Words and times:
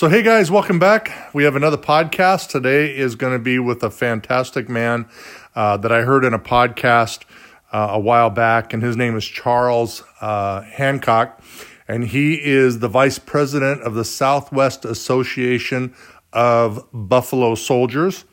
So, 0.00 0.08
hey 0.08 0.22
guys, 0.22 0.50
welcome 0.50 0.78
back. 0.78 1.12
We 1.34 1.44
have 1.44 1.56
another 1.56 1.76
podcast. 1.76 2.48
Today 2.48 2.96
is 2.96 3.16
going 3.16 3.34
to 3.34 3.38
be 3.38 3.58
with 3.58 3.82
a 3.82 3.90
fantastic 3.90 4.66
man 4.66 5.06
uh, 5.54 5.76
that 5.76 5.92
I 5.92 6.04
heard 6.04 6.24
in 6.24 6.32
a 6.32 6.38
podcast 6.38 7.24
uh, 7.70 7.88
a 7.90 8.00
while 8.00 8.30
back, 8.30 8.72
and 8.72 8.82
his 8.82 8.96
name 8.96 9.14
is 9.14 9.26
Charles 9.26 10.02
uh, 10.22 10.62
Hancock, 10.62 11.42
and 11.86 12.02
he 12.02 12.36
is 12.42 12.78
the 12.78 12.88
vice 12.88 13.18
president 13.18 13.82
of 13.82 13.92
the 13.92 14.06
Southwest 14.06 14.86
Association 14.86 15.94
of 16.32 16.82
Buffalo 16.94 17.54
Soldiers. 17.54 18.24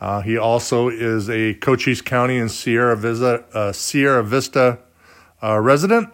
Uh, 0.00 0.22
he 0.22 0.38
also 0.38 0.88
is 0.88 1.28
a 1.28 1.52
Cochise 1.52 2.00
County 2.00 2.38
and 2.38 2.50
Sierra 2.50 2.96
Vista, 2.96 3.44
uh, 3.52 3.72
Sierra 3.72 4.24
Vista 4.24 4.78
uh, 5.42 5.60
resident. 5.60 6.08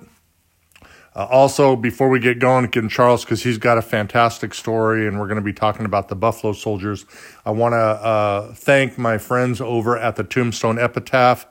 Uh, 1.17 1.27
also, 1.31 1.77
before 1.77 2.11
we 2.11 2.21
get 2.21 2.39
going, 2.39 2.67
again, 2.67 2.91
Charles, 2.91 3.25
because 3.25 3.43
he's 3.43 3.57
got 3.57 3.79
a 3.79 3.83
fantastic 3.83 4.53
story, 4.53 5.09
and 5.09 5.19
we're 5.19 5.27
going 5.27 5.39
to 5.39 5.43
be 5.43 5.55
talking 5.55 5.87
about 5.87 6.09
the 6.09 6.15
Buffalo 6.15 6.53
Soldiers. 6.53 7.07
I 7.47 7.53
want 7.53 7.73
to 7.73 7.79
uh, 7.79 8.53
thank 8.53 8.99
my 8.99 9.17
friends 9.17 9.63
over 9.63 9.97
at 9.97 10.17
the 10.17 10.25
Tombstone 10.25 10.79
Epitaph. 10.79 11.47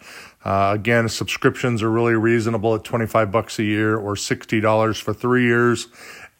Uh, 0.45 0.73
again, 0.75 1.09
subscriptions 1.09 1.81
are 1.81 1.89
really 1.89 2.13
reasonable 2.13 2.75
at 2.75 2.83
25 2.83 3.31
bucks 3.31 3.57
a 3.57 3.63
year 3.63 3.97
or 3.97 4.13
$60 4.13 5.01
for 5.01 5.15
three 5.15 5.45
years. 5.45 5.87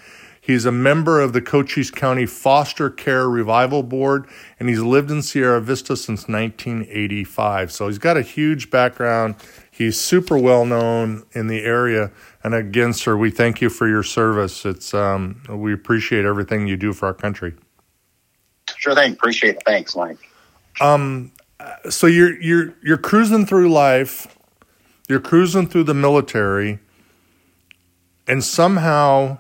He's 0.44 0.66
a 0.66 0.74
member 0.74 1.22
of 1.22 1.32
the 1.32 1.42
Cochise 1.42 1.90
County 1.90 2.26
Foster 2.26 2.90
Care 2.90 3.30
Review 3.30 3.82
Board, 3.82 4.28
and 4.60 4.68
he's 4.68 4.82
lived 4.82 5.10
in 5.10 5.22
Sierra 5.22 5.62
Vista 5.62 5.96
since 5.96 6.28
1985. 6.28 7.72
So 7.72 7.88
he's 7.88 7.98
got 7.98 8.18
a 8.18 8.22
huge 8.22 8.70
background. 8.70 9.36
He's 9.76 10.00
super 10.00 10.38
well 10.38 10.68
known 10.68 11.24
in 11.32 11.48
the 11.48 11.64
area. 11.64 12.12
And 12.44 12.54
again, 12.54 12.94
sir, 12.94 13.18
we 13.18 13.32
thank 13.32 13.60
you 13.60 13.72
for 13.72 13.88
your 13.88 14.04
service. 14.04 14.66
It's 14.66 14.94
um, 14.94 15.42
we 15.50 15.74
appreciate 15.74 16.26
everything 16.26 16.68
you 16.68 16.78
do 16.78 16.94
for 16.94 17.08
our 17.08 17.14
country. 17.16 17.56
Sure 18.78 18.94
thing. 18.94 19.14
Appreciate 19.14 19.56
it. 19.56 19.64
Thanks, 19.66 19.96
Mike. 19.96 20.20
Um, 20.80 21.32
so 21.90 22.06
you're 22.06 22.40
you're 22.40 22.76
you're 22.84 23.00
cruising 23.00 23.48
through 23.48 23.72
life. 23.72 24.38
You're 25.10 25.20
cruising 25.20 25.68
through 25.68 25.86
the 25.86 25.96
military, 25.96 26.78
and 28.28 28.44
somehow 28.44 29.40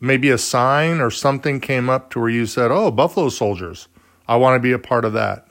maybe 0.00 0.30
a 0.30 0.38
sign 0.38 1.02
or 1.02 1.10
something 1.10 1.60
came 1.60 1.90
up 1.90 2.08
to 2.12 2.20
where 2.20 2.30
you 2.30 2.46
said, 2.46 2.70
"Oh, 2.70 2.90
Buffalo 2.90 3.28
Soldiers, 3.28 3.88
I 4.26 4.36
want 4.36 4.56
to 4.56 4.60
be 4.60 4.72
a 4.72 4.78
part 4.78 5.04
of 5.04 5.12
that." 5.12 5.45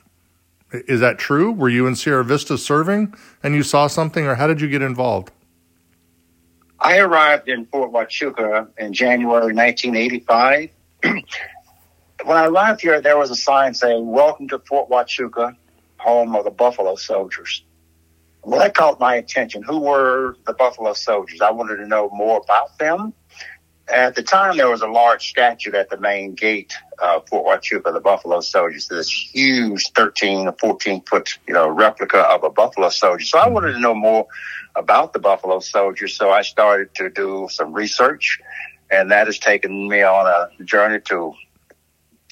Is 0.88 1.00
that 1.00 1.18
true? 1.18 1.52
Were 1.52 1.70
you 1.70 1.88
in 1.88 1.96
Sierra 1.96 2.24
Vista 2.24 2.58
serving 2.58 3.14
and 3.44 3.56
you 3.56 3.64
saw 3.64 3.88
something, 3.88 4.26
or 4.26 4.36
how 4.36 4.48
did 4.48 4.62
you 4.62 4.68
get 4.68 4.82
involved? 4.82 5.32
I 6.80 6.98
arrived 7.00 7.48
in 7.48 7.66
Fort 7.66 7.92
Huachuca 7.92 8.68
in 8.78 8.94
January 8.94 9.54
1985. 9.54 10.70
when 11.04 11.24
I 12.28 12.46
arrived 12.46 12.82
here, 12.82 13.02
there 13.02 13.18
was 13.18 13.32
a 13.32 13.36
sign 13.36 13.74
saying, 13.74 14.06
Welcome 14.06 14.48
to 14.50 14.60
Fort 14.60 14.90
Huachuca, 14.90 15.56
home 15.98 16.36
of 16.36 16.44
the 16.44 16.52
Buffalo 16.52 16.96
Soldiers. 16.96 17.64
Well, 18.44 18.60
that 18.60 18.76
caught 18.76 19.00
my 19.00 19.16
attention. 19.16 19.64
Who 19.64 19.80
were 19.80 20.38
the 20.46 20.54
Buffalo 20.54 20.94
Soldiers? 20.94 21.42
I 21.42 21.50
wanted 21.52 21.78
to 21.78 21.88
know 21.88 22.10
more 22.12 22.42
about 22.44 22.78
them 22.78 23.14
at 23.88 24.16
the 24.16 24.24
time, 24.24 24.58
there 24.58 24.70
was 24.70 24.82
a 24.82 24.88
large 24.88 25.30
statue 25.30 25.74
at 25.74 25.90
the 25.90 25.98
main 25.98 26.34
gate 26.34 26.74
of 27.00 27.28
Fort 27.28 27.46
Huachuca, 27.46 27.94
the 27.94 28.00
Buffalo 28.00 28.40
Soldiers. 28.42 28.88
This 28.88 29.12
huge 29.12 29.92
13 29.92 30.48
or 30.48 30.54
14 30.54 31.02
foot, 31.04 31.38
you 31.48 31.54
know, 31.54 31.68
replica 31.68 32.20
of 32.20 32.44
a 32.44 32.50
Buffalo 32.50 32.90
Soldier. 32.90 33.26
So 33.26 33.38
I 33.38 33.48
wanted 33.48 33.74
to 33.74 33.80
know 33.80 33.96
more 33.96 34.28
about 34.76 35.14
the 35.14 35.20
Buffalo 35.20 35.60
Soldiers. 35.60 36.16
So 36.16 36.32
I 36.32 36.42
started 36.42 36.94
to 36.96 37.10
do 37.10 37.48
some 37.50 37.74
research, 37.74 38.40
and 38.90 39.12
that 39.12 39.28
has 39.28 39.40
taken 39.40 39.88
me 39.88 40.02
on 40.02 40.28
a 40.28 40.64
journey 40.64 41.00
to 41.06 41.34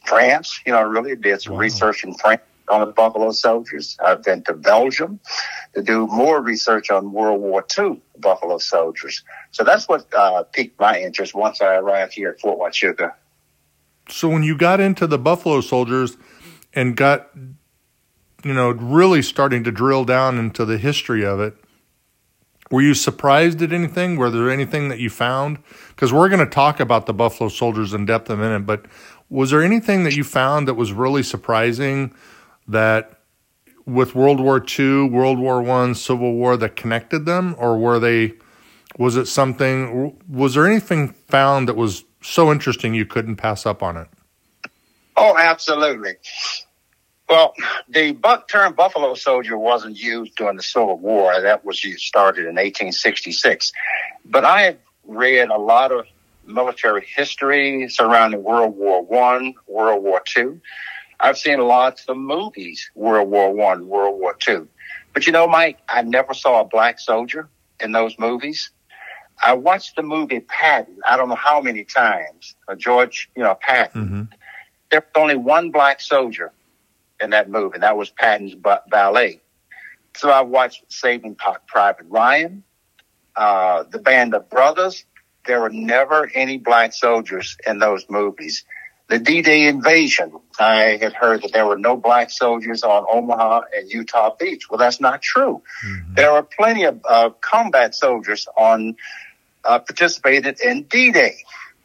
France. 0.06 0.60
You 0.66 0.74
know, 0.74 0.80
I 0.80 0.84
really 0.84 1.16
did 1.16 1.42
some 1.42 1.54
wow. 1.54 1.60
research 1.60 2.04
in 2.04 2.14
France 2.14 2.42
on 2.70 2.86
the 2.86 2.94
Buffalo 2.94 3.32
Soldiers. 3.32 3.98
I've 4.04 4.24
been 4.24 4.44
to 4.44 4.54
Belgium 4.54 5.20
to 5.76 5.82
do 5.82 6.08
more 6.08 6.42
research 6.42 6.90
on 6.90 7.12
World 7.12 7.42
War 7.42 7.66
II 7.78 8.02
Buffalo 8.18 8.58
Soldiers. 8.58 9.24
So 9.52 9.64
that's 9.64 9.88
what 9.88 10.08
uh, 10.14 10.44
piqued 10.44 10.80
my 10.80 11.00
interest 11.00 11.34
once 11.36 11.62
I 11.62 11.76
arrived 11.76 12.14
here 12.14 12.30
at 12.30 12.40
Fort 12.40 12.60
Huachuca. 12.60 13.14
So 14.10 14.30
when 14.30 14.44
you 14.44 14.58
got 14.58 14.80
into 14.80 15.08
the 15.08 15.18
Buffalo 15.18 15.62
Soldiers 15.62 16.18
and 16.74 16.96
got, 16.96 17.30
you 18.44 18.54
know, 18.54 18.72
really 18.72 19.22
starting 19.22 19.64
to 19.64 19.72
drill 19.72 20.06
down 20.06 20.38
into 20.38 20.66
the 20.66 20.78
history 20.78 21.26
of 21.26 21.40
it, 21.40 21.56
were 22.72 22.82
you 22.82 22.94
surprised 22.94 23.62
at 23.62 23.72
anything? 23.72 24.18
Were 24.18 24.30
there 24.30 24.50
anything 24.50 24.90
that 24.90 25.00
you 25.00 25.10
found? 25.10 25.60
Because 25.90 26.12
we're 26.12 26.30
going 26.30 26.40
to 26.40 26.52
talk 26.52 26.80
about 26.80 27.06
the 27.06 27.14
Buffalo 27.14 27.50
Soldiers 27.50 27.94
in 27.94 28.06
depth 28.06 28.30
in 28.30 28.40
a 28.40 28.42
minute, 28.42 28.66
but 28.66 28.86
was 29.30 29.52
there 29.52 29.62
anything 29.62 30.04
that 30.04 30.16
you 30.16 30.24
found 30.24 30.68
that 30.68 30.76
was 30.76 30.92
really 30.92 31.24
surprising 31.24 32.14
that 32.68 33.20
with 33.86 34.16
World 34.16 34.40
War 34.40 34.64
II, 34.80 35.10
World 35.10 35.40
War 35.40 35.62
One, 35.62 35.96
Civil 35.96 36.34
War 36.34 36.56
that 36.58 36.76
connected 36.76 37.26
them, 37.26 37.56
or 37.58 37.78
were 37.78 38.00
they? 38.00 38.34
Was 38.98 39.18
it 39.18 39.26
something? 39.26 40.16
Was 40.30 40.54
there 40.54 40.68
anything 40.68 41.10
found 41.10 41.68
that 41.68 41.76
was 41.76 42.04
so 42.24 42.52
interesting 42.52 42.94
you 42.94 43.06
couldn't 43.06 43.36
pass 43.36 43.66
up 43.66 43.84
on 43.84 43.98
it? 43.98 44.08
Oh, 45.16 45.38
absolutely. 45.38 46.16
Well, 47.30 47.54
the 47.88 48.12
buck 48.14 48.48
term 48.48 48.74
Buffalo 48.74 49.14
Soldier 49.16 49.58
wasn't 49.58 49.98
used 49.98 50.36
during 50.36 50.58
the 50.58 50.64
Civil 50.64 50.98
War. 50.98 51.40
That 51.42 51.64
was 51.64 51.80
started 51.98 52.42
in 52.42 52.56
1866. 52.56 53.72
But 54.26 54.46
I 54.46 54.62
have 54.64 54.78
read 55.06 55.50
a 55.50 55.58
lot 55.58 55.92
of 55.92 56.06
military 56.46 57.06
history 57.16 57.88
surrounding 57.90 58.44
World 58.44 58.76
War 58.76 59.02
One, 59.04 59.54
World 59.68 60.04
War 60.04 60.22
Two. 60.26 60.60
I've 61.20 61.38
seen 61.38 61.60
lots 61.60 62.06
of 62.10 62.18
movies, 62.18 62.90
World 62.96 63.30
War 63.30 63.54
One, 63.54 63.88
World 63.88 64.20
War 64.20 64.36
Two. 64.36 64.68
But 65.14 65.26
you 65.26 65.32
know, 65.32 65.48
Mike, 65.48 65.80
I 65.88 66.02
never 66.02 66.34
saw 66.34 66.62
a 66.62 66.66
black 66.66 67.00
soldier 67.00 67.50
in 67.80 67.92
those 67.92 68.18
movies. 68.20 68.72
I 69.44 69.54
watched 69.54 69.96
the 69.96 70.04
movie 70.04 70.42
Patton. 70.42 71.00
I 71.08 71.18
don't 71.18 71.30
know 71.30 71.36
how 71.36 71.62
many 71.62 71.84
times. 71.84 72.56
Uh, 72.68 72.76
George, 72.76 73.30
you 73.36 73.44
know, 73.44 73.56
Patton. 73.56 74.06
Mm-hmm. 74.06 74.24
There 74.92 75.00
was 75.02 75.22
only 75.22 75.36
one 75.36 75.72
black 75.72 76.02
soldier 76.02 76.52
in 77.20 77.32
that 77.32 77.50
movie, 77.50 77.76
and 77.76 77.84
that 77.84 77.98
was 77.98 78.10
Patton's 78.10 78.56
ballet. 78.90 79.42
So 80.16 80.30
I 80.30 80.42
watched 80.42 80.84
Saving 80.90 81.36
Private 81.68 82.06
Ryan, 82.08 82.64
uh, 83.36 83.84
the 83.90 84.00
Band 84.00 84.36
of 84.36 84.50
Brothers. 84.50 85.06
There 85.46 85.60
were 85.62 85.70
never 85.70 86.30
any 86.36 86.58
black 86.58 86.94
soldiers 86.94 87.58
in 87.66 87.80
those 87.80 88.06
movies. 88.10 88.64
The 89.14 89.20
D-Day 89.20 89.68
invasion, 89.68 90.32
I 90.58 90.98
had 91.00 91.14
heard 91.14 91.44
that 91.44 91.54
there 91.54 91.68
were 91.68 91.78
no 91.78 91.96
black 91.96 92.32
soldiers 92.32 92.82
on 92.82 93.06
Omaha 93.08 93.62
and 93.78 93.88
Utah 93.88 94.34
Beach. 94.40 94.68
Well, 94.72 94.80
that's 94.80 95.00
not 95.00 95.22
true. 95.22 95.62
Mm-hmm. 95.86 96.16
There 96.16 96.32
are 96.32 96.42
plenty 96.42 96.86
of 96.86 97.00
uh, 97.08 97.30
combat 97.40 97.94
soldiers 97.94 98.48
on 98.58 98.96
uh, 99.64 99.78
participated 99.78 100.60
in 100.62 100.86
D-Day. 100.86 101.36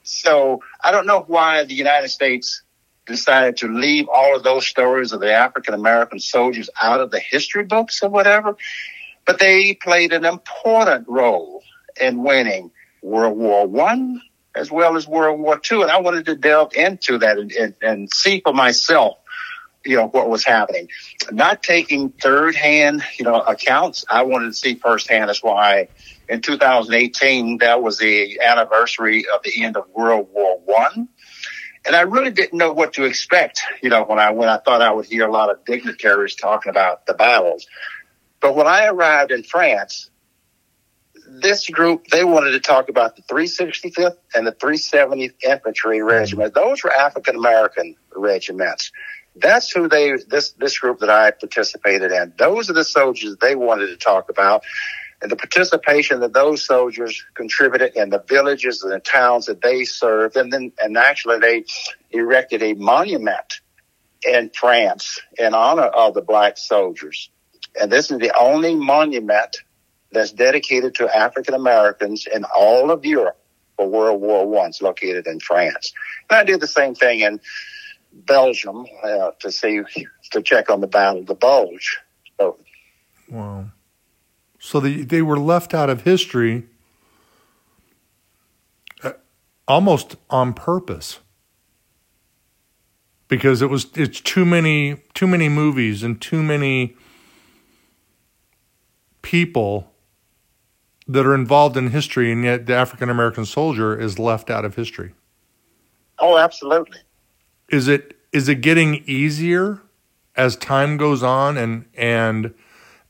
So 0.05 0.63
I 0.83 0.91
don't 0.91 1.07
know 1.07 1.21
why 1.21 1.65
the 1.65 1.75
United 1.75 2.09
States 2.09 2.63
decided 3.05 3.59
to 3.59 3.69
leave 3.69 4.09
all 4.09 4.35
of 4.35 4.43
those 4.43 4.67
stories 4.67 5.13
of 5.13 5.21
the 5.21 5.31
African 5.31 5.75
American 5.75 6.21
soldiers 6.21 6.71
out 6.81 7.03
of 7.03 7.11
the 7.11 7.21
history 7.21 7.65
books 7.65 8.03
or 8.03 8.09
whatever, 8.09 8.57
but 9.27 9.39
they 9.39 9.75
played 9.75 10.15
an 10.15 10.25
important 10.25 11.07
role 11.09 11.63
in 12.01 12.23
winning 12.23 12.71
World 13.03 13.37
War 13.37 13.67
One 13.67 14.23
as 14.55 14.71
well 14.71 14.97
as 14.97 15.07
World 15.07 15.41
War 15.41 15.59
Two, 15.59 15.83
and 15.83 15.91
I 15.91 16.01
wanted 16.01 16.27
to 16.27 16.37
delve 16.37 16.75
into 16.75 17.19
that 17.19 17.39
and, 17.39 17.53
and, 17.53 17.75
and 17.81 18.13
see 18.13 18.41
for 18.41 18.53
myself 18.53 19.19
you 19.85 19.97
know 19.97 20.07
what 20.07 20.29
was 20.29 20.45
happening. 20.45 20.89
Not 21.31 21.63
taking 21.63 22.11
third 22.11 22.55
hand, 22.55 23.03
you 23.19 23.25
know, 23.25 23.41
accounts. 23.41 24.05
I 24.09 24.23
wanted 24.23 24.49
to 24.49 24.53
see 24.53 24.75
firsthand. 24.75 25.29
That's 25.29 25.43
why 25.43 25.89
in 26.29 26.43
2018 26.43 27.59
that 27.59 27.83
was 27.83 27.99
the 27.99 28.41
anniversary 28.41 29.25
of 29.33 29.43
the 29.43 29.65
end 29.65 29.77
of 29.77 29.89
World 29.91 30.29
War 30.33 30.61
One. 30.65 31.09
And 31.87 31.97
I 31.97 32.03
really 32.03 32.33
didn't 32.33 32.59
know 32.59 32.73
what 32.73 32.95
to 32.95 33.05
expect, 33.05 33.63
you 33.83 33.89
know, 33.89 34.05
when 34.05 34.19
I 34.19 34.33
went, 34.33 34.51
I 34.51 34.59
thought 34.59 34.83
I 34.83 34.91
would 34.91 35.07
hear 35.07 35.27
a 35.27 35.33
lot 35.33 35.51
of 35.51 35.65
dignitaries 35.65 36.35
talking 36.35 36.69
about 36.69 37.07
the 37.07 37.15
battles. 37.15 37.67
But 38.41 38.55
when 38.55 38.67
I 38.67 38.89
arrived 38.89 39.31
in 39.31 39.43
France, 39.43 40.11
this 41.41 41.69
group 41.69 42.07
they 42.09 42.25
wanted 42.25 42.53
to 42.53 42.61
talk 42.61 42.89
about 42.89 43.17
the 43.17 43.23
365th 43.23 44.17
and 44.35 44.47
the 44.47 44.53
370th 44.53 45.35
Infantry 45.43 46.03
Regiment. 46.03 46.55
Those 46.55 46.83
were 46.85 46.93
African 46.93 47.37
American 47.37 47.97
regiments. 48.15 48.93
That's 49.37 49.71
who 49.71 49.89
they 49.89 50.13
this 50.29 50.53
this 50.53 50.79
group 50.79 51.01
that 51.01 51.11
I 51.11 51.31
participated 51.31 52.13
in. 52.13 52.33
Those 52.39 52.71
are 52.71 52.75
the 52.75 52.85
soldiers 52.85 53.37
they 53.41 53.55
wanted 53.55 53.89
to 53.89 53.97
talk 53.97 54.31
about 54.31 54.65
and 55.21 55.31
the 55.31 55.37
participation 55.37 56.21
that 56.21 56.33
those 56.33 56.65
soldiers 56.65 57.25
contributed 57.35 57.97
in 57.97 58.11
the 58.11 58.23
villages 58.29 58.83
and 58.83 58.93
the 58.93 59.01
towns 59.01 59.47
that 59.47 59.61
they 59.61 59.85
served. 59.85 60.37
And 60.37 60.53
then, 60.53 60.73
and 60.81 60.97
actually 60.97 61.39
they 61.41 61.65
erected 62.11 62.63
a 62.63 62.75
monument 62.75 63.61
in 64.23 64.51
France 64.51 65.21
in 65.37 65.55
honor 65.55 65.83
of 65.83 66.15
the 66.15 66.23
black 66.23 66.57
soldiers. 66.57 67.31
And 67.81 67.91
this 67.91 68.11
is 68.11 68.19
the 68.19 68.37
only 68.39 68.75
monument 68.75 69.57
that's 70.13 70.33
dedicated 70.33 70.95
to 70.97 71.17
African 71.17 71.55
Americans 71.55 72.27
in 72.33 72.45
all 72.45 72.91
of 72.91 73.05
Europe 73.05 73.39
for 73.77 73.89
World 73.89 74.21
War 74.21 74.47
One. 74.47 74.69
It's 74.69 74.83
located 74.83 75.27
in 75.27 75.41
France. 75.41 75.93
And 76.31 76.39
I 76.39 76.45
did 76.45 76.61
the 76.61 76.67
same 76.67 76.95
thing 76.95 77.21
in 77.21 77.41
Belgium 78.13 78.87
uh, 79.03 79.31
to 79.41 79.53
see 79.53 79.83
to 80.31 80.43
check 80.43 80.71
on 80.71 80.81
the 80.81 80.87
Battle 80.87 81.21
of 81.21 81.27
the 81.27 81.35
Bulge. 81.35 81.99
So, 82.39 82.59
wow. 83.29 83.67
So 84.59 84.81
they, 84.81 85.03
they 85.03 85.23
were 85.23 85.39
left 85.39 85.73
out 85.73 85.89
of 85.89 86.03
history 86.03 86.65
uh, 89.03 89.13
almost 89.67 90.17
on 90.29 90.53
purpose 90.53 91.21
because 93.29 93.63
it 93.63 93.71
was 93.71 93.87
it's 93.95 94.21
too 94.21 94.45
many 94.45 95.03
too 95.15 95.27
many 95.27 95.49
movies 95.49 96.03
and 96.03 96.21
too 96.21 96.43
many 96.43 96.97
people 99.23 99.93
that 101.09 101.27
are 101.27 101.35
involved 101.35 101.77
in 101.77 101.91
history 101.91 102.31
and 102.31 102.45
yet 102.45 102.67
the 102.67 102.75
African 102.75 103.09
American 103.09 103.47
soldier 103.47 103.99
is 103.99 104.19
left 104.19 104.51
out 104.51 104.65
of 104.65 104.77
history. 104.77 105.15
Oh, 106.19 106.37
absolutely. 106.37 106.99
Is 107.71 107.89
it 107.89 108.17
is 108.33 108.49
it 108.49 108.57
getting 108.57 109.03
easier 109.07 109.81
as 110.37 110.55
time 110.57 110.97
goes 110.97 111.23
on 111.23 111.57
and 111.57 111.87
and 111.97 112.55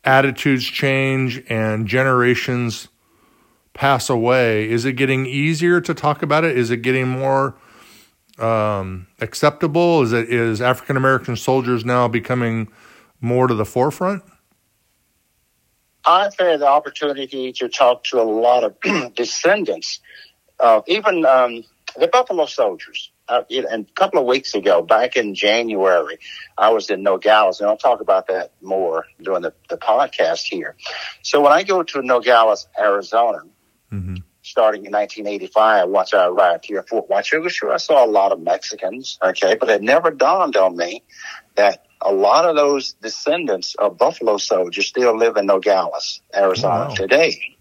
attitudes 0.05 0.65
change 0.65 1.43
and 1.49 1.87
generations 1.87 2.89
pass 3.79 4.11
away, 4.11 4.69
is 4.69 4.85
it 4.85 4.95
getting 4.95 5.25
easier 5.25 5.81
to 5.81 5.95
talk 5.95 6.21
about 6.21 6.43
it? 6.43 6.59
Is 6.59 6.73
it 6.73 6.79
getting 6.79 7.07
more 7.07 7.55
um, 8.39 9.07
acceptable? 9.21 10.03
Is 10.03 10.13
it 10.13 10.29
is 10.29 10.61
African 10.61 10.97
American 10.97 11.37
soldiers 11.37 11.85
now 11.85 12.09
becoming 12.09 12.69
more 13.21 13.47
to 13.47 13.55
the 13.55 13.65
forefront? 13.65 14.25
I've 16.09 16.37
had 16.39 16.61
the 16.61 16.67
opportunity 16.67 17.53
to 17.53 17.69
talk 17.69 18.05
to 18.05 18.21
a 18.21 18.25
lot 18.25 18.65
of 18.65 19.15
descendants 19.15 20.01
of 20.59 20.85
even 20.87 21.27
um, 21.27 21.65
the 21.99 22.09
Buffalo 22.09 22.47
Soldiers 22.47 23.11
uh, 23.29 23.43
and 23.51 23.87
a 23.87 23.93
couple 23.95 24.19
of 24.19 24.27
weeks 24.27 24.55
ago, 24.55 24.81
back 24.81 25.17
in 25.17 25.35
January, 25.35 26.19
I 26.57 26.71
was 26.71 26.89
in 26.89 27.03
Nogales, 27.03 27.61
and 27.61 27.69
I'll 27.69 27.77
talk 27.77 28.01
about 28.01 28.29
that 28.29 28.53
more 28.63 29.05
during 29.21 29.43
the, 29.43 29.53
the 29.69 29.77
podcast 29.77 30.45
here. 30.45 30.77
So 31.21 31.43
when 31.43 31.53
I 31.53 31.63
go 31.63 31.83
to 31.83 32.03
Nogales, 32.03 32.69
Arizona, 32.79 33.41
mm-hmm. 33.93 34.17
starting 34.41 34.87
in 34.87 34.93
1985, 34.93 35.91
once 35.91 36.15
I 36.15 36.27
arrived 36.27 36.65
here 36.65 36.79
in 36.79 36.87
Fort 36.87 37.09
Huachuca, 37.09 37.51
sure, 37.51 37.73
I 37.73 37.77
saw 37.77 38.03
a 38.05 38.09
lot 38.09 38.33
of 38.33 38.41
Mexicans, 38.41 39.19
okay, 39.23 39.57
but 39.61 39.69
it 39.69 39.83
never 39.83 40.11
dawned 40.11 40.57
on 40.57 40.75
me 40.75 41.03
that 41.57 41.85
a 42.01 42.13
lot 42.13 42.45
of 42.45 42.57
those 42.57 42.93
descendants 42.95 43.75
of 43.75 43.99
Buffalo 43.99 44.37
soldiers 44.37 44.87
still 44.87 45.17
live 45.17 45.37
in 45.37 45.47
Nogales, 45.47 46.21
Arizona 46.35 46.89
wow. 46.89 46.95
today. 46.95 47.57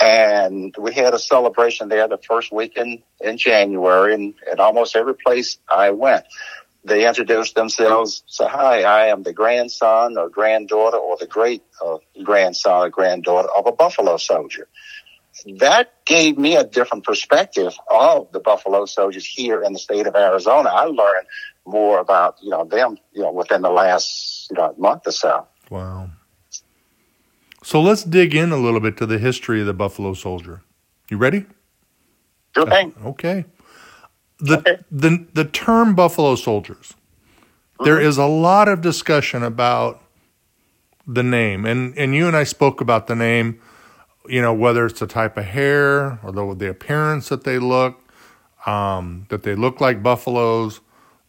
And 0.00 0.74
we 0.78 0.94
had 0.94 1.14
a 1.14 1.18
celebration 1.18 1.88
there 1.88 2.08
the 2.08 2.18
first 2.18 2.50
weekend 2.50 3.02
in 3.20 3.36
January, 3.36 4.14
and 4.14 4.34
at 4.50 4.58
almost 4.58 4.96
every 4.96 5.14
place 5.14 5.58
I 5.68 5.90
went, 5.90 6.24
they 6.84 7.06
introduced 7.06 7.54
themselves. 7.54 8.24
Say, 8.26 8.46
"Hi, 8.48 8.82
I 8.82 9.06
am 9.08 9.22
the 9.22 9.32
grandson 9.32 10.18
or 10.18 10.28
granddaughter 10.28 10.96
or 10.96 11.16
the 11.18 11.26
great 11.26 11.62
uh, 11.84 11.98
grandson 12.24 12.86
or 12.86 12.90
granddaughter 12.90 13.48
of 13.56 13.66
a 13.66 13.72
Buffalo 13.72 14.16
soldier." 14.16 14.66
That 15.58 15.92
gave 16.04 16.36
me 16.36 16.56
a 16.56 16.64
different 16.64 17.04
perspective 17.04 17.74
of 17.88 18.30
the 18.32 18.40
Buffalo 18.40 18.84
soldiers 18.86 19.24
here 19.24 19.62
in 19.62 19.72
the 19.72 19.78
state 19.78 20.06
of 20.06 20.14
Arizona. 20.14 20.68
I 20.68 20.84
learned 20.84 21.26
more 21.64 22.00
about 22.00 22.36
you 22.42 22.50
know 22.50 22.64
them 22.64 22.98
you 23.12 23.22
know 23.22 23.32
within 23.32 23.62
the 23.62 23.70
last 23.70 24.50
you 24.50 24.56
know 24.56 24.74
month 24.78 25.06
or 25.06 25.12
so. 25.12 25.46
Wow. 25.70 26.10
So 27.64 27.80
let's 27.80 28.02
dig 28.02 28.34
in 28.34 28.50
a 28.50 28.56
little 28.56 28.80
bit 28.80 28.96
to 28.96 29.06
the 29.06 29.18
history 29.18 29.60
of 29.60 29.66
the 29.66 29.72
Buffalo 29.72 30.14
Soldier. 30.14 30.62
You 31.08 31.16
ready? 31.16 31.46
Sure 32.54 32.66
thing. 32.66 32.92
Okay. 33.04 33.44
The, 34.40 34.58
okay. 34.58 34.78
the, 34.90 35.26
the 35.32 35.44
term 35.44 35.94
Buffalo 35.94 36.34
Soldiers, 36.34 36.94
mm-hmm. 37.74 37.84
there 37.84 38.00
is 38.00 38.18
a 38.18 38.26
lot 38.26 38.66
of 38.66 38.80
discussion 38.80 39.44
about 39.44 40.02
the 41.06 41.22
name. 41.22 41.64
And, 41.64 41.96
and 41.96 42.14
you 42.14 42.26
and 42.26 42.36
I 42.36 42.44
spoke 42.44 42.80
about 42.80 43.06
the 43.06 43.14
name, 43.14 43.60
you 44.26 44.42
know, 44.42 44.52
whether 44.52 44.84
it's 44.86 44.98
the 44.98 45.06
type 45.06 45.36
of 45.36 45.44
hair 45.44 46.18
or 46.24 46.32
the, 46.32 46.54
the 46.54 46.70
appearance 46.70 47.28
that 47.28 47.44
they 47.44 47.60
look, 47.60 48.00
um, 48.66 49.26
that 49.28 49.44
they 49.44 49.54
look 49.54 49.80
like 49.80 50.02
buffaloes, 50.02 50.80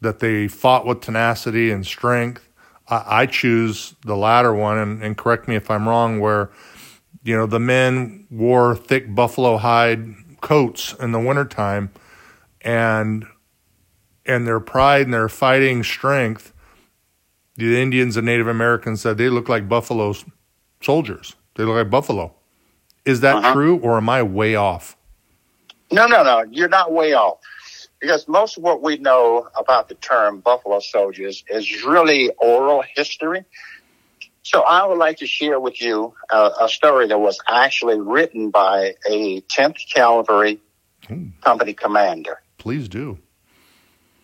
that 0.04 0.20
they 0.20 0.48
fought 0.48 0.86
with 0.86 1.02
tenacity 1.02 1.72
and 1.72 1.86
strength. 1.86 2.48
I, 2.90 3.26
choose 3.26 3.96
the 4.06 4.16
latter 4.16 4.54
one, 4.54 4.78
and, 4.78 5.02
and 5.02 5.18
correct 5.18 5.48
me 5.48 5.56
if 5.56 5.72
I'm 5.72 5.88
wrong, 5.88 6.20
where 6.20 6.52
you 7.24 7.36
know 7.36 7.48
the 7.48 7.60
men 7.60 8.28
wore 8.30 8.76
thick 8.76 9.16
buffalo 9.16 9.58
hide 9.58 10.14
coats 10.42 10.94
in 11.00 11.14
the 11.14 11.20
wintertime 11.20 11.90
and 12.62 13.26
and 14.26 14.46
their 14.46 14.60
pride 14.60 15.08
and 15.08 15.14
their 15.14 15.30
fighting 15.30 15.84
strength 15.84 16.52
the 17.56 17.82
indians 17.82 18.18
and 18.18 18.26
native 18.26 18.48
americans 18.48 19.00
said 19.00 19.18
they 19.18 19.30
look 19.30 19.48
like 19.48 19.70
buffalo 19.70 20.14
soldiers. 20.84 21.36
They 21.56 21.64
look 21.64 21.76
like 21.76 21.90
buffalo. 21.90 22.34
Is 23.06 23.22
that 23.22 23.38
uh-huh. 23.38 23.54
true 23.54 23.80
or 23.80 23.98
am 23.98 24.10
i 24.10 24.24
way 24.24 24.56
off? 24.56 24.96
No 25.92 26.08
no 26.08 26.24
no. 26.24 26.44
You're 26.50 26.70
not 26.70 26.92
way 26.92 27.14
off 27.14 27.40
because 28.04 28.28
most 28.28 28.58
of 28.58 28.64
what 28.64 28.82
we 28.82 28.98
know 28.98 29.48
about 29.58 29.88
the 29.88 29.96
term 29.96 30.42
Buffalo 30.42 30.82
Soldiers 30.82 31.42
is 31.48 31.86
really 31.86 32.32
oral 32.38 32.84
history. 32.98 33.46
So 34.42 34.60
I 34.60 34.86
would 34.86 34.98
like 34.98 35.20
to 35.20 35.26
share 35.26 35.58
with 35.58 35.82
you 35.82 36.14
a, 36.30 36.52
a 36.64 36.68
story 36.68 37.08
that 37.08 37.18
was 37.18 37.40
actually 37.48 38.02
written 38.02 38.50
by 38.50 38.96
a 39.10 39.40
10th 39.44 39.78
Cavalry 39.90 40.60
Ooh. 41.10 41.16
Hmm. 41.16 41.28
company 41.40 41.74
commander. 41.74 42.42
Please 42.58 42.90
do. 42.90 43.20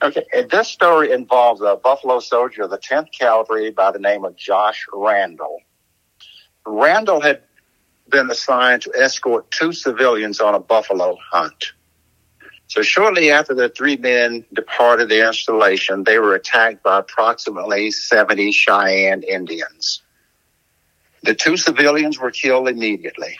Okay, 0.01 0.25
and 0.33 0.51
this 0.51 0.67
story 0.67 1.13
involves 1.13 1.62
a 1.62 1.77
Buffalo 1.81 2.19
soldier 2.19 2.63
of 2.63 2.71
the 2.71 2.77
10th 2.77 3.17
Cavalry 3.17 3.71
by 3.71 3.91
the 3.91 4.00
name 4.00 4.25
of 4.25 4.36
Josh 4.36 4.88
Randall. 4.93 5.62
Randall 6.65 7.21
had 7.21 7.43
been 8.09 8.29
assigned 8.29 8.81
to 8.81 8.91
escort 8.93 9.50
two 9.51 9.71
civilians 9.71 10.41
on 10.41 10.53
a 10.53 10.59
buffalo 10.59 11.17
hunt. 11.31 11.71
So 12.69 12.83
shortly 12.83 13.31
after 13.31 13.55
the 13.55 13.69
three 13.69 13.97
men 13.97 14.45
departed 14.53 15.09
the 15.09 15.27
installation, 15.27 16.03
they 16.03 16.19
were 16.19 16.35
attacked 16.35 16.83
by 16.83 16.99
approximately 16.99 17.89
70 17.89 18.51
Cheyenne 18.51 19.23
Indians. 19.23 20.03
The 21.23 21.33
two 21.33 21.57
civilians 21.57 22.19
were 22.19 22.31
killed 22.31 22.69
immediately. 22.69 23.38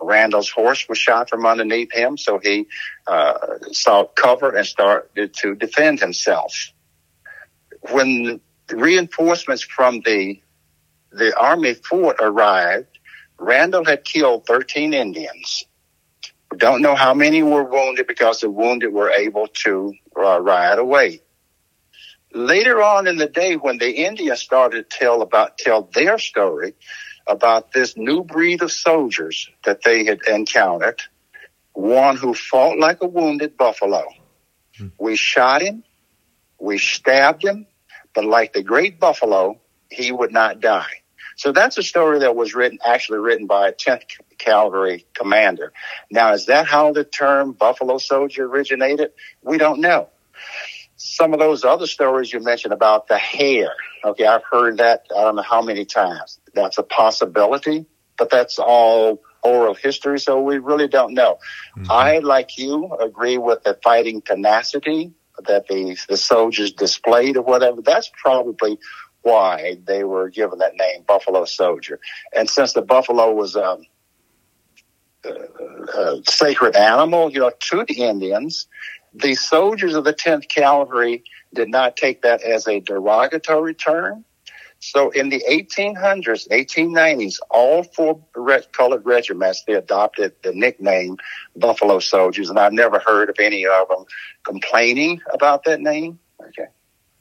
Randall's 0.00 0.50
horse 0.50 0.88
was 0.88 0.98
shot 0.98 1.30
from 1.30 1.46
underneath 1.46 1.92
him, 1.92 2.18
so 2.18 2.38
he 2.42 2.66
uh, 3.06 3.34
sought 3.70 4.16
cover 4.16 4.54
and 4.54 4.66
started 4.66 5.32
to 5.34 5.54
defend 5.54 6.00
himself. 6.00 6.72
when 7.92 8.40
reinforcements 8.70 9.62
from 9.62 10.00
the 10.00 10.40
the 11.12 11.38
army 11.38 11.72
fort 11.74 12.16
arrived, 12.20 12.98
Randall 13.38 13.84
had 13.84 14.04
killed 14.04 14.44
13 14.46 14.92
Indians. 14.92 15.64
We 16.50 16.58
don't 16.58 16.82
know 16.82 16.94
how 16.94 17.14
many 17.14 17.42
were 17.42 17.64
wounded 17.64 18.06
because 18.06 18.40
the 18.40 18.50
wounded 18.50 18.92
were 18.92 19.10
able 19.10 19.48
to 19.64 19.94
uh, 20.16 20.40
ride 20.40 20.78
away. 20.78 21.20
Later 22.32 22.82
on 22.82 23.06
in 23.06 23.16
the 23.16 23.28
day, 23.28 23.56
when 23.56 23.78
the 23.78 23.90
Indians 23.90 24.40
started 24.40 24.90
to 24.90 24.98
tell 24.98 25.22
about 25.22 25.58
tell 25.58 25.88
their 25.94 26.18
story 26.18 26.74
about 27.26 27.72
this 27.72 27.96
new 27.96 28.22
breed 28.22 28.62
of 28.62 28.70
soldiers 28.70 29.50
that 29.64 29.82
they 29.82 30.04
had 30.04 30.20
encountered, 30.28 31.02
one 31.72 32.16
who 32.16 32.34
fought 32.34 32.78
like 32.78 33.02
a 33.02 33.06
wounded 33.06 33.56
buffalo. 33.56 34.04
Hmm. 34.76 34.88
We 34.98 35.16
shot 35.16 35.62
him, 35.62 35.82
we 36.60 36.78
stabbed 36.78 37.44
him, 37.44 37.66
but 38.14 38.24
like 38.24 38.52
the 38.52 38.62
great 38.62 39.00
buffalo, 39.00 39.60
he 39.90 40.12
would 40.12 40.32
not 40.32 40.60
die. 40.60 41.02
So 41.36 41.52
that's 41.52 41.76
a 41.76 41.82
story 41.82 42.20
that 42.20 42.34
was 42.34 42.54
written, 42.54 42.78
actually 42.84 43.18
written 43.18 43.46
by 43.46 43.68
a 43.68 43.72
10th 43.72 44.04
Cavalry 44.38 45.06
commander. 45.14 45.72
Now, 46.10 46.32
is 46.32 46.46
that 46.46 46.66
how 46.66 46.92
the 46.92 47.04
term 47.04 47.52
Buffalo 47.52 47.98
Soldier 47.98 48.46
originated? 48.46 49.12
We 49.42 49.58
don't 49.58 49.80
know. 49.80 50.08
Some 50.96 51.32
of 51.32 51.38
those 51.38 51.64
other 51.64 51.86
stories 51.86 52.32
you 52.32 52.40
mentioned 52.40 52.72
about 52.72 53.08
the 53.08 53.18
hair. 53.18 53.70
Okay, 54.04 54.26
I've 54.26 54.44
heard 54.50 54.78
that 54.78 55.06
I 55.14 55.22
don't 55.22 55.36
know 55.36 55.42
how 55.42 55.62
many 55.62 55.84
times. 55.84 56.38
That's 56.54 56.78
a 56.78 56.82
possibility, 56.82 57.86
but 58.16 58.30
that's 58.30 58.58
all 58.58 59.22
oral 59.42 59.74
history, 59.74 60.18
so 60.18 60.40
we 60.40 60.58
really 60.58 60.88
don't 60.88 61.14
know. 61.14 61.38
Mm-hmm. 61.76 61.90
I, 61.90 62.18
like 62.18 62.58
you, 62.58 62.92
agree 62.94 63.38
with 63.38 63.62
the 63.62 63.78
fighting 63.82 64.22
tenacity 64.22 65.12
that 65.46 65.68
the 65.68 65.96
the 66.08 66.16
soldiers 66.16 66.72
displayed 66.72 67.36
or 67.36 67.42
whatever. 67.42 67.82
That's 67.82 68.10
probably 68.22 68.78
why 69.22 69.76
they 69.84 70.04
were 70.04 70.30
given 70.30 70.60
that 70.60 70.76
name, 70.76 71.02
Buffalo 71.06 71.44
Soldier. 71.44 71.98
And 72.34 72.48
since 72.48 72.72
the 72.74 72.82
buffalo 72.82 73.32
was 73.32 73.56
a, 73.56 73.78
a, 75.26 75.98
a 75.98 76.22
sacred 76.28 76.76
animal, 76.76 77.30
you 77.30 77.40
know, 77.40 77.50
to 77.58 77.84
the 77.84 78.02
Indians, 78.02 78.66
the 79.14 79.34
soldiers 79.34 79.94
of 79.94 80.04
the 80.04 80.14
10th 80.14 80.48
Cavalry 80.48 81.24
did 81.54 81.68
not 81.68 81.96
take 81.96 82.22
that 82.22 82.42
as 82.42 82.66
a 82.66 82.80
derogatory 82.80 83.74
term. 83.74 84.24
So 84.78 85.10
in 85.10 85.30
the 85.30 85.42
1800s, 85.48 86.48
1890s, 86.48 87.38
all 87.50 87.82
four 87.82 88.22
red 88.36 88.72
colored 88.72 89.06
regiments, 89.06 89.64
they 89.66 89.72
adopted 89.72 90.34
the 90.42 90.52
nickname 90.52 91.16
Buffalo 91.56 91.98
Soldiers. 91.98 92.50
And 92.50 92.58
I've 92.58 92.74
never 92.74 92.98
heard 92.98 93.30
of 93.30 93.36
any 93.40 93.66
of 93.66 93.88
them 93.88 94.04
complaining 94.44 95.20
about 95.32 95.64
that 95.64 95.80
name. 95.80 96.18
Okay. 96.40 96.68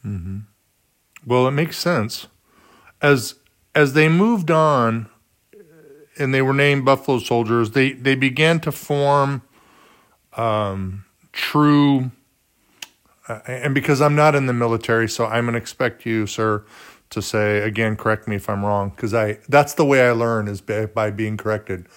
Mm-hmm. 0.06 0.40
Well, 1.26 1.48
it 1.48 1.52
makes 1.52 1.78
sense. 1.78 2.28
As 3.02 3.36
as 3.74 3.94
they 3.94 4.08
moved 4.10 4.52
on 4.52 5.10
and 6.18 6.34
they 6.34 6.42
were 6.42 6.54
named 6.54 6.86
Buffalo 6.86 7.20
Soldiers, 7.20 7.72
they, 7.72 7.92
they 7.92 8.16
began 8.16 8.60
to 8.62 8.72
form 8.72 9.42
um, 10.34 11.06
true. 11.32 12.12
Uh, 13.28 13.40
and 13.48 13.74
because 13.74 14.02
I'm 14.02 14.16
not 14.16 14.36
in 14.36 14.46
the 14.46 14.54
military, 14.54 15.10
so 15.10 15.26
I'm 15.26 15.48
to 15.48 15.58
expect 15.58 16.06
you, 16.06 16.28
sir, 16.28 16.64
to 17.10 17.22
say 17.22 17.60
again. 17.60 17.96
Correct 17.96 18.28
me 18.28 18.36
if 18.36 18.50
I'm 18.50 18.64
wrong, 18.64 18.90
because 18.90 19.14
I 19.14 19.40
that's 19.50 19.74
the 19.74 19.86
way 19.86 20.08
I 20.08 20.12
learn 20.12 20.48
is 20.48 20.62
by, 20.62 20.86
by 20.86 21.12
being 21.12 21.38
corrected. 21.38 21.88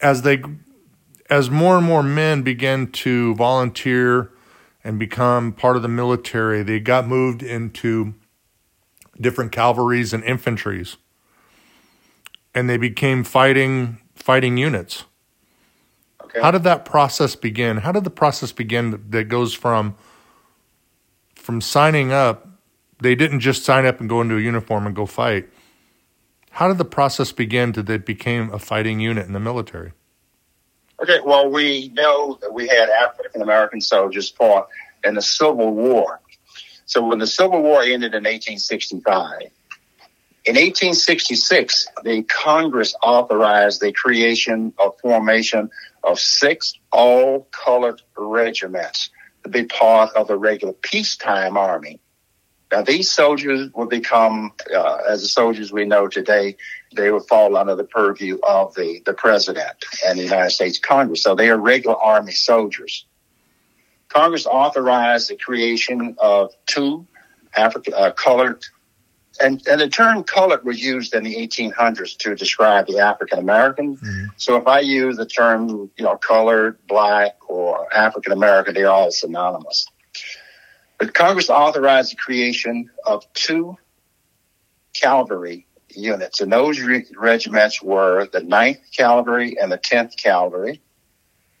As 0.00 0.22
they, 0.22 0.42
as 1.30 1.50
more 1.50 1.76
and 1.76 1.86
more 1.86 2.02
men 2.02 2.42
began 2.42 2.86
to 2.88 3.34
volunteer 3.34 4.32
and 4.84 4.98
become 4.98 5.52
part 5.52 5.76
of 5.76 5.82
the 5.82 5.88
military, 5.88 6.62
they 6.62 6.80
got 6.80 7.06
moved 7.06 7.42
into 7.42 8.14
different 9.20 9.52
cavalries 9.52 10.12
and 10.12 10.24
infantries, 10.24 10.96
and 12.58 12.68
they 12.68 12.76
became 12.76 13.22
fighting 13.24 13.98
fighting 14.14 14.56
units. 14.56 15.04
Okay. 16.24 16.40
How 16.40 16.50
did 16.50 16.64
that 16.64 16.84
process 16.84 17.36
begin? 17.36 17.78
How 17.78 17.92
did 17.92 18.04
the 18.04 18.10
process 18.10 18.52
begin 18.52 19.02
that 19.10 19.24
goes 19.28 19.54
from 19.54 19.96
from 21.34 21.60
signing 21.60 22.12
up? 22.12 22.48
They 23.00 23.14
didn't 23.14 23.40
just 23.40 23.64
sign 23.64 23.86
up 23.86 24.00
and 24.00 24.08
go 24.08 24.20
into 24.20 24.36
a 24.36 24.40
uniform 24.40 24.86
and 24.86 24.94
go 24.94 25.06
fight. 25.06 25.48
How 26.50 26.66
did 26.66 26.78
the 26.78 26.84
process 26.84 27.30
begin 27.30 27.72
that 27.72 27.86
they 27.86 27.98
became 27.98 28.52
a 28.52 28.58
fighting 28.58 28.98
unit 28.98 29.26
in 29.26 29.32
the 29.32 29.40
military? 29.40 29.92
Okay, 31.00 31.20
well, 31.24 31.48
we 31.48 31.90
know 31.90 32.38
that 32.40 32.52
we 32.52 32.66
had 32.66 32.88
African 32.88 33.40
American 33.40 33.80
soldiers 33.80 34.28
fought 34.28 34.68
in 35.04 35.14
the 35.14 35.22
Civil 35.22 35.72
War. 35.72 36.20
So 36.86 37.06
when 37.06 37.20
the 37.20 37.26
Civil 37.26 37.62
War 37.62 37.82
ended 37.82 38.14
in 38.14 38.24
1865, 38.24 39.42
in 40.48 40.54
1866, 40.54 41.88
the 42.04 42.22
Congress 42.22 42.94
authorized 43.02 43.82
the 43.82 43.92
creation 43.92 44.72
of 44.78 44.98
formation 44.98 45.68
of 46.02 46.18
six 46.18 46.72
all-colored 46.90 48.00
regiments 48.16 49.10
to 49.42 49.50
be 49.50 49.64
part 49.64 50.16
of 50.16 50.26
the 50.26 50.38
regular 50.38 50.72
peacetime 50.72 51.58
army. 51.58 52.00
Now, 52.72 52.80
these 52.80 53.10
soldiers 53.10 53.68
would 53.74 53.90
become, 53.90 54.52
uh, 54.74 55.00
as 55.06 55.20
the 55.20 55.28
soldiers 55.28 55.70
we 55.70 55.84
know 55.84 56.08
today, 56.08 56.56
they 56.96 57.10
would 57.10 57.26
fall 57.28 57.54
under 57.54 57.74
the 57.74 57.84
purview 57.84 58.38
of 58.42 58.74
the, 58.74 59.02
the 59.04 59.12
president 59.12 59.84
and 60.06 60.18
the 60.18 60.22
United 60.22 60.52
States 60.52 60.78
Congress. 60.78 61.24
So 61.24 61.34
they 61.34 61.50
are 61.50 61.58
regular 61.58 61.96
army 61.96 62.32
soldiers. 62.32 63.04
Congress 64.08 64.46
authorized 64.46 65.28
the 65.28 65.36
creation 65.36 66.16
of 66.16 66.54
two 66.64 67.06
African 67.54 67.92
uh, 67.92 68.12
colored, 68.12 68.64
and, 69.40 69.66
and 69.66 69.80
the 69.80 69.88
term 69.88 70.24
colored 70.24 70.64
was 70.64 70.82
used 70.82 71.14
in 71.14 71.24
the 71.24 71.34
1800s 71.36 72.16
to 72.18 72.34
describe 72.34 72.86
the 72.86 72.98
African 72.98 73.38
Americans. 73.38 74.00
Mm-hmm. 74.00 74.26
So 74.36 74.56
if 74.56 74.66
I 74.66 74.80
use 74.80 75.16
the 75.16 75.26
term, 75.26 75.90
you 75.96 76.04
know, 76.04 76.16
colored, 76.16 76.78
black, 76.86 77.36
or 77.48 77.92
African 77.94 78.32
American, 78.32 78.74
they're 78.74 78.90
all 78.90 79.10
synonymous. 79.10 79.86
But 80.98 81.14
Congress 81.14 81.48
authorized 81.48 82.12
the 82.12 82.16
creation 82.16 82.90
of 83.06 83.24
two 83.32 83.78
cavalry 84.94 85.66
units, 85.90 86.40
and 86.40 86.52
those 86.52 86.80
re- 86.80 87.06
regiments 87.16 87.82
were 87.82 88.28
the 88.32 88.40
9th 88.40 88.80
Cavalry 88.96 89.56
and 89.60 89.70
the 89.70 89.78
10th 89.78 90.16
Cavalry. 90.16 90.80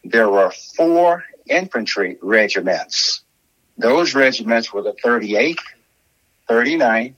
There 0.04 0.28
were 0.28 0.50
four 0.50 1.24
infantry 1.46 2.18
regiments. 2.20 3.22
Those 3.76 4.14
regiments 4.14 4.72
were 4.72 4.82
the 4.82 4.94
38th, 5.04 5.58
39th, 6.48 7.14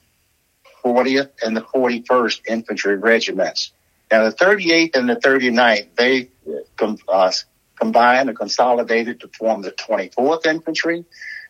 40th, 0.85 1.31
and 1.45 1.57
the 1.57 1.63
41st 1.63 2.41
Infantry 2.49 2.97
Regiments. 2.97 3.73
Now, 4.11 4.25
the 4.25 4.33
38th 4.33 4.97
and 4.97 5.09
the 5.09 5.17
39th, 5.17 5.89
they 5.97 6.29
uh, 6.49 7.33
combined 7.77 8.29
and 8.29 8.39
consolidated 8.39 9.21
to 9.21 9.29
form 9.29 9.63
the 9.63 9.73
24th 9.73 10.47
Infantry, 10.47 11.05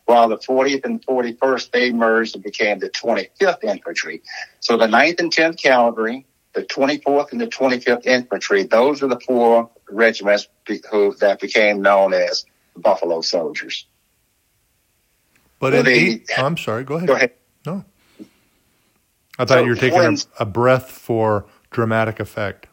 while 0.04 0.28
the 0.28 0.38
40th 0.38 0.84
and 0.84 1.04
41st, 1.04 1.70
they 1.70 1.92
merged 1.92 2.34
and 2.34 2.44
became 2.44 2.78
the 2.78 2.90
25th 2.90 3.64
Infantry. 3.64 4.22
So 4.60 4.76
the 4.76 4.86
9th 4.86 5.20
and 5.20 5.32
10th 5.32 5.62
Cavalry, 5.62 6.26
the 6.54 6.62
24th 6.62 7.32
and 7.32 7.40
the 7.40 7.46
25th 7.46 8.06
Infantry, 8.06 8.64
those 8.64 9.02
are 9.02 9.08
the 9.08 9.20
four 9.20 9.70
regiments 9.88 10.48
who, 10.90 11.14
that 11.20 11.40
became 11.40 11.82
known 11.82 12.12
as 12.12 12.44
Buffalo 12.76 13.20
Soldiers. 13.20 13.86
But 15.58 15.74
in 15.74 15.86
eight, 15.86 16.30
oh, 16.36 16.44
I'm 16.44 16.56
sorry. 16.56 16.84
Go 16.84 16.96
ahead. 16.96 17.08
Go 17.08 17.14
ahead. 17.14 17.32
I 19.40 19.46
thought 19.46 19.60
so 19.60 19.64
you 19.64 19.70
were 19.70 19.76
taking 19.76 19.98
when, 19.98 20.18
a, 20.38 20.42
a, 20.42 20.44
breath 20.44 20.90
for 20.90 21.46
dramatic 21.70 22.20
effect. 22.20 22.66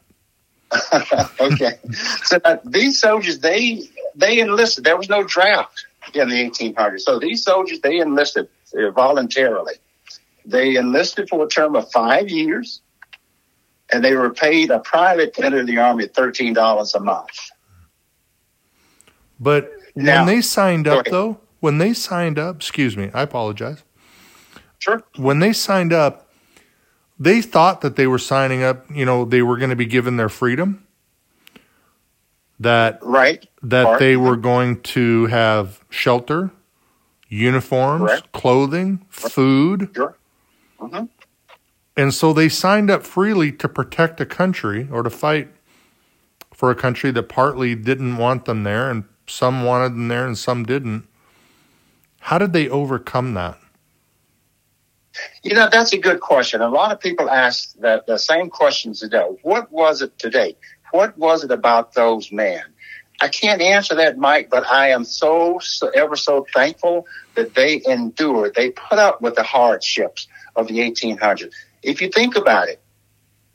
okay, 1.39 1.79
so 2.25 2.41
uh, 2.43 2.57
these 2.65 2.99
soldiers 2.99 3.39
they 3.39 3.83
they 4.15 4.39
enlisted. 4.39 4.83
There 4.83 4.97
was 4.97 5.07
no 5.07 5.23
draft 5.23 5.85
in 6.13 6.27
the 6.27 6.35
1800s, 6.35 7.01
so 7.01 7.19
these 7.19 7.41
soldiers 7.41 7.79
they 7.79 7.99
enlisted 7.99 8.49
voluntarily. 8.93 9.75
They 10.45 10.75
enlisted 10.75 11.29
for 11.29 11.45
a 11.45 11.47
term 11.47 11.77
of 11.77 11.89
five 11.89 12.29
years, 12.29 12.81
and 13.93 14.03
they 14.03 14.17
were 14.17 14.33
paid 14.33 14.69
a 14.69 14.79
private 14.79 15.35
to 15.35 15.45
enter 15.45 15.63
the 15.63 15.77
army 15.77 16.03
at 16.03 16.13
thirteen 16.13 16.53
dollars 16.53 16.93
a 16.95 16.99
month. 16.99 17.49
But 19.39 19.71
now, 19.95 20.25
when 20.25 20.35
they 20.35 20.41
signed 20.41 20.89
up, 20.89 21.05
though, 21.05 21.39
when 21.61 21.77
they 21.77 21.93
signed 21.93 22.37
up, 22.37 22.57
excuse 22.57 22.97
me, 22.97 23.09
I 23.13 23.21
apologize. 23.21 23.85
Sure. 24.79 25.01
When 25.15 25.39
they 25.39 25.53
signed 25.53 25.93
up, 25.93 26.26
they 27.19 27.41
thought 27.41 27.81
that 27.81 27.95
they 27.95 28.07
were 28.07 28.19
signing 28.19 28.63
up, 28.63 28.85
you 28.91 29.05
know, 29.05 29.25
they 29.25 29.41
were 29.41 29.57
going 29.57 29.69
to 29.69 29.75
be 29.75 29.85
given 29.85 30.17
their 30.17 30.29
freedom. 30.29 30.85
That 32.59 32.99
right. 33.01 33.47
That 33.61 33.99
they 33.99 34.17
were 34.17 34.35
going 34.35 34.81
to 34.81 35.27
have 35.27 35.83
shelter, 35.89 36.51
uniforms, 37.27 38.09
Correct. 38.09 38.31
clothing, 38.31 39.05
food. 39.09 39.91
Sure. 39.95 40.15
Mm-hmm. 40.79 41.05
And 41.95 42.13
so 42.13 42.33
they 42.33 42.49
signed 42.49 42.91
up 42.91 43.03
freely 43.03 43.51
to 43.53 43.67
protect 43.67 44.21
a 44.21 44.25
country 44.25 44.87
or 44.91 45.01
to 45.03 45.09
fight 45.09 45.49
for 46.53 46.71
a 46.71 46.75
country 46.75 47.11
that 47.11 47.23
partly 47.23 47.75
didn't 47.75 48.17
want 48.17 48.45
them 48.45 48.63
there 48.63 48.89
and 48.89 49.03
some 49.27 49.63
wanted 49.63 49.93
them 49.93 50.07
there 50.07 50.25
and 50.25 50.37
some 50.37 50.63
didn't. 50.63 51.07
How 52.21 52.37
did 52.37 52.53
they 52.53 52.69
overcome 52.69 53.33
that? 53.35 53.59
You 55.43 55.53
know, 55.53 55.69
that's 55.71 55.93
a 55.93 55.97
good 55.97 56.19
question. 56.19 56.61
A 56.61 56.69
lot 56.69 56.91
of 56.91 56.99
people 56.99 57.29
ask 57.29 57.73
that 57.79 58.05
the 58.07 58.17
same 58.17 58.49
questions 58.49 58.99
today. 58.99 59.27
What 59.41 59.71
was 59.71 60.01
it 60.01 60.17
today? 60.17 60.55
What 60.91 61.17
was 61.17 61.43
it 61.43 61.51
about 61.51 61.93
those 61.93 62.31
men? 62.31 62.61
I 63.19 63.29
can't 63.29 63.61
answer 63.61 63.95
that, 63.95 64.17
Mike, 64.17 64.49
but 64.49 64.65
I 64.67 64.89
am 64.89 65.03
so, 65.03 65.59
so 65.59 65.89
ever 65.89 66.15
so 66.15 66.45
thankful 66.53 67.07
that 67.35 67.55
they 67.55 67.81
endured. 67.85 68.53
They 68.55 68.69
put 68.69 68.99
up 68.99 69.21
with 69.21 69.35
the 69.35 69.43
hardships 69.43 70.27
of 70.55 70.67
the 70.67 70.79
1800s. 70.79 71.51
If 71.81 72.01
you 72.01 72.09
think 72.09 72.35
about 72.35 72.69
it, 72.69 72.81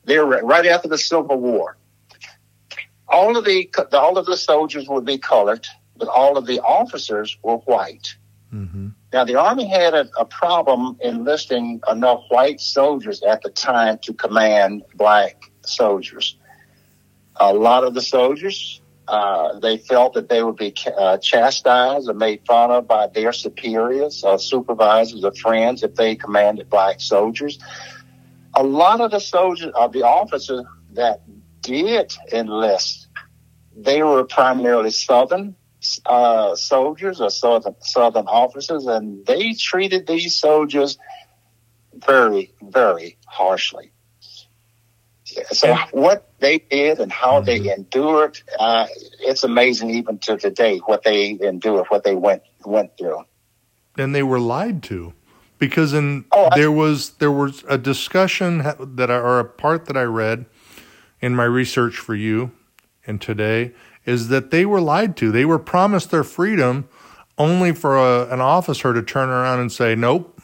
they 0.05 0.19
were 0.19 0.27
right 0.43 0.67
after 0.67 0.89
the 0.89 0.99
Civil 0.99 1.39
War. 1.39 1.77
All 3.09 3.37
of 3.37 3.45
the 3.45 3.69
all 3.93 4.19
of 4.19 4.27
the 4.27 4.37
soldiers 4.37 4.89
would 4.89 5.05
be 5.05 5.19
colored, 5.19 5.67
but 5.97 6.09
all 6.09 6.39
of 6.39 6.47
the 6.47 6.61
officers 6.61 7.37
were 7.43 7.59
white. 7.59 8.17
Mm-hmm. 8.53 8.89
Now, 9.13 9.25
the 9.25 9.35
Army 9.35 9.67
had 9.67 9.93
a, 9.93 10.09
a, 10.19 10.25
problem 10.25 10.97
enlisting 11.03 11.83
enough 11.91 12.25
white 12.31 12.61
soldiers 12.61 13.23
at 13.23 13.43
the 13.43 13.51
time 13.51 13.99
to 14.05 14.15
command 14.15 14.85
black 14.95 15.53
soldiers. 15.67 16.37
A 17.37 17.53
lot 17.53 17.85
of 17.85 17.93
the 17.93 18.01
soldiers, 18.01 18.81
uh, 19.09 19.59
they 19.59 19.77
felt 19.77 20.15
that 20.15 20.31
they 20.31 20.43
would 20.43 20.57
be 20.57 20.75
uh, 20.97 21.19
chastised 21.19 22.09
or 22.09 22.15
made 22.15 22.47
fun 22.47 22.71
of 22.71 22.89
by 22.89 23.07
their 23.07 23.35
superiors 23.35 24.25
or 24.25 24.39
supervisors 24.39 25.25
or 25.25 25.35
friends 25.35 25.83
if 25.83 25.95
they 25.95 26.17
commanded 26.17 26.71
black 26.71 26.99
soldiers. 27.01 27.59
A 28.55 28.63
lot 28.63 29.03
of 29.03 29.11
the 29.11 29.21
soldiers, 29.21 29.73
uh, 29.75 29.89
the 29.89 30.05
officers 30.05 30.65
that 30.93 31.21
did 31.61 32.15
enlist, 32.33 33.09
they 33.77 34.03
were 34.03 34.25
primarily 34.25 34.91
Southern 34.91 35.55
uh, 36.07 36.55
soldiers 36.55 37.21
or 37.21 37.31
southern, 37.31 37.75
southern 37.81 38.27
officers, 38.27 38.87
and 38.87 39.25
they 39.27 39.55
treated 39.55 40.07
these 40.07 40.37
soldiers 40.37 40.99
very, 41.95 42.53
very 42.63 43.19
harshly. 43.27 43.93
So 45.25 45.75
what 45.93 46.29
they 46.41 46.59
did 46.59 47.01
and 47.01 47.11
how 47.11 47.41
mm-hmm. 47.41 47.47
they 47.47 47.73
endured, 47.73 48.41
uh, 48.59 48.87
it's 49.21 49.45
amazing 49.45 49.91
even 49.91 50.19
to 50.19 50.37
today 50.37 50.79
what 50.79 51.05
they 51.05 51.39
endured, 51.41 51.87
what 51.89 52.05
they 52.05 52.15
went 52.15 52.43
went 52.65 52.97
through. 52.99 53.25
And 53.97 54.15
they 54.15 54.23
were 54.23 54.41
lied 54.41 54.83
to, 54.85 55.15
because 55.59 55.93
in 55.93 56.25
oh, 56.33 56.49
I, 56.51 56.59
there 56.59 56.73
was 56.73 57.11
there 57.15 57.33
was 57.33 57.65
a 57.69 57.79
discussion 57.79 58.59
that 58.97 59.11
I, 59.11 59.17
or 59.17 59.39
a 59.39 59.45
part 59.45 59.87
that 59.87 59.97
I 59.97 60.03
read 60.03 60.47
in 61.21 61.35
my 61.35 61.45
research 61.45 61.97
for 61.97 62.15
you 62.15 62.53
and 63.07 63.21
today 63.21 63.73
is 64.05 64.29
that 64.29 64.51
they 64.51 64.67
were 64.67 64.81
lied 64.81 65.17
to. 65.19 65.31
They 65.31 65.45
were 65.45 65.59
promised 65.59 66.11
their 66.11 66.25
freedom 66.25 66.89
only 67.39 67.73
for 67.73 67.97
a, 67.97 68.33
an 68.33 68.41
officer 68.41 68.93
to 68.93 69.03
turn 69.03 69.29
around 69.29 69.61
and 69.61 69.73
say, 69.73 69.95
nope, 69.95 70.41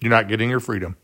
you're 0.00 0.10
not 0.10 0.28
getting 0.28 0.50
your 0.50 0.60
freedom. 0.60 0.96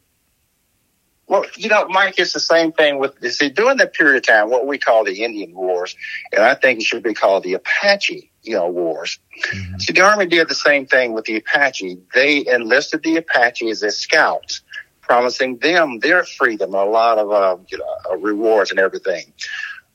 Well, 1.27 1.45
you 1.57 1.69
know, 1.69 1.87
Mike, 1.89 2.19
it's 2.19 2.33
the 2.33 2.41
same 2.41 2.73
thing 2.73 2.99
with, 2.99 3.23
see, 3.33 3.51
during 3.51 3.77
that 3.77 3.93
period 3.93 4.17
of 4.17 4.23
time, 4.23 4.49
what 4.49 4.67
we 4.67 4.79
call 4.79 5.05
the 5.05 5.23
Indian 5.23 5.55
Wars, 5.55 5.95
and 6.33 6.43
I 6.43 6.55
think 6.55 6.81
it 6.81 6.85
should 6.85 7.03
be 7.03 7.13
called 7.13 7.43
the 7.43 7.53
Apache, 7.53 8.31
you 8.43 8.55
know, 8.55 8.69
wars. 8.69 9.19
Mm-hmm. 9.53 9.79
See, 9.79 9.93
the 9.93 10.01
Army 10.01 10.25
did 10.25 10.49
the 10.49 10.55
same 10.55 10.87
thing 10.87 11.13
with 11.13 11.27
the 11.27 11.37
Apache. 11.37 11.99
They 12.15 12.47
enlisted 12.47 13.03
the 13.03 13.17
Apache 13.17 13.69
as 13.69 13.83
scouts, 13.95 14.63
promising 15.03 15.59
them 15.59 15.99
their 15.99 16.25
freedom, 16.25 16.73
a 16.73 16.85
lot 16.85 17.19
of, 17.19 17.31
uh, 17.31 17.59
you 17.69 17.77
know, 17.77 18.17
rewards 18.17 18.71
and 18.71 18.81
everything. 18.81 19.31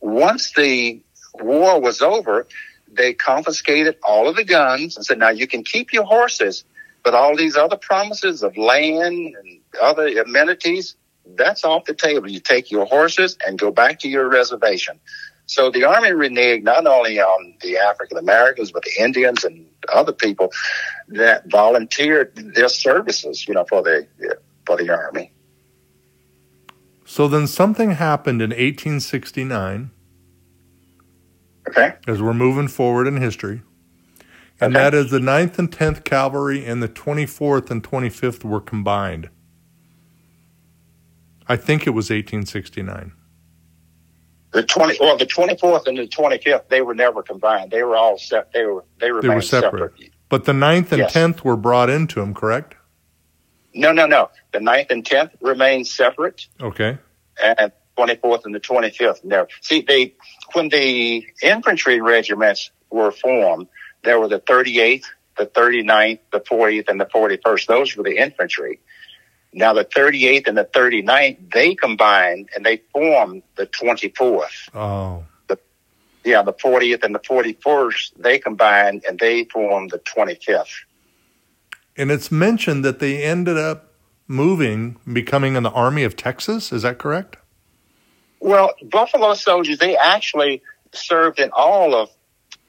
Once 0.02 0.54
the 0.54 1.02
war 1.40 1.80
was 1.80 2.02
over, 2.02 2.48
they 2.92 3.13
confiscated 3.13 3.98
all 4.04 4.28
of 4.28 4.36
the 4.36 4.44
guns 4.44 4.96
and 4.96 5.06
said, 5.06 5.18
now 5.20 5.30
you 5.30 5.48
can 5.48 5.63
keep 5.63 5.94
your 5.94 6.04
horses, 6.04 6.63
but 7.04 7.13
all 7.13 7.36
these 7.36 7.56
other 7.56 7.78
promises 7.78 8.44
of 8.44 8.56
land 8.58 9.36
and 9.36 9.60
other 9.82 10.08
amenities, 10.08 10.96
that's 11.36 11.63
off 11.63 11.86
the 11.86 11.94
table. 11.94 12.29
You 12.29 12.40
take 12.40 12.70
your 12.70 12.86
horses 12.86 13.38
and 13.46 13.57
go 13.57 13.72
back 13.72 14.00
to 14.00 14.10
your 14.10 14.29
reservation. 14.29 15.00
So 15.46 15.70
the 15.70 15.84
army 15.84 16.10
reneged 16.10 16.64
not 16.64 16.86
only 16.88 17.20
on 17.20 17.55
the 17.62 17.77
African 17.77 18.18
Americans, 18.18 18.72
but 18.72 18.84
the 18.84 19.03
Indians 19.03 19.44
and 19.44 19.66
other 19.92 20.14
people 20.14 20.51
that 21.10 21.50
volunteered 21.50 22.53
their 22.55 22.70
services, 22.70 23.48
you 23.48 23.53
know, 23.53 23.66
for 23.68 23.81
the 23.81 24.07
for 24.66 24.77
the 24.77 24.90
army. 24.90 25.34
So 27.05 27.27
then 27.27 27.48
something 27.48 27.92
happened 27.92 28.42
in 28.42 28.51
1869 28.51 29.92
Okay. 31.70 31.94
As 32.08 32.22
we're 32.22 32.34
moving 32.34 32.68
forward 32.68 33.08
in 33.08 33.18
history. 33.18 33.62
And 34.60 34.76
okay. 34.76 34.84
that 34.84 34.94
is 34.94 35.12
the 35.12 35.20
9th 35.20 35.58
and 35.60 35.72
10th 35.72 36.04
Cavalry 36.04 36.66
and 36.66 36.82
the 36.82 36.88
24th 36.88 37.72
and 37.72 37.84
25th 37.84 38.44
were 38.44 38.62
combined. 38.62 39.30
I 41.48 41.56
think 41.58 41.88
it 41.88 41.92
was 41.92 42.10
1869. 42.10 43.12
The 44.52 44.64
20 44.64 44.98
well 45.00 45.18
the 45.18 45.26
24th 45.26 45.88
and 45.88 45.98
the 45.98 46.08
25th 46.08 46.70
they 46.70 46.82
were 46.82 46.94
never 46.94 47.24
combined. 47.24 47.72
They 47.72 47.82
were 47.84 47.96
all 47.96 48.20
set 48.20 48.54
they 48.54 48.66
were 48.66 48.86
they, 49.00 49.08
they 49.08 49.30
were 49.30 49.42
separate. 49.42 49.92
separate. 49.94 50.12
But 50.30 50.46
the 50.46 50.52
9th 50.52 50.92
and 50.92 51.00
yes. 51.00 51.14
10th 51.14 51.44
were 51.44 51.58
brought 51.58 51.90
into 51.90 52.20
them, 52.20 52.34
correct? 52.34 52.76
No, 53.74 53.92
no, 53.92 54.06
no. 54.06 54.30
The 54.52 54.60
9th 54.60 54.92
and 54.92 55.04
10th 55.04 55.32
remained 55.42 55.88
separate. 55.88 56.48
Okay. 56.62 56.98
And 57.44 57.72
24th 57.98 58.46
and 58.46 58.56
the 58.56 58.60
25th. 58.60 59.24
No. 59.24 59.48
See, 59.62 59.82
they, 59.82 60.16
when 60.53 60.70
the 60.70 61.25
infantry 61.42 62.01
regiments 62.01 62.72
were 62.90 63.12
formed, 63.12 63.68
there 64.03 64.20
were 64.20 64.27
the 64.27 64.40
38th, 64.40 65.06
the 65.38 65.46
39th, 65.46 66.20
the 66.32 66.40
40th, 66.40 66.90
and 66.90 67.00
the 67.00 67.06
41st. 67.06 67.66
Those 67.68 67.96
were 67.96 68.03
the 68.03 68.18
infantry. 68.18 68.79
Now 69.53 69.74
the 69.74 69.86
38th 69.86 70.48
and 70.48 70.58
the 70.58 70.66
39th, 70.66 71.51
they 71.53 71.75
combined 71.75 72.50
and 72.56 72.66
they 72.66 72.82
formed 72.92 73.44
the 73.56 73.68
24th. 73.68 74.70
Oh. 74.74 75.24
The, 75.48 75.60
yeah, 76.24 76.42
the 76.42 76.53
40th 76.53 77.03
and 77.03 77.14
the 77.14 77.20
41st, 77.20 78.14
they 78.18 78.40
combined 78.40 79.03
and 79.08 79.20
they 79.20 79.46
formed 79.46 79.92
the 79.92 80.00
25th. 80.00 80.66
And 81.96 82.12
it's 82.12 82.32
mentioned 82.32 82.84
that 82.84 82.98
they 82.98 83.24
ended 83.24 83.58
up 83.58 83.94
moving, 84.27 84.98
becoming 85.12 85.56
in 85.56 85.62
the 85.62 85.72
Army 85.72 86.03
of 86.03 86.16
Texas. 86.16 86.72
Is 86.72 86.82
that 86.82 86.98
correct? 86.98 87.38
Well, 88.44 88.74
Buffalo 88.84 89.34
soldiers, 89.36 89.77
they 89.77 89.96
actually 89.96 90.62
served 90.92 91.40
in 91.40 91.50
all 91.53 91.96
of 91.96 92.10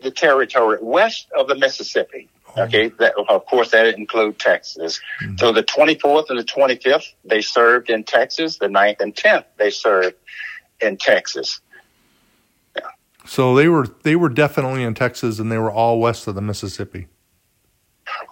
the 0.01 0.13
territory 0.13 0.79
west 0.81 1.27
of 1.37 1.49
the 1.49 1.57
Mississippi. 1.57 2.29
Oh. 2.57 2.63
Okay, 2.63 2.91
that, 3.01 3.15
of 3.17 3.45
course, 3.47 3.73
that 3.73 3.99
include 3.99 4.39
Texas. 4.39 5.01
Mm-hmm. 5.21 5.37
So 5.39 5.51
the 5.51 5.65
24th 5.65 6.31
and 6.31 6.39
the 6.39 6.45
25th, 6.45 7.07
they 7.25 7.41
served 7.41 7.91
in 7.91 8.05
Texas. 8.05 8.59
The 8.59 8.69
9th 8.69 9.01
and 9.01 9.17
10th, 9.17 9.47
they 9.57 9.71
served 9.71 10.15
in 10.81 10.97
Texas. 10.97 11.61
Yeah. 12.77 12.83
So 13.27 13.57
they 13.57 13.67
were 13.67 13.89
they 14.05 14.15
were 14.15 14.29
definitely 14.29 14.85
in 14.85 14.95
Texas, 14.95 15.41
and 15.41 15.51
they 15.51 15.59
were 15.59 15.73
all 15.73 15.99
west 15.99 16.29
of 16.29 16.37
the 16.37 16.41
Mississippi 16.41 17.09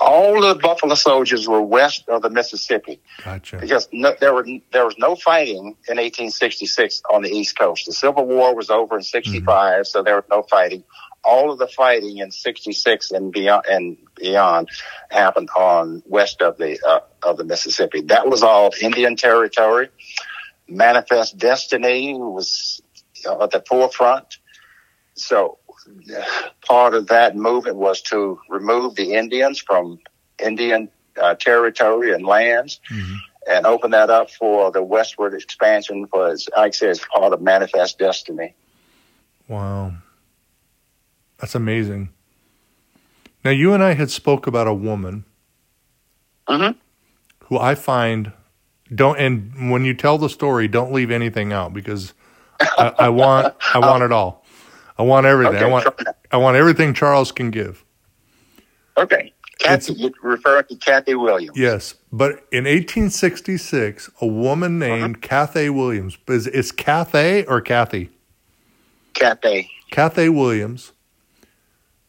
all 0.00 0.40
the 0.40 0.54
Buffalo 0.54 0.94
soldiers 0.94 1.48
were 1.48 1.62
west 1.62 2.08
of 2.08 2.22
the 2.22 2.30
Mississippi. 2.30 3.00
Gotcha. 3.24 3.58
Because 3.58 3.88
no, 3.92 4.14
there 4.20 4.34
were 4.34 4.46
there 4.72 4.84
was 4.84 4.96
no 4.98 5.14
fighting 5.16 5.76
in 5.88 5.96
1866 5.96 7.02
on 7.12 7.22
the 7.22 7.30
East 7.30 7.58
Coast. 7.58 7.86
The 7.86 7.92
Civil 7.92 8.26
War 8.26 8.54
was 8.54 8.70
over 8.70 8.96
in 8.96 9.02
'65, 9.02 9.46
mm-hmm. 9.46 9.84
so 9.84 10.02
there 10.02 10.16
was 10.16 10.24
no 10.30 10.42
fighting. 10.42 10.84
All 11.24 11.52
of 11.52 11.58
the 11.58 11.68
fighting 11.68 12.18
in 12.18 12.30
'66 12.30 13.10
and 13.12 13.32
beyond 13.32 13.64
and 13.70 13.96
beyond 14.16 14.68
happened 15.10 15.50
on 15.56 16.02
west 16.06 16.42
of 16.42 16.58
the 16.58 16.78
uh, 16.86 17.00
of 17.22 17.36
the 17.36 17.44
Mississippi. 17.44 18.02
That 18.02 18.28
was 18.28 18.42
all 18.42 18.72
Indian 18.80 19.16
territory. 19.16 19.88
Manifest 20.68 21.36
Destiny 21.36 22.14
was 22.14 22.82
at 23.26 23.50
the 23.50 23.62
forefront. 23.66 24.38
So 25.14 25.58
part 26.66 26.94
of 26.94 27.08
that 27.08 27.36
movement 27.36 27.76
was 27.76 28.02
to 28.02 28.40
remove 28.48 28.94
the 28.94 29.14
Indians 29.14 29.58
from 29.58 29.98
Indian 30.38 30.88
uh, 31.20 31.34
territory 31.34 32.12
and 32.12 32.24
lands 32.24 32.80
mm-hmm. 32.90 33.14
and 33.48 33.66
open 33.66 33.90
that 33.90 34.10
up 34.10 34.30
for 34.30 34.70
the 34.70 34.82
westward 34.82 35.34
expansion 35.34 36.06
was, 36.12 36.48
like 36.56 36.68
I 36.68 36.70
said, 36.70 36.90
as 36.90 37.00
part 37.00 37.32
of 37.32 37.40
Manifest 37.40 37.98
Destiny. 37.98 38.54
Wow. 39.48 39.92
That's 41.38 41.54
amazing. 41.54 42.10
Now, 43.44 43.50
you 43.50 43.74
and 43.74 43.82
I 43.82 43.94
had 43.94 44.10
spoke 44.10 44.46
about 44.46 44.68
a 44.68 44.74
woman 44.74 45.24
mm-hmm. 46.48 46.78
who 47.46 47.58
I 47.58 47.74
find 47.74 48.32
don't, 48.94 49.18
and 49.18 49.70
when 49.70 49.84
you 49.84 49.94
tell 49.94 50.18
the 50.18 50.28
story, 50.28 50.68
don't 50.68 50.92
leave 50.92 51.10
anything 51.10 51.52
out 51.52 51.72
because 51.72 52.14
I, 52.60 52.94
I 52.98 53.08
want, 53.08 53.54
I 53.74 53.78
want 53.78 54.02
it 54.04 54.12
all. 54.12 54.41
I 55.02 55.04
want 55.04 55.26
everything. 55.26 55.56
Okay, 55.56 55.64
I 55.64 55.68
want 55.68 55.88
I 56.30 56.36
want 56.36 56.56
everything 56.56 56.94
Charles 56.94 57.32
can 57.32 57.50
give. 57.50 57.84
Okay. 58.96 59.32
Kathy, 59.58 60.12
referring 60.22 60.64
to 60.66 60.76
Kathy 60.76 61.16
Williams. 61.16 61.58
Yes, 61.58 61.94
but 62.12 62.30
in 62.52 62.66
1866, 62.66 64.10
a 64.20 64.26
woman 64.28 64.80
uh-huh. 64.80 64.94
named 64.94 65.16
uh-huh. 65.16 65.28
Cathay 65.28 65.70
Williams 65.70 66.18
is 66.28 66.46
is 66.46 66.70
Cathay 66.70 67.44
or 67.46 67.60
Kathy? 67.60 68.10
Kathy. 69.14 69.68
Kathy 69.90 70.28
Williams. 70.28 70.92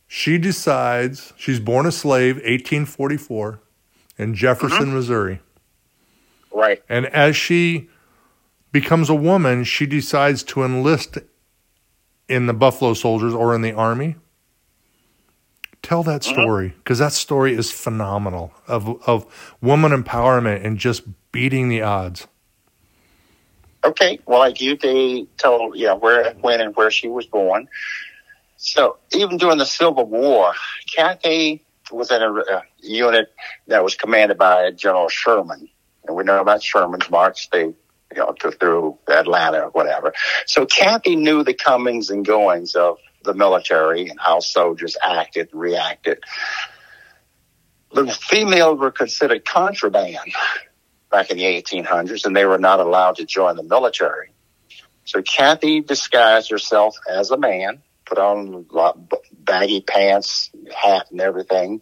She 0.06 0.38
decides 0.38 1.34
she's 1.36 1.60
born 1.60 1.88
a 1.88 1.92
slave, 1.92 2.36
1844, 2.36 3.60
in 4.20 4.36
Jefferson, 4.36 4.84
uh-huh. 4.84 4.94
Missouri. 4.94 5.40
Right. 6.54 6.84
And 6.88 7.08
as 7.08 7.36
she 7.36 7.90
becomes 8.72 9.10
a 9.10 9.16
woman, 9.16 9.64
she 9.64 9.88
decides 9.88 10.44
to 10.44 10.64
enlist 10.64 11.18
in 12.28 12.48
the 12.48 12.54
Buffalo 12.54 12.94
Soldiers 12.94 13.34
or 13.34 13.56
in 13.56 13.62
the 13.62 13.74
Army. 13.74 14.16
Tell 15.82 16.04
that 16.04 16.24
Mm-hmm. 16.26 16.40
story 16.40 16.70
because 16.70 17.00
that 17.00 17.12
story 17.14 17.54
is 17.54 17.72
phenomenal 17.72 18.54
of 18.68 19.02
of 19.08 19.56
woman 19.62 19.92
empowerment 19.92 20.66
and 20.66 20.78
just 20.78 21.04
beating 21.32 21.70
the 21.70 21.82
odds. 21.82 22.28
Okay, 23.86 24.20
well, 24.26 24.40
like 24.40 24.62
you, 24.62 24.78
they 24.78 25.28
told, 25.38 25.78
you 25.78 25.88
know, 25.88 25.98
where, 25.98 26.34
when, 26.36 26.62
and 26.62 26.76
where 26.76 26.90
she 26.90 27.10
was 27.10 27.26
born. 27.26 27.68
So 28.56 28.98
even 29.14 29.38
during 29.38 29.58
the 29.58 29.66
Civil 29.66 30.06
War, 30.06 30.54
Kathy 30.96 31.66
was 31.92 32.10
in 32.10 32.22
a, 32.22 32.32
a 32.34 32.64
unit 32.82 33.34
that 33.68 33.84
was 33.84 33.96
commanded 33.96 34.38
by 34.38 34.72
General 34.72 35.10
Sherman, 35.10 35.68
and 36.08 36.16
we 36.16 36.24
know 36.24 36.40
about 36.40 36.64
Sherman's 36.64 37.10
march. 37.10 37.50
They, 37.50 37.74
you 38.16 38.22
know, 38.22 38.34
to, 38.40 38.52
through 38.52 38.98
Atlanta 39.08 39.66
or 39.66 39.70
whatever. 39.70 40.14
So 40.46 40.66
Kathy 40.66 41.16
knew 41.16 41.44
the 41.44 41.54
comings 41.54 42.10
and 42.10 42.26
goings 42.26 42.76
of 42.76 42.98
the 43.24 43.34
military 43.34 44.10
and 44.10 44.20
how 44.20 44.40
soldiers 44.40 44.98
acted, 45.02 45.50
reacted. 45.54 46.20
The 47.94 48.08
females 48.08 48.80
were 48.80 48.92
considered 48.92 49.46
contraband 49.46 50.34
back 51.12 51.30
in 51.30 51.38
the 51.38 51.44
1800s, 51.44 52.26
and 52.26 52.36
they 52.36 52.46
were 52.46 52.58
not 52.58 52.80
allowed 52.80 53.18
to 53.18 53.26
join 53.26 53.56
the 53.56 53.64
military. 53.64 54.32
So 55.06 55.22
Kathy 55.22 55.82
disguised 55.82 56.50
herself 56.50 56.98
as 57.10 57.30
a 57.32 57.38
man, 57.38 57.84
put 58.06 58.18
on 58.18 58.66
baggy 59.32 59.82
pants, 59.82 60.50
hat, 60.76 61.08
and 61.12 61.22
everything. 61.22 61.82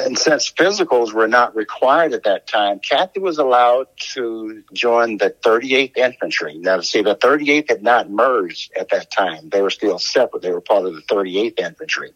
And 0.00 0.18
since 0.18 0.52
physicals 0.52 1.12
were 1.12 1.26
not 1.26 1.56
required 1.56 2.12
at 2.12 2.24
that 2.24 2.46
time, 2.46 2.78
Kathy 2.78 3.20
was 3.20 3.38
allowed 3.38 3.88
to 4.14 4.62
join 4.72 5.18
the 5.18 5.30
38th 5.30 5.96
Infantry. 5.96 6.58
Now, 6.58 6.80
see, 6.80 7.02
the 7.02 7.16
38th 7.16 7.70
had 7.70 7.82
not 7.82 8.08
merged 8.08 8.72
at 8.78 8.90
that 8.90 9.10
time. 9.10 9.48
They 9.48 9.62
were 9.62 9.70
still 9.70 9.98
separate. 9.98 10.42
They 10.42 10.52
were 10.52 10.60
part 10.60 10.86
of 10.86 10.94
the 10.94 11.02
38th 11.02 11.58
Infantry. 11.58 12.12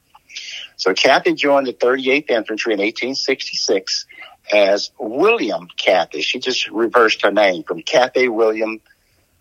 So 0.76 0.94
Kathy 0.94 1.34
joined 1.34 1.66
the 1.66 1.72
38th 1.72 2.30
Infantry 2.30 2.74
in 2.74 2.78
1866 2.78 4.06
as 4.52 4.90
William 4.98 5.68
Kathy. 5.76 6.22
She 6.22 6.38
just 6.38 6.68
reversed 6.68 7.22
her 7.22 7.32
name 7.32 7.64
from 7.64 7.82
Kathy 7.82 8.28
William 8.28 8.80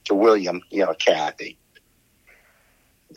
to 0.05 0.15
William, 0.15 0.61
you 0.69 0.85
know, 0.85 0.93
Kathy. 0.93 1.57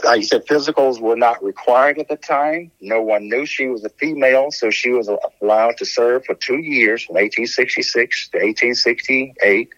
Like 0.05 0.20
you 0.20 0.26
said, 0.26 0.46
physicals 0.46 1.00
were 1.00 1.16
not 1.16 1.42
required 1.42 1.98
at 1.98 2.09
the 2.09 2.16
time. 2.16 2.70
No 2.81 3.03
one 3.03 3.29
knew 3.29 3.44
she 3.44 3.66
was 3.66 3.85
a 3.85 3.88
female, 3.90 4.50
so 4.50 4.70
she 4.70 4.90
was 4.90 5.11
allowed 5.42 5.76
to 5.79 5.85
serve 5.85 6.24
for 6.24 6.35
two 6.35 6.59
years 6.59 7.05
from 7.05 7.14
1866 7.14 8.29
to 8.29 8.38
1868. 8.38 9.68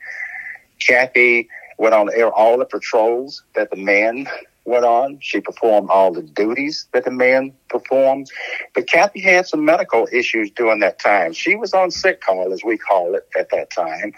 Kathy 0.80 1.48
went 1.78 1.94
on 1.94 2.10
all 2.32 2.58
the 2.58 2.64
patrols 2.64 3.42
that 3.54 3.70
the 3.70 3.76
men 3.76 4.28
went 4.64 4.84
on. 4.84 5.18
She 5.20 5.40
performed 5.40 5.90
all 5.90 6.12
the 6.12 6.22
duties 6.22 6.86
that 6.92 7.04
the 7.04 7.10
men 7.10 7.52
performed. 7.68 8.30
But 8.74 8.86
Kathy 8.86 9.20
had 9.20 9.46
some 9.46 9.64
medical 9.64 10.08
issues 10.12 10.50
during 10.50 10.80
that 10.80 10.98
time. 10.98 11.32
She 11.32 11.56
was 11.56 11.72
on 11.72 11.90
sick 11.90 12.20
call, 12.20 12.52
as 12.52 12.62
we 12.62 12.78
call 12.78 13.14
it 13.14 13.28
at 13.36 13.50
that 13.50 13.70
time. 13.70 14.12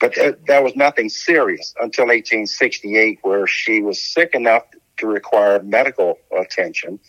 But 0.00 0.14
th- 0.14 0.36
there 0.46 0.62
was 0.62 0.76
nothing 0.76 1.08
serious 1.08 1.74
until 1.80 2.04
1868, 2.04 3.18
where 3.22 3.46
she 3.46 3.82
was 3.82 4.00
sick 4.00 4.34
enough 4.34 4.64
to 4.98 5.06
require 5.06 5.62
medical 5.62 6.18
attention. 6.36 7.00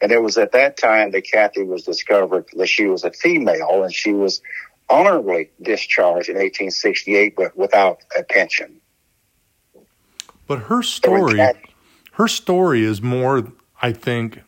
And 0.00 0.12
it 0.12 0.22
was 0.22 0.38
at 0.38 0.52
that 0.52 0.76
time 0.76 1.10
that 1.12 1.22
Kathy 1.22 1.64
was 1.64 1.82
discovered 1.82 2.46
that 2.56 2.68
she 2.68 2.86
was 2.86 3.04
a 3.04 3.10
female 3.10 3.82
and 3.82 3.92
she 3.92 4.12
was 4.12 4.40
honorably 4.88 5.50
discharged 5.60 6.28
in 6.28 6.36
1868, 6.36 7.34
but 7.36 7.56
without 7.56 7.98
a 8.18 8.22
pension. 8.22 8.80
But 10.46 10.60
her 10.60 10.82
story, 10.82 11.40
her 12.12 12.28
story 12.28 12.84
is 12.84 13.02
more, 13.02 13.52
I 13.82 13.92
think, 13.92 14.40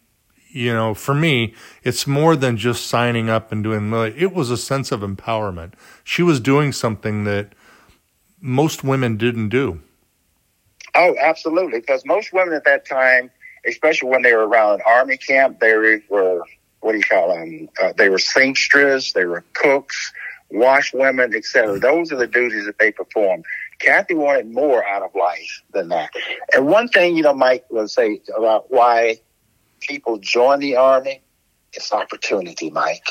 you 0.48 0.72
know, 0.72 0.94
for 0.94 1.14
me, 1.14 1.54
it's 1.84 2.06
more 2.06 2.36
than 2.36 2.56
just 2.56 2.86
signing 2.86 3.28
up 3.28 3.52
and 3.52 3.62
doing. 3.62 3.92
It 4.16 4.32
was 4.32 4.50
a 4.50 4.56
sense 4.56 4.90
of 4.92 5.00
empowerment. 5.00 5.74
She 6.02 6.22
was 6.22 6.40
doing 6.40 6.72
something 6.72 7.24
that 7.24 7.54
most 8.40 8.82
women 8.82 9.16
didn't 9.16 9.50
do. 9.50 9.82
Oh, 10.94 11.14
absolutely. 11.20 11.80
Because 11.80 12.04
most 12.04 12.32
women 12.32 12.54
at 12.54 12.64
that 12.64 12.86
time, 12.86 13.30
especially 13.66 14.10
when 14.10 14.22
they 14.22 14.34
were 14.34 14.46
around 14.46 14.74
an 14.74 14.80
army 14.86 15.16
camp, 15.16 15.60
they 15.60 16.00
were 16.08 16.42
what 16.80 16.92
do 16.92 16.98
you 16.98 17.04
call 17.04 17.34
them? 17.34 17.68
Uh, 17.80 17.92
they 17.96 18.08
were 18.08 18.18
seamstresses, 18.18 19.12
they 19.12 19.26
were 19.26 19.44
cooks, 19.52 20.12
wash 20.50 20.92
women, 20.92 21.34
etc. 21.34 21.78
Those 21.78 22.10
are 22.12 22.16
the 22.16 22.26
duties 22.26 22.66
that 22.66 22.78
they 22.78 22.90
performed. 22.90 23.44
Kathy 23.78 24.14
wanted 24.14 24.50
more 24.50 24.86
out 24.86 25.02
of 25.02 25.14
life 25.14 25.62
than 25.72 25.88
that. 25.88 26.10
And 26.54 26.66
one 26.66 26.88
thing, 26.88 27.16
you 27.16 27.22
know, 27.22 27.34
Mike 27.34 27.64
will 27.70 27.88
say 27.88 28.20
about 28.36 28.70
why 28.70 29.20
people 29.80 30.18
join 30.18 30.60
the 30.60 30.76
army, 30.76 31.22
it's 31.72 31.92
opportunity, 31.92 32.70
Mike. 32.70 33.04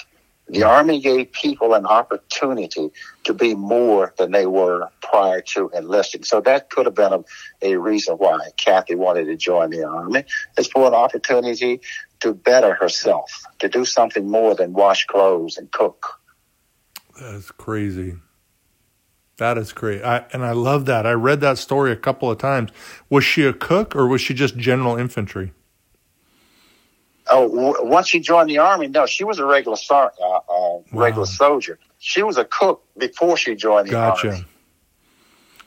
The 0.49 0.63
Army 0.63 0.99
gave 0.99 1.31
people 1.31 1.73
an 1.75 1.85
opportunity 1.85 2.91
to 3.23 3.33
be 3.33 3.53
more 3.53 4.13
than 4.17 4.31
they 4.31 4.47
were 4.47 4.89
prior 5.01 5.41
to 5.41 5.69
enlisting. 5.75 6.23
So 6.23 6.41
that 6.41 6.69
could 6.69 6.87
have 6.87 6.95
been 6.95 7.13
a, 7.13 7.23
a 7.61 7.75
reason 7.75 8.15
why 8.15 8.39
Kathy 8.57 8.95
wanted 8.95 9.25
to 9.25 9.37
join 9.37 9.69
the 9.69 9.83
Army. 9.83 10.23
It's 10.57 10.67
for 10.67 10.87
an 10.87 10.95
opportunity 10.95 11.81
to 12.21 12.33
better 12.33 12.73
herself, 12.73 13.43
to 13.59 13.69
do 13.69 13.85
something 13.85 14.29
more 14.29 14.55
than 14.55 14.73
wash 14.73 15.05
clothes 15.05 15.57
and 15.57 15.71
cook. 15.71 16.19
That's 17.19 17.51
crazy. 17.51 18.15
That 19.37 19.57
is 19.57 19.71
great. 19.71 20.03
I, 20.03 20.25
and 20.33 20.43
I 20.43 20.51
love 20.51 20.85
that. 20.87 21.05
I 21.05 21.11
read 21.11 21.41
that 21.41 21.57
story 21.57 21.91
a 21.91 21.95
couple 21.95 22.29
of 22.29 22.39
times. 22.39 22.71
Was 23.09 23.23
she 23.23 23.45
a 23.45 23.53
cook 23.53 23.95
or 23.95 24.07
was 24.07 24.19
she 24.19 24.33
just 24.33 24.57
general 24.57 24.97
infantry? 24.97 25.53
Oh, 27.31 27.47
w- 27.47 27.91
once 27.91 28.07
she 28.07 28.19
joined 28.19 28.49
the 28.49 28.57
army, 28.57 28.87
no, 28.87 29.05
she 29.05 29.23
was 29.23 29.39
a 29.39 29.45
regular 29.45 29.77
uh, 29.89 30.03
uh, 30.03 30.79
regular 30.91 31.25
soldier. 31.25 31.77
She 31.99 32.23
was 32.23 32.37
a 32.37 32.45
cook 32.45 32.83
before 32.97 33.37
she 33.37 33.55
joined 33.55 33.89
the 33.89 33.95
army. 33.95 34.15
gotcha. 34.15 34.29
army. 34.29 34.45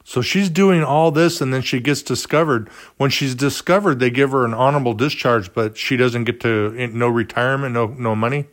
So 0.04 0.20
she's 0.20 0.50
doing 0.50 0.82
all 0.82 1.10
this, 1.12 1.40
and 1.40 1.54
then 1.54 1.62
she 1.62 1.78
gets 1.78 2.02
discovered. 2.02 2.68
When 2.96 3.10
she's 3.10 3.34
discovered, 3.34 4.00
they 4.00 4.10
give 4.10 4.32
her 4.32 4.44
an 4.44 4.52
honorable 4.52 4.94
discharge, 4.94 5.54
but 5.54 5.76
she 5.76 5.96
doesn't 5.96 6.24
get 6.24 6.40
to 6.40 6.88
no 6.92 7.08
retirement, 7.08 7.72
no 7.74 7.86
no 7.86 8.16
money, 8.16 8.46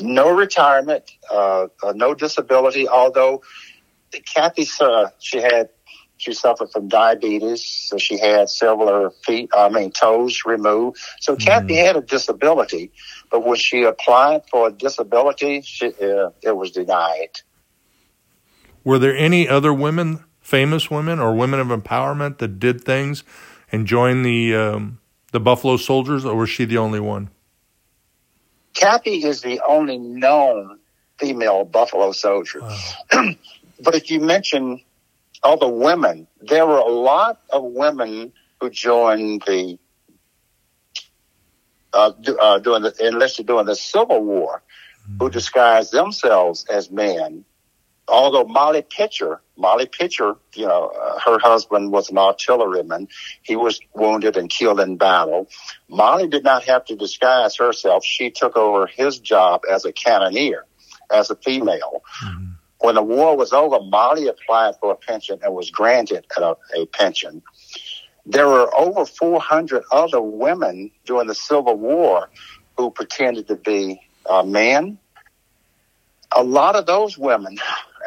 no 0.00 0.30
retirement, 0.30 1.12
uh, 1.30 1.68
uh, 1.82 1.92
no 1.94 2.14
disability. 2.14 2.88
Although 2.88 3.42
Kathy, 4.34 4.66
uh, 4.80 5.10
she 5.18 5.38
had 5.38 5.68
she 6.20 6.34
suffered 6.34 6.70
from 6.70 6.88
diabetes, 6.88 7.64
so 7.64 7.96
she 7.96 8.18
had 8.18 8.50
several 8.50 8.90
of 8.90 9.02
her 9.02 9.10
feet, 9.24 9.48
I 9.56 9.70
mean, 9.70 9.90
toes 9.90 10.42
removed. 10.44 10.98
So 11.18 11.32
mm-hmm. 11.32 11.46
Kathy 11.46 11.76
had 11.76 11.96
a 11.96 12.02
disability, 12.02 12.92
but 13.30 13.42
when 13.42 13.56
she 13.56 13.84
applied 13.84 14.42
for 14.50 14.68
a 14.68 14.70
disability, 14.70 15.62
she, 15.62 15.86
uh, 15.86 16.28
it 16.42 16.54
was 16.54 16.72
denied. 16.72 17.40
Were 18.84 18.98
there 18.98 19.16
any 19.16 19.48
other 19.48 19.72
women, 19.72 20.22
famous 20.42 20.90
women 20.90 21.20
or 21.20 21.34
women 21.34 21.58
of 21.58 21.68
empowerment 21.68 22.36
that 22.38 22.58
did 22.58 22.84
things 22.84 23.24
and 23.72 23.86
joined 23.86 24.26
the 24.26 24.54
um, 24.54 25.00
the 25.32 25.40
Buffalo 25.40 25.78
Soldiers, 25.78 26.26
or 26.26 26.36
was 26.36 26.50
she 26.50 26.66
the 26.66 26.76
only 26.76 27.00
one? 27.00 27.30
Kathy 28.74 29.24
is 29.24 29.40
the 29.40 29.62
only 29.66 29.96
known 29.96 30.80
female 31.18 31.64
Buffalo 31.64 32.12
soldier. 32.12 32.60
Wow. 32.60 32.76
but 33.80 33.94
if 33.94 34.10
you 34.10 34.20
mention 34.20 34.82
all 35.42 35.56
the 35.56 35.68
women, 35.68 36.26
there 36.40 36.66
were 36.66 36.78
a 36.78 36.88
lot 36.88 37.40
of 37.50 37.64
women 37.64 38.32
who 38.60 38.70
joined 38.70 39.42
the 39.46 39.78
uh, 41.92 42.12
uh, 42.40 42.58
during 42.60 42.82
the 42.82 42.94
enlisted 43.00 43.46
during 43.46 43.66
the 43.66 43.74
Civil 43.74 44.22
War, 44.22 44.62
mm-hmm. 45.02 45.18
who 45.18 45.30
disguised 45.30 45.92
themselves 45.92 46.64
as 46.70 46.90
men. 46.90 47.44
Although 48.06 48.44
Molly 48.44 48.82
Pitcher, 48.82 49.40
Molly 49.56 49.86
Pitcher, 49.86 50.34
you 50.54 50.66
know, 50.66 50.88
uh, 50.88 51.18
her 51.24 51.38
husband 51.38 51.92
was 51.92 52.10
an 52.10 52.18
artilleryman. 52.18 53.08
He 53.42 53.54
was 53.54 53.80
wounded 53.94 54.36
and 54.36 54.50
killed 54.50 54.80
in 54.80 54.96
battle. 54.96 55.48
Molly 55.88 56.26
did 56.26 56.42
not 56.42 56.64
have 56.64 56.84
to 56.86 56.96
disguise 56.96 57.56
herself. 57.56 58.04
She 58.04 58.30
took 58.30 58.56
over 58.56 58.86
his 58.86 59.20
job 59.20 59.62
as 59.70 59.84
a 59.84 59.92
cannoneer, 59.92 60.64
as 61.10 61.30
a 61.30 61.36
female. 61.36 62.02
Mm-hmm. 62.24 62.49
When 62.80 62.94
the 62.94 63.02
war 63.02 63.36
was 63.36 63.52
over, 63.52 63.78
Molly 63.80 64.26
applied 64.26 64.74
for 64.80 64.92
a 64.92 64.96
pension 64.96 65.38
and 65.42 65.54
was 65.54 65.70
granted 65.70 66.24
a, 66.36 66.56
a 66.76 66.86
pension. 66.86 67.42
There 68.24 68.48
were 68.48 68.74
over 68.74 69.04
400 69.04 69.82
other 69.92 70.20
women 70.20 70.90
during 71.04 71.26
the 71.26 71.34
Civil 71.34 71.76
War 71.76 72.30
who 72.76 72.90
pretended 72.90 73.48
to 73.48 73.56
be 73.56 74.00
uh, 74.24 74.42
men. 74.42 74.98
A 76.34 76.42
lot 76.42 76.74
of 76.74 76.86
those 76.86 77.18
women, 77.18 77.58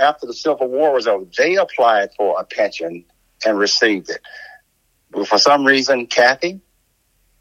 after 0.02 0.26
the 0.26 0.34
Civil 0.34 0.68
War 0.68 0.94
was 0.94 1.08
over, 1.08 1.26
they 1.38 1.56
applied 1.56 2.10
for 2.18 2.40
a 2.40 2.44
pension 2.44 3.06
and 3.46 3.58
received 3.58 4.10
it. 4.10 4.22
But 5.12 5.28
for 5.28 5.38
some 5.38 5.66
reason, 5.66 6.08
Kathy, 6.08 6.62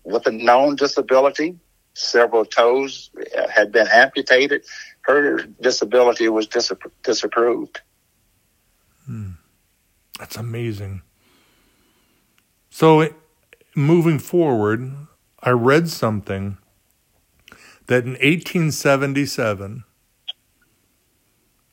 with 0.04 0.26
a 0.26 0.32
known 0.32 0.76
disability, 0.76 1.58
several 1.94 2.44
toes 2.44 3.10
had 3.50 3.72
been 3.72 3.86
amputated, 3.90 4.64
her 5.02 5.42
disability 5.60 6.28
was 6.28 6.46
disapproved. 6.46 7.80
That's 10.18 10.36
amazing. 10.36 11.02
So, 12.70 13.08
moving 13.74 14.18
forward, 14.18 14.92
I 15.42 15.50
read 15.50 15.88
something 15.88 16.58
that 17.86 18.04
in 18.04 18.12
1877, 18.12 19.84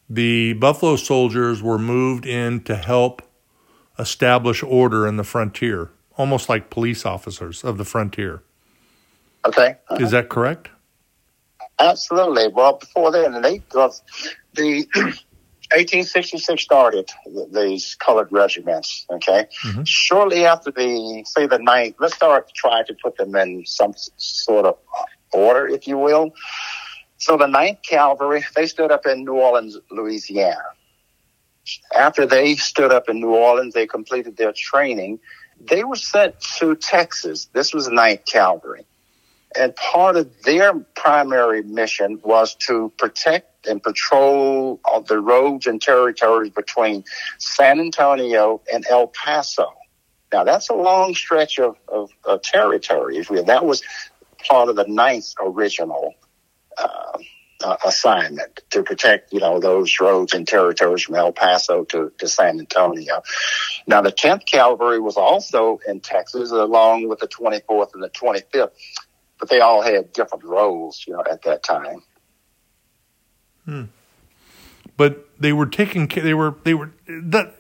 the 0.10 0.54
Buffalo 0.54 0.96
Soldiers 0.96 1.62
were 1.62 1.78
moved 1.78 2.26
in 2.26 2.64
to 2.64 2.76
help 2.76 3.22
establish 4.00 4.64
order 4.64 5.06
in 5.08 5.18
the 5.18 5.24
frontier, 5.24 5.92
almost 6.18 6.50
like 6.50 6.72
police 6.72 7.06
officers 7.06 7.64
of 7.64 7.78
the 7.78 7.86
frontier. 7.86 8.42
Okay. 9.46 9.76
Uh-huh. 9.90 10.04
Is 10.04 10.12
that 10.12 10.30
correct? 10.30 10.70
Absolutely. 11.80 12.48
Well, 12.50 12.74
before 12.74 13.12
then, 13.12 13.42
they, 13.42 13.60
the 14.54 14.86
1866 14.94 16.62
started 16.64 17.10
these 17.52 17.96
colored 17.96 18.28
regiments. 18.32 19.06
Okay, 19.10 19.46
Mhm. 19.64 19.88
shortly 19.88 20.46
after 20.46 20.72
the 20.72 21.24
say 21.26 21.48
the 21.48 21.60
ninth, 21.60 21.96
let's 22.00 22.16
start 22.16 22.52
trying 22.54 22.86
to 22.86 22.96
put 23.02 23.18
them 23.18 23.36
in 23.36 23.66
some 23.66 23.94
sort 24.18 24.66
of 24.66 24.78
order, 25.32 25.68
if 25.68 25.88
you 25.88 25.98
will. 25.98 26.34
So 27.18 27.38
the 27.38 27.48
Ninth 27.48 27.80
Cavalry 27.88 28.44
they 28.56 28.66
stood 28.66 28.92
up 28.92 29.06
in 29.06 29.26
New 29.26 29.36
Orleans, 29.36 29.78
Louisiana. 29.92 30.64
After 31.96 32.26
they 32.26 32.56
stood 32.56 32.92
up 32.92 33.10
in 33.10 33.20
New 33.20 33.36
Orleans, 33.36 33.74
they 33.74 33.86
completed 33.86 34.38
their 34.38 34.54
training. 34.54 35.20
They 35.60 35.84
were 35.84 35.98
sent 35.98 36.40
to 36.58 36.76
Texas. 36.76 37.46
This 37.54 37.74
was 37.74 37.86
the 37.86 37.92
Ninth 37.92 38.26
Cavalry. 38.26 38.86
And 39.58 39.76
part 39.76 40.16
of 40.16 40.44
their 40.44 40.74
primary 40.96 41.64
mission 41.64 42.20
was 42.24 42.56
to 42.68 42.94
protect 42.98 43.68
and 43.68 43.82
patrol 43.82 44.80
the 45.08 45.20
roads 45.20 45.66
and 45.66 45.82
territories 45.82 46.52
between 46.52 47.04
San 47.40 47.80
Antonio 47.80 48.62
and 48.72 48.86
El 48.90 49.08
Paso. 49.08 49.74
Now, 50.32 50.44
that's 50.44 50.70
a 50.70 50.76
long 50.76 51.16
stretch 51.16 51.58
of, 51.60 51.76
of, 51.88 52.12
of 52.24 52.42
territory. 52.44 53.22
That 53.22 53.66
was 53.66 53.82
part 54.48 54.70
of 54.70 54.76
the 54.76 54.86
ninth 54.88 55.34
original 55.40 56.14
uh, 56.78 57.18
uh, 57.64 57.76
assignment 57.86 58.62
to 58.70 58.84
protect, 58.84 59.34
you 59.34 59.40
know, 59.40 59.60
those 59.60 60.00
roads 60.00 60.34
and 60.34 60.48
territories 60.48 61.04
from 61.04 61.16
El 61.16 61.32
Paso 61.34 61.84
to, 61.86 62.12
to 62.18 62.28
San 62.28 62.60
Antonio. 62.60 63.22
Now, 63.86 64.02
the 64.02 64.12
10th 64.12 64.46
Cavalry 64.46 65.00
was 65.00 65.18
also 65.18 65.80
in 65.88 66.00
Texas, 66.00 66.52
along 66.52 67.10
with 67.10 67.20
the 67.20 67.28
24th 67.28 67.94
and 67.94 68.04
the 68.04 68.10
25th 68.10 68.72
but 69.40 69.50
they 69.50 69.62
all 69.62 69.82
had 69.82 70.14
different 70.14 70.44
roles, 70.44 71.04
you 71.08 71.14
know, 71.14 71.24
at 71.30 71.44
that 71.44 71.64
time. 71.64 72.04
Hmm. 73.66 73.84
But 74.98 75.30
they 75.40 75.54
were 75.54 75.66
taking 75.66 76.08
care. 76.08 76.24
they 76.24 76.34
were 76.34 76.56
they 76.64 76.74
were 76.74 76.92
that 77.08 77.56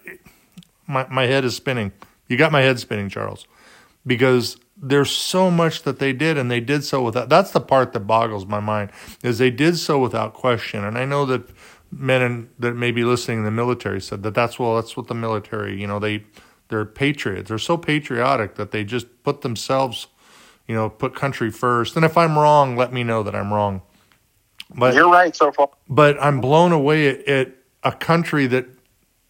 my 0.88 1.08
my 1.08 1.26
head 1.26 1.46
is 1.46 1.56
spinning. 1.56 1.94
You 2.28 2.38
got 2.38 2.52
my 2.52 2.62
head 2.62 2.80
spinning, 2.80 3.10
Charles, 3.10 3.48
because 4.06 4.58
there's 4.82 5.12
so 5.12 5.50
much 5.52 5.84
that 5.84 6.00
they 6.00 6.14
did, 6.14 6.38
and 6.38 6.50
they 6.50 6.60
did 6.60 6.84
so 6.84 7.02
without. 7.02 7.30
That's 7.30 7.52
the 7.52 7.62
part 7.62 7.94
that 7.94 8.02
boggles 8.02 8.46
my 8.46 8.60
mind 8.60 8.92
is 9.24 9.38
they 9.38 9.52
did 9.52 9.78
so 9.78 10.00
without 10.00 10.34
question. 10.34 10.84
And 10.84 10.98
I 10.98 11.06
know 11.06 11.26
that 11.26 11.50
men 11.92 12.22
in, 12.22 12.50
that 12.60 12.76
may 12.76 12.92
be 12.92 13.04
listening 13.04 13.40
in 13.40 13.44
the 13.46 13.52
military 13.52 14.00
said 14.02 14.24
that 14.24 14.34
that's 14.34 14.60
well, 14.60 14.76
that's 14.76 14.96
what 14.96 15.08
the 15.08 15.16
military, 15.16 15.80
you 15.80 15.88
know, 15.88 16.00
they 16.00 16.26
they're 16.70 16.86
patriots. 16.86 17.50
They're 17.50 17.58
so 17.58 17.78
patriotic 17.78 18.56
that 18.56 18.72
they 18.72 18.84
just 18.84 19.24
put 19.24 19.42
themselves, 19.42 20.08
you 20.70 20.76
know, 20.76 20.88
put 20.88 21.16
country 21.16 21.50
first. 21.50 21.96
And 21.96 22.06
if 22.06 22.16
I'm 22.16 22.38
wrong, 22.38 22.78
let 22.78 22.94
me 22.94 23.04
know 23.04 23.24
that 23.24 23.36
I'm 23.36 23.52
wrong. 23.52 23.82
But 24.78 24.94
You're 24.94 25.10
right 25.10 25.36
so 25.36 25.52
far. 25.52 25.72
but 25.90 26.16
I'm 26.22 26.40
blown 26.40 26.72
away 26.72 27.10
at, 27.10 27.28
at 27.28 27.56
a 27.84 27.92
country 27.92 28.46
that 28.46 28.68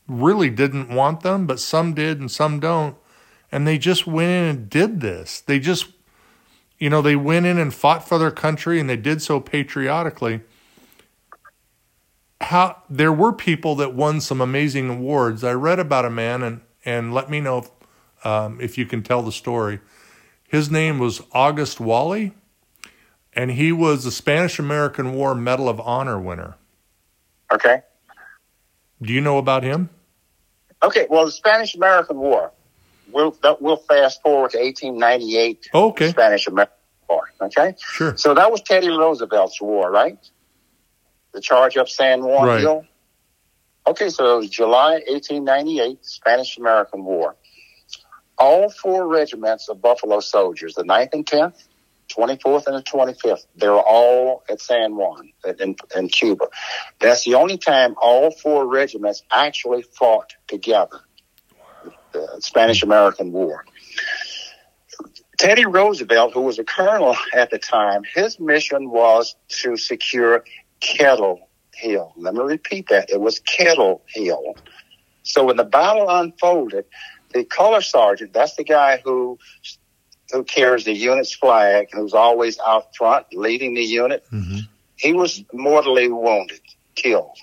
really 0.06 0.49
didn't 0.49 0.89
want 0.89 1.21
them, 1.21 1.47
but 1.47 1.62
some 1.62 1.93
did 1.93 2.19
and 2.19 2.30
some 2.30 2.60
don't. 2.60 2.97
And 3.54 3.65
they 3.65 3.78
just 3.78 4.06
went 4.06 4.30
in 4.30 4.43
and 4.43 4.69
did 4.69 4.99
this. 4.99 5.39
They 5.39 5.60
just, 5.60 5.88
you 6.78 6.89
know, 6.89 7.02
they 7.02 7.15
went 7.15 7.45
in 7.45 7.58
and 7.58 7.73
fought 7.73 8.06
for 8.06 8.19
their 8.19 8.32
country 8.32 8.78
and 8.78 8.89
they 8.89 8.97
did 8.97 9.21
so 9.21 9.39
patriotically. 9.39 10.41
How 12.41 12.84
there 12.89 13.13
were 13.13 13.32
people 13.32 13.75
that 13.75 13.93
won 13.93 14.19
some 14.19 14.41
amazing 14.41 14.89
awards. 14.89 15.45
I 15.45 15.54
read 15.54 15.80
about 15.80 16.04
a 16.04 16.10
man 16.10 16.43
and 16.43 16.62
and 16.84 17.13
let 17.13 17.30
me 17.30 17.39
know 17.39 17.60
if, 17.60 18.25
um, 18.25 18.60
if 18.60 18.78
you 18.78 18.86
can 18.86 19.04
tell 19.04 19.21
the 19.21 19.32
story. 19.32 19.80
His 20.49 20.71
name 20.71 20.97
was 20.97 21.21
August 21.31 21.79
Walley, 21.79 22.33
and 23.33 23.51
he 23.51 23.71
was 23.71 24.03
the 24.03 24.12
Spanish 24.12 24.57
American 24.57 25.13
War 25.13 25.35
Medal 25.35 25.69
of 25.69 25.79
Honor 25.79 26.19
winner. 26.19 26.55
Okay. 27.53 27.83
Do 29.01 29.13
you 29.13 29.21
know 29.21 29.38
about 29.38 29.63
him? 29.63 29.89
Okay. 30.81 31.05
Well, 31.09 31.25
the 31.25 31.31
Spanish 31.31 31.75
American 31.75 32.17
War. 32.17 32.51
We'll 33.12 33.35
we'll 33.59 33.77
fast 33.77 34.21
forward 34.21 34.51
to 34.51 34.57
1898. 34.59 35.69
Oh, 35.73 35.89
okay. 35.89 36.09
Spanish 36.09 36.47
American 36.47 36.75
War. 37.07 37.31
Okay. 37.41 37.75
Sure. 37.79 38.17
So 38.17 38.33
that 38.33 38.51
was 38.51 38.62
Teddy 38.62 38.89
Roosevelt's 38.89 39.62
war, 39.62 39.89
right? 39.91 40.17
The 41.31 41.41
charge 41.41 41.77
up 41.77 41.89
San 41.89 42.23
Juan 42.23 42.47
Right. 42.47 42.59
Hill. 42.62 42.85
Okay, 43.85 44.09
so 44.09 44.35
it 44.35 44.38
was 44.39 44.49
July 44.49 45.01
1898, 45.07 46.05
Spanish 46.05 46.57
American 46.57 47.03
War. 47.03 47.35
All 48.39 48.69
four 48.69 49.08
regiments 49.08 49.67
of 49.67 49.82
Buffalo 49.82 50.19
soldiers, 50.21 50.75
the 50.75 50.84
9th 50.84 51.13
and 51.13 51.25
10th, 51.25 51.63
24th 52.10 52.67
and 52.67 52.75
the 52.78 52.84
25th, 52.84 53.45
they 53.56 53.67
were 53.67 53.82
all 53.82 54.43
at 54.49 54.62
San 54.62 54.95
Juan 54.95 55.32
in, 55.60 55.75
in 55.95 56.10
Cuba. 56.10 56.47
That's 56.99 57.25
the 57.25 57.36
only 57.36 57.58
time 57.58 57.95
all 58.02 58.32
four 58.32 58.65
regiments 58.65 59.23
actually 59.32 59.84
fought 59.84 60.34
together. 60.47 61.02
The 62.12 62.38
Spanish 62.39 62.82
American 62.82 63.32
War. 63.32 63.65
Teddy 65.38 65.65
Roosevelt, 65.65 66.34
who 66.34 66.41
was 66.41 66.60
a 66.60 66.63
colonel 66.63 67.15
at 67.34 67.49
the 67.49 67.60
time, 67.60 68.02
his 68.13 68.39
mission 68.39 68.89
was 68.89 69.36
to 69.62 69.78
secure 69.78 70.43
Kettle 70.82 71.49
Hill. 71.73 72.13
Let 72.17 72.34
me 72.34 72.41
repeat 72.41 72.89
that. 72.89 73.10
It 73.10 73.21
was 73.21 73.39
Kettle 73.39 74.02
Hill. 74.08 74.56
So 75.23 75.45
when 75.45 75.56
the 75.56 75.63
battle 75.63 76.10
unfolded, 76.10 76.86
the 77.34 77.44
color 77.44 77.82
sergeant, 77.82 78.34
that's 78.34 78.56
the 78.56 78.63
guy 78.63 79.02
who 79.04 79.38
who 80.32 80.44
carries 80.44 80.84
the 80.86 80.94
unit's 80.94 81.34
flag, 81.34 81.88
who's 81.92 82.13
always 82.13 82.60
out 82.60 82.96
front 82.96 83.26
leading 83.34 83.74
the 83.74 83.84
unit, 83.84 84.24
Mm-hmm. 84.32 84.60
he 84.96 85.13
was 85.13 85.44
mortally 85.54 86.08
wounded, 86.08 86.62
killed. 86.94 87.36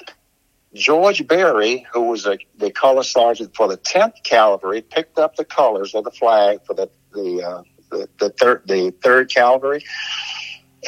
George 0.72 1.26
Berry, 1.26 1.84
who 1.92 2.02
was 2.02 2.26
a, 2.26 2.38
the 2.58 2.70
color 2.70 3.02
sergeant 3.02 3.56
for 3.56 3.66
the 3.66 3.78
10th 3.78 4.22
Cavalry, 4.24 4.82
picked 4.82 5.18
up 5.18 5.34
the 5.36 5.44
colors 5.44 5.94
of 5.94 6.04
the 6.04 6.10
flag 6.10 6.60
for 6.64 6.74
the 6.74 6.88
the 7.12 7.42
uh, 7.42 7.62
the, 7.90 8.08
the 8.20 8.28
third 8.30 8.62
the 8.66 8.92
third 9.02 9.30
Cavalry, 9.30 9.84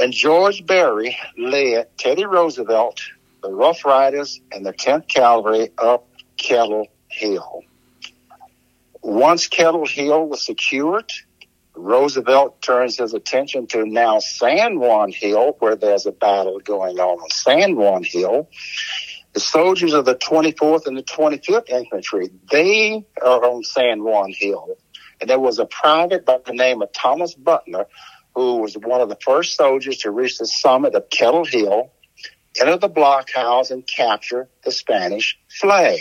and 0.00 0.12
George 0.12 0.66
Berry 0.66 1.16
led 1.38 1.96
Teddy 1.96 2.26
Roosevelt, 2.26 3.00
the 3.42 3.50
Rough 3.50 3.84
Riders, 3.84 4.40
and 4.52 4.64
the 4.66 4.72
10th 4.72 5.08
Cavalry 5.08 5.70
up 5.78 6.06
Kettle 6.36 6.86
Hill. 7.08 7.62
Once 9.08 9.46
Kettle 9.46 9.86
Hill 9.86 10.28
was 10.28 10.44
secured, 10.44 11.10
Roosevelt 11.74 12.60
turns 12.60 12.98
his 12.98 13.14
attention 13.14 13.66
to 13.68 13.86
now 13.86 14.18
San 14.18 14.78
Juan 14.78 15.10
Hill, 15.10 15.56
where 15.60 15.76
there's 15.76 16.04
a 16.04 16.12
battle 16.12 16.60
going 16.60 16.98
on 16.98 17.18
on 17.18 17.30
San 17.30 17.74
Juan 17.74 18.04
Hill. 18.04 18.50
The 19.32 19.40
soldiers 19.40 19.94
of 19.94 20.04
the 20.04 20.14
24th 20.14 20.86
and 20.86 20.94
the 20.94 21.02
25th 21.02 21.70
Infantry, 21.70 22.28
they 22.52 23.06
are 23.24 23.44
on 23.46 23.64
San 23.64 24.04
Juan 24.04 24.30
Hill. 24.30 24.76
And 25.22 25.30
there 25.30 25.40
was 25.40 25.58
a 25.58 25.64
private 25.64 26.26
by 26.26 26.40
the 26.44 26.52
name 26.52 26.82
of 26.82 26.92
Thomas 26.92 27.32
Butler, 27.32 27.86
who 28.34 28.58
was 28.58 28.76
one 28.76 29.00
of 29.00 29.08
the 29.08 29.18
first 29.24 29.56
soldiers 29.56 29.96
to 30.00 30.10
reach 30.10 30.36
the 30.36 30.46
summit 30.46 30.94
of 30.94 31.08
Kettle 31.08 31.46
Hill, 31.46 31.92
enter 32.60 32.76
the 32.76 32.90
blockhouse, 32.90 33.70
and 33.70 33.86
capture 33.86 34.50
the 34.64 34.70
Spanish 34.70 35.38
flag. 35.48 35.98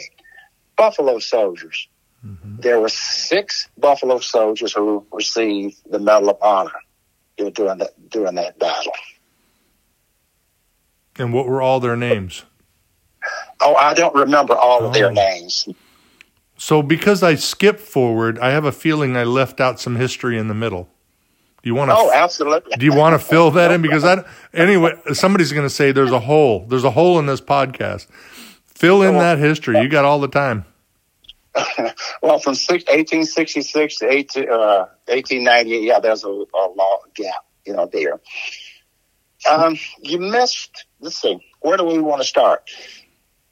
Buffalo 0.75 1.19
soldiers. 1.19 1.87
Mm-hmm. 2.25 2.61
There 2.61 2.79
were 2.79 2.89
six 2.89 3.69
Buffalo 3.77 4.19
soldiers 4.19 4.73
who 4.73 5.05
received 5.11 5.77
the 5.89 5.99
Medal 5.99 6.31
of 6.31 6.37
Honor 6.41 6.71
during 7.53 7.77
that 7.79 8.09
during 8.09 8.35
that 8.35 8.57
battle. 8.59 8.91
And 11.17 11.33
what 11.33 11.47
were 11.47 11.61
all 11.61 11.79
their 11.79 11.95
names? 11.95 12.43
Oh, 13.61 13.75
I 13.75 13.93
don't 13.93 14.13
remember 14.15 14.55
all 14.55 14.79
of 14.85 14.91
Oh. 14.91 14.93
their 14.93 15.11
names. 15.11 15.67
So 16.57 16.81
because 16.81 17.21
I 17.23 17.35
skipped 17.35 17.79
forward, 17.79 18.39
I 18.39 18.51
have 18.51 18.65
a 18.65 18.71
feeling 18.71 19.15
I 19.15 19.23
left 19.23 19.59
out 19.59 19.79
some 19.79 19.95
history 19.95 20.37
in 20.37 20.47
the 20.47 20.53
middle. 20.53 20.89
Do 21.63 21.69
you 21.69 21.75
want 21.75 21.89
to? 21.91 21.95
Oh, 21.97 22.11
absolutely. 22.13 22.75
do 22.77 22.85
you 22.85 22.93
want 22.95 23.19
to 23.19 23.25
fill 23.25 23.51
that 23.51 23.71
in? 23.71 23.81
Because 23.81 24.03
I 24.05 24.23
anyway, 24.53 24.93
somebody's 25.13 25.51
going 25.51 25.65
to 25.65 25.69
say 25.73 25.91
there's 25.91 26.11
a 26.11 26.19
hole. 26.19 26.65
There's 26.67 26.83
a 26.83 26.91
hole 26.91 27.19
in 27.19 27.25
this 27.25 27.41
podcast. 27.41 28.07
Fill 28.65 29.01
in 29.01 29.15
that 29.15 29.39
history. 29.39 29.79
You 29.81 29.89
got 29.89 30.05
all 30.05 30.19
the 30.19 30.27
time. 30.27 30.65
well, 32.21 32.39
from 32.39 32.55
six, 32.55 32.83
1866 32.85 33.97
to 33.97 34.11
18, 34.11 34.49
uh, 34.49 34.85
1898, 35.07 35.83
yeah, 35.83 35.99
there's 35.99 36.23
a, 36.23 36.27
a 36.27 36.65
long 36.75 36.99
gap, 37.15 37.45
you 37.65 37.73
know, 37.73 37.89
there. 37.91 38.19
Um, 39.49 39.77
you 40.01 40.19
missed, 40.19 40.85
let's 40.99 41.21
see, 41.21 41.39
where 41.61 41.77
do 41.77 41.83
we 41.83 41.99
want 41.99 42.21
to 42.21 42.27
start? 42.27 42.69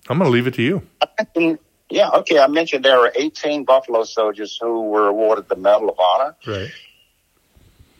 I'm 0.09 0.17
going 0.17 0.29
to 0.29 0.33
leave 0.33 0.47
it 0.47 0.53
to 0.55 0.61
you. 0.61 0.81
Mentioned, 1.17 1.59
Yeah, 1.89 2.09
okay. 2.09 2.39
I 2.39 2.47
mentioned 2.47 2.83
there 2.85 2.99
were 2.99 3.11
18 3.15 3.63
Buffalo 3.65 4.03
soldiers 4.03 4.57
who 4.59 4.89
were 4.89 5.07
awarded 5.07 5.47
the 5.47 5.55
Medal 5.55 5.89
of 5.89 5.99
Honor. 5.99 6.35
Right. 6.45 6.71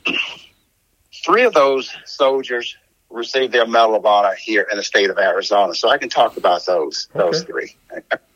Three 1.26 1.44
of 1.44 1.54
those 1.54 1.96
soldiers 2.06 2.78
received 3.10 3.54
their 3.54 3.66
Medal 3.66 3.96
of 3.96 4.06
Honor 4.06 4.36
here 4.36 4.68
in 4.70 4.78
the 4.78 4.84
state 4.84 5.10
of 5.10 5.18
Arizona, 5.18 5.74
so 5.74 5.90
I 5.90 5.98
can 5.98 6.10
talk 6.10 6.38
about 6.38 6.66
those 6.66 7.08
those 7.16 7.44
three. 7.44 7.76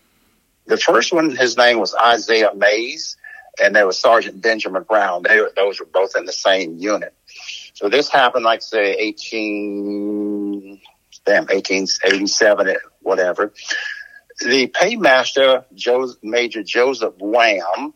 The 0.70 0.78
first 0.78 1.12
one, 1.12 1.36
his 1.36 1.58
name 1.58 1.80
was 1.80 1.96
Isaiah 1.96 2.54
Mays, 2.54 3.18
and 3.60 3.76
there 3.76 3.88
was 3.88 3.98
Sergeant 3.98 4.40
Benjamin 4.40 4.84
Brown. 4.84 5.24
They 5.24 5.42
those 5.56 5.80
were 5.80 5.88
both 5.88 6.16
in 6.16 6.26
the 6.26 6.32
same 6.32 6.78
unit. 6.78 7.12
So 7.74 7.90
this 7.90 8.08
happened, 8.08 8.46
like 8.46 8.62
say, 8.62 8.94
18, 8.94 10.80
damn, 11.26 11.46
1887, 11.46 12.68
eh, 12.68 12.76
whatever. 13.02 13.52
The 14.42 14.68
paymaster, 14.68 15.66
Major 16.22 16.62
Joseph 16.62 17.16
Wham, 17.20 17.96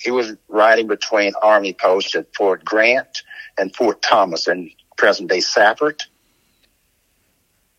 he 0.00 0.10
was 0.10 0.32
riding 0.48 0.86
between 0.86 1.34
army 1.42 1.74
posts 1.74 2.14
at 2.14 2.34
Fort 2.34 2.64
Grant 2.64 3.22
and 3.58 3.74
Fort 3.76 4.00
Thomas 4.00 4.48
in 4.48 4.70
present 4.96 5.28
day 5.28 5.40
Safford. 5.40 6.02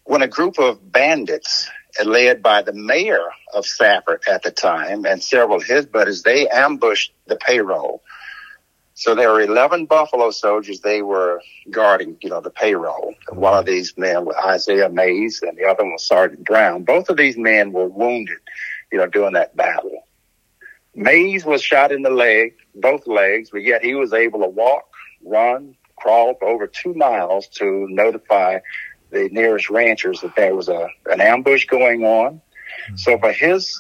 When 0.04 0.22
a 0.22 0.28
group 0.28 0.60
of 0.60 0.92
bandits 0.92 1.68
led 2.06 2.44
by 2.44 2.62
the 2.62 2.74
mayor 2.74 3.24
of 3.54 3.66
Safford 3.66 4.24
at 4.30 4.44
the 4.44 4.52
time 4.52 5.06
and 5.06 5.24
several 5.24 5.58
of 5.58 5.64
his 5.64 5.86
buddies, 5.86 6.24
they 6.24 6.48
ambushed 6.48 7.14
the 7.26 7.36
payroll. 7.36 8.04
So 8.94 9.14
there 9.14 9.32
were 9.32 9.42
11 9.42 9.86
Buffalo 9.86 10.32
soldiers. 10.32 10.80
They 10.80 11.02
were 11.04 11.42
guarding, 11.70 12.18
you 12.22 12.30
know, 12.30 12.42
the 12.42 12.50
payroll. 12.50 13.14
One 13.30 13.58
of 13.58 13.66
these 13.66 13.96
men 13.96 14.26
was 14.26 14.36
Isaiah 14.44 14.90
Mays 14.90 15.42
and 15.44 15.58
the 15.58 15.66
other 15.66 15.84
one 15.84 15.94
was 15.94 16.06
Sergeant 16.06 16.44
Brown. 16.44 16.84
Both 16.84 17.10
of 17.10 17.18
these 17.18 17.38
men 17.38 17.72
were 17.74 17.88
wounded, 17.88 18.40
you 18.92 18.98
know, 18.98 19.06
during 19.06 19.34
that 19.34 19.56
battle. 19.56 20.04
Mays 20.96 21.46
was 21.46 21.62
shot 21.62 21.92
in 21.92 22.02
the 22.02 22.10
leg, 22.10 22.56
both 22.74 23.06
legs, 23.06 23.52
but 23.52 23.62
yet 23.62 23.84
he 23.84 23.94
was 23.94 24.14
able 24.14 24.40
to 24.40 24.48
walk, 24.48 24.90
run, 25.24 25.76
crawl 25.96 26.34
for 26.40 26.48
over 26.48 26.66
two 26.66 26.96
miles 26.96 27.48
to 27.48 27.88
notify 27.90 28.60
the 29.18 29.30
nearest 29.32 29.70
ranchers 29.70 30.22
that 30.22 30.36
there 30.36 30.56
was 30.56 30.70
a 30.70 30.90
an 31.08 31.22
ambush 31.22 31.66
going 31.66 32.04
on. 32.04 32.42
So 32.96 33.18
for 33.18 33.32
his 33.32 33.80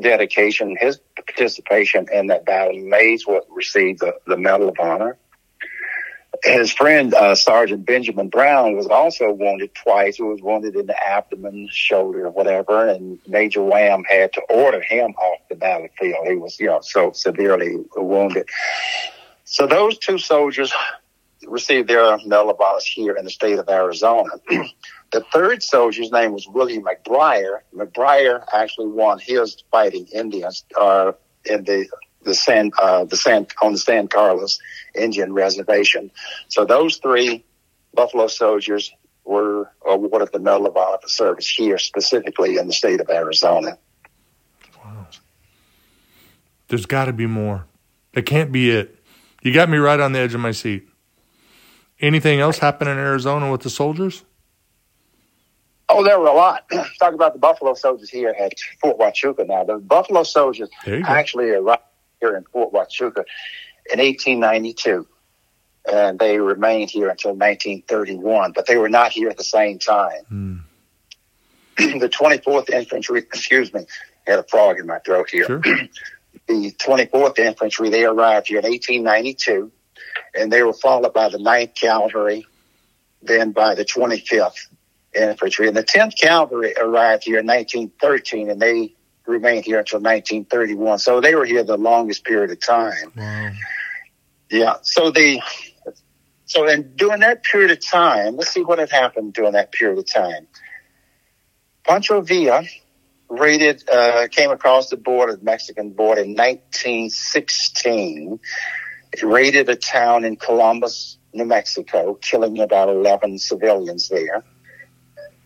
dedication, 0.00 0.76
his 0.78 1.00
participation 1.16 2.06
in 2.12 2.28
that 2.28 2.44
battle, 2.44 2.78
Mays 2.78 3.26
would 3.26 3.42
receive 3.50 3.98
the, 3.98 4.14
the 4.26 4.36
Medal 4.36 4.68
of 4.68 4.76
Honor. 4.78 5.16
His 6.44 6.70
friend 6.70 7.14
uh, 7.14 7.34
Sergeant 7.34 7.86
Benjamin 7.86 8.28
Brown 8.28 8.76
was 8.76 8.86
also 8.86 9.32
wounded 9.32 9.74
twice. 9.74 10.16
He 10.16 10.22
was 10.22 10.42
wounded 10.42 10.76
in 10.76 10.86
the 10.86 11.08
abdomen, 11.08 11.68
shoulder, 11.72 12.28
whatever, 12.28 12.86
and 12.88 13.18
Major 13.26 13.62
Wham 13.62 14.04
had 14.04 14.34
to 14.34 14.42
order 14.50 14.82
him 14.82 15.12
off 15.12 15.40
the 15.48 15.56
battlefield. 15.56 16.26
He 16.26 16.36
was, 16.36 16.60
you 16.60 16.66
know, 16.66 16.80
so 16.82 17.12
severely 17.12 17.82
wounded. 17.96 18.48
So 19.44 19.66
those 19.66 19.96
two 19.96 20.18
soldiers 20.18 20.72
received 21.46 21.88
their 21.88 22.18
Medal 22.26 22.50
of 22.50 22.60
Honor 22.60 22.80
here 22.84 23.16
in 23.16 23.24
the 23.24 23.30
state 23.30 23.58
of 23.58 23.68
Arizona. 23.68 24.30
the 25.12 25.24
third 25.32 25.62
soldier's 25.62 26.10
name 26.10 26.32
was 26.32 26.46
Willie 26.46 26.80
McBryar. 26.80 27.60
McBryar 27.74 28.44
actually 28.52 28.88
won 28.88 29.18
his 29.18 29.62
fighting 29.70 30.06
Indians 30.12 30.64
uh, 30.78 31.12
in 31.44 31.64
the 31.64 31.88
the 32.22 32.34
San 32.34 32.72
uh, 32.80 33.04
the 33.04 33.16
San 33.16 33.46
on 33.62 33.72
the 33.72 33.78
San 33.78 34.08
Carlos 34.08 34.58
Indian 34.94 35.32
Reservation. 35.32 36.10
So 36.48 36.64
those 36.64 36.96
three 36.96 37.44
Buffalo 37.94 38.26
soldiers 38.26 38.92
were 39.24 39.70
awarded 39.84 40.30
the 40.32 40.38
Medal 40.38 40.66
of 40.66 40.76
Honor 40.76 40.98
for 41.00 41.08
service 41.08 41.48
here, 41.48 41.78
specifically 41.78 42.58
in 42.58 42.66
the 42.66 42.72
state 42.72 43.00
of 43.00 43.08
Arizona. 43.10 43.78
There's 46.68 46.86
got 46.86 47.04
to 47.04 47.12
be 47.12 47.26
more. 47.26 47.66
That 48.14 48.22
can't 48.22 48.50
be 48.50 48.70
it. 48.70 48.96
You 49.42 49.52
got 49.52 49.68
me 49.68 49.78
right 49.78 50.00
on 50.00 50.12
the 50.12 50.18
edge 50.18 50.34
of 50.34 50.40
my 50.40 50.50
seat. 50.50 50.88
Anything 52.00 52.40
else 52.40 52.58
happen 52.58 52.88
in 52.88 52.98
Arizona 52.98 53.50
with 53.50 53.62
the 53.62 53.70
soldiers? 53.70 54.24
Oh, 55.88 56.04
there 56.04 56.18
were 56.18 56.26
a 56.26 56.34
lot. 56.34 56.68
Talk 56.98 57.14
about 57.14 57.32
the 57.32 57.38
Buffalo 57.38 57.74
soldiers 57.74 58.10
here 58.10 58.34
at 58.38 58.52
Fort 58.80 58.98
Huachuca 58.98 59.46
now. 59.46 59.64
The 59.64 59.78
Buffalo 59.78 60.24
soldiers 60.24 60.68
There 60.84 60.98
you 60.98 61.04
go. 61.04 61.08
actually 61.08 61.50
arrived 61.50 61.82
here 62.20 62.36
in 62.36 62.44
Fort 62.44 62.72
Huachuca 62.72 63.24
in 63.92 64.00
1892. 64.00 65.06
And 65.90 66.18
they 66.18 66.38
remained 66.38 66.90
here 66.90 67.08
until 67.08 67.30
1931, 67.30 68.52
but 68.52 68.66
they 68.66 68.76
were 68.76 68.88
not 68.88 69.12
here 69.12 69.28
at 69.28 69.36
the 69.36 69.44
same 69.44 69.78
time. 69.78 70.24
Hmm. 70.28 70.56
the 71.98 72.08
24th 72.08 72.70
Infantry, 72.70 73.20
excuse 73.20 73.72
me, 73.72 73.86
I 74.26 74.30
had 74.32 74.38
a 74.40 74.42
frog 74.42 74.80
in 74.80 74.86
my 74.86 74.98
throat 74.98 75.30
here. 75.30 75.44
Sure. 75.44 75.58
the 76.48 76.72
24th 76.72 77.38
Infantry, 77.38 77.90
they 77.90 78.04
arrived 78.04 78.48
here 78.48 78.58
in 78.58 78.64
1892, 78.64 79.70
and 80.38 80.52
they 80.52 80.62
were 80.62 80.72
followed 80.72 81.12
by 81.12 81.28
the 81.28 81.38
9th 81.38 81.74
Cavalry, 81.74 82.46
then 83.22 83.52
by 83.52 83.74
the 83.74 83.84
25th 83.84 84.68
Infantry. 85.14 85.68
And 85.68 85.76
the 85.76 85.82
10th 85.82 86.18
Cavalry 86.18 86.74
arrived 86.76 87.24
here 87.24 87.38
in 87.38 87.46
1913, 87.46 88.50
and 88.50 88.60
they 88.60 88.94
remained 89.26 89.64
here 89.64 89.78
until 89.78 90.00
1931. 90.00 90.98
So 90.98 91.20
they 91.20 91.34
were 91.34 91.44
here 91.44 91.64
the 91.64 91.76
longest 91.76 92.24
period 92.24 92.50
of 92.50 92.60
time. 92.60 93.12
Wow. 93.16 93.50
Yeah. 94.50 94.74
So 94.82 95.10
the 95.10 95.40
so 96.44 96.68
and 96.68 96.96
during 96.96 97.20
that 97.20 97.42
period 97.42 97.72
of 97.72 97.84
time, 97.84 98.36
let's 98.36 98.50
see 98.50 98.62
what 98.62 98.78
had 98.78 98.90
happened 98.90 99.34
during 99.34 99.52
that 99.52 99.72
period 99.72 99.98
of 99.98 100.06
time. 100.06 100.46
Pancho 101.84 102.20
Villa 102.20 102.64
raided, 103.28 103.88
uh, 103.88 104.28
came 104.30 104.50
across 104.50 104.90
the 104.90 104.96
border, 104.96 105.36
the 105.36 105.44
Mexican 105.44 105.90
border 105.90 106.22
in 106.22 106.30
1916. 106.30 108.40
Raided 109.22 109.68
a 109.68 109.76
town 109.76 110.24
in 110.24 110.36
Columbus, 110.36 111.18
New 111.32 111.44
Mexico, 111.44 112.14
killing 112.14 112.58
about 112.60 112.88
11 112.88 113.38
civilians 113.38 114.08
there. 114.08 114.44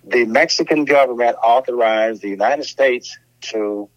The 0.05 0.25
Mexican 0.25 0.85
government 0.85 1.37
authorized 1.42 2.23
the 2.23 2.29
United 2.29 2.64
States 2.64 3.16
to 3.42 3.88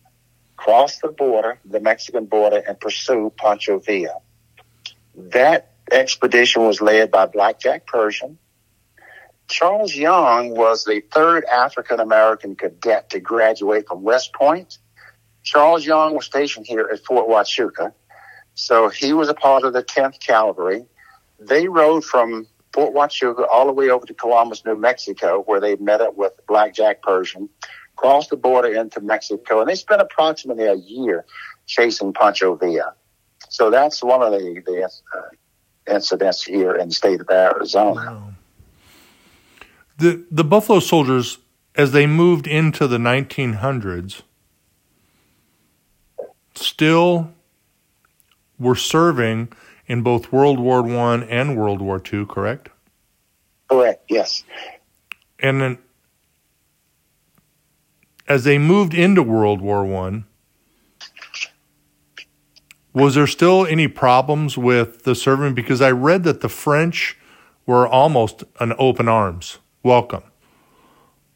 cross 0.57 0.99
the 0.99 1.09
border, 1.09 1.59
the 1.65 1.79
Mexican 1.79 2.25
border, 2.25 2.57
and 2.57 2.79
pursue 2.79 3.31
Pancho 3.37 3.79
Villa. 3.79 4.19
That 5.15 5.73
expedition 5.91 6.65
was 6.65 6.81
led 6.81 7.11
by 7.11 7.25
Blackjack 7.25 7.85
Pershing. 7.87 8.37
Charles 9.47 9.93
Young 9.93 10.55
was 10.55 10.85
the 10.85 11.01
third 11.11 11.45
African 11.45 11.99
American 11.99 12.55
cadet 12.55 13.09
to 13.11 13.19
graduate 13.19 13.87
from 13.87 14.01
West 14.01 14.33
Point. 14.33 14.77
Charles 15.43 15.85
Young 15.85 16.15
was 16.15 16.25
stationed 16.25 16.65
here 16.65 16.89
at 16.91 17.03
Fort 17.05 17.27
Huachuca. 17.27 17.93
So 18.55 18.89
he 18.89 19.13
was 19.13 19.29
a 19.29 19.33
part 19.33 19.63
of 19.63 19.73
the 19.73 19.83
10th 19.83 20.19
Cavalry. 20.19 20.85
They 21.39 21.67
rode 21.67 22.03
from 22.03 22.47
Fort 22.71 22.93
Huachuca 22.93 23.45
all 23.51 23.65
the 23.65 23.73
way 23.73 23.89
over 23.89 24.05
to 24.05 24.13
Columbus, 24.13 24.63
New 24.65 24.75
Mexico, 24.75 25.43
where 25.45 25.59
they 25.59 25.75
met 25.75 26.01
up 26.01 26.15
with 26.15 26.33
Blackjack 26.47 27.01
Pershing, 27.01 27.49
crossed 27.95 28.29
the 28.29 28.37
border 28.37 28.73
into 28.73 29.01
Mexico, 29.01 29.59
and 29.59 29.69
they 29.69 29.75
spent 29.75 30.01
approximately 30.01 30.65
a 30.65 30.75
year 30.75 31.25
chasing 31.65 32.13
Pancho 32.13 32.55
Villa. 32.55 32.93
So 33.49 33.69
that's 33.69 34.03
one 34.03 34.21
of 34.21 34.31
the, 34.31 34.61
the 34.65 34.83
uh, 34.83 35.93
incidents 35.93 36.43
here 36.43 36.75
in 36.75 36.89
the 36.89 36.93
state 36.93 37.21
of 37.21 37.29
Arizona. 37.29 37.93
Wow. 37.93 38.33
The 39.97 40.25
the 40.31 40.43
Buffalo 40.43 40.79
Soldiers, 40.79 41.37
as 41.75 41.91
they 41.91 42.07
moved 42.07 42.47
into 42.47 42.87
the 42.87 42.97
1900s, 42.97 44.23
still 46.55 47.31
were 48.63 48.75
serving 48.75 49.49
in 49.85 50.01
both 50.01 50.31
World 50.31 50.59
War 50.59 50.81
One 50.81 51.23
and 51.23 51.57
World 51.57 51.81
War 51.81 51.99
Two. 51.99 52.25
Correct? 52.25 52.69
Correct, 53.69 54.03
yes. 54.09 54.43
And 55.39 55.61
then, 55.61 55.77
as 58.27 58.43
they 58.43 58.57
moved 58.57 58.93
into 58.93 59.21
World 59.21 59.61
War 59.61 59.83
One, 59.85 60.25
was 62.93 63.15
there 63.15 63.27
still 63.27 63.65
any 63.65 63.87
problems 63.87 64.57
with 64.57 65.03
the 65.03 65.15
serving? 65.15 65.53
Because 65.53 65.81
I 65.81 65.91
read 65.91 66.23
that 66.23 66.41
the 66.41 66.49
French 66.49 67.17
were 67.65 67.87
almost 67.87 68.43
an 68.59 68.73
open 68.77 69.07
arms 69.07 69.57
welcome, 69.83 70.23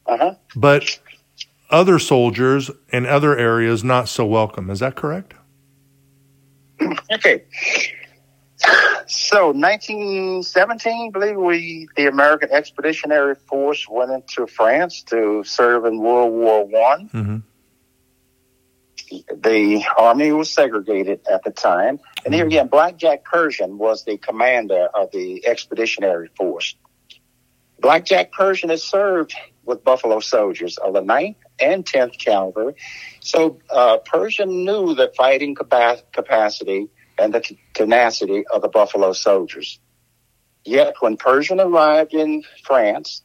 Uh-huh. 0.06 0.36
but 0.56 1.00
other 1.70 2.00
soldiers 2.00 2.70
in 2.92 3.06
other 3.06 3.38
areas 3.38 3.84
not 3.84 4.08
so 4.08 4.26
welcome. 4.26 4.70
Is 4.70 4.80
that 4.80 4.96
correct? 4.96 5.34
Okay. 7.12 7.44
So, 9.08 9.52
1917, 9.52 11.08
I 11.08 11.12
believe 11.12 11.38
we, 11.38 11.88
the 11.96 12.08
American 12.08 12.50
Expeditionary 12.52 13.36
Force, 13.36 13.88
went 13.88 14.12
into 14.12 14.48
France 14.48 15.04
to 15.04 15.44
serve 15.44 15.86
in 15.86 16.00
World 16.00 16.34
War 16.34 16.66
One. 16.66 17.10
Mm-hmm. 17.10 17.38
The 19.40 19.86
army 19.98 20.32
was 20.32 20.50
segregated 20.50 21.22
at 21.32 21.44
the 21.44 21.52
time, 21.52 22.00
and 22.26 22.34
here 22.34 22.46
again, 22.46 22.68
Black 22.68 22.98
Jack 22.98 23.24
Pershing 23.24 23.78
was 23.78 24.04
the 24.04 24.18
commander 24.18 24.90
of 24.94 25.12
the 25.12 25.48
Expeditionary 25.48 26.30
Force. 26.36 26.76
Black 27.80 28.06
Jack 28.06 28.32
Pershing 28.32 28.70
has 28.70 28.84
served 28.84 29.34
with 29.68 29.84
Buffalo 29.84 30.20
soldiers 30.20 30.78
of 30.78 30.94
the 30.94 31.02
9th 31.02 31.36
and 31.60 31.86
10th 31.86 32.18
Cavalry. 32.18 32.74
So 33.20 33.60
uh, 33.70 33.98
Pershing 33.98 34.66
knew 34.66 34.96
the 34.96 35.12
fighting 35.16 35.56
capacity 35.56 36.88
and 37.20 37.34
the 37.34 37.56
tenacity 37.74 38.48
of 38.48 38.62
the 38.62 38.70
Buffalo 38.70 39.12
soldiers. 39.14 39.80
Yet 40.64 40.96
when 41.02 41.18
Pershing 41.18 41.60
arrived 41.60 42.14
in 42.14 42.44
France, 42.64 43.22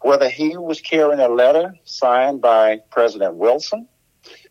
whether 0.00 0.28
he 0.28 0.56
was 0.56 0.80
carrying 0.80 1.20
a 1.20 1.28
letter 1.28 1.74
signed 1.84 2.40
by 2.40 2.80
President 2.90 3.36
Wilson, 3.36 3.88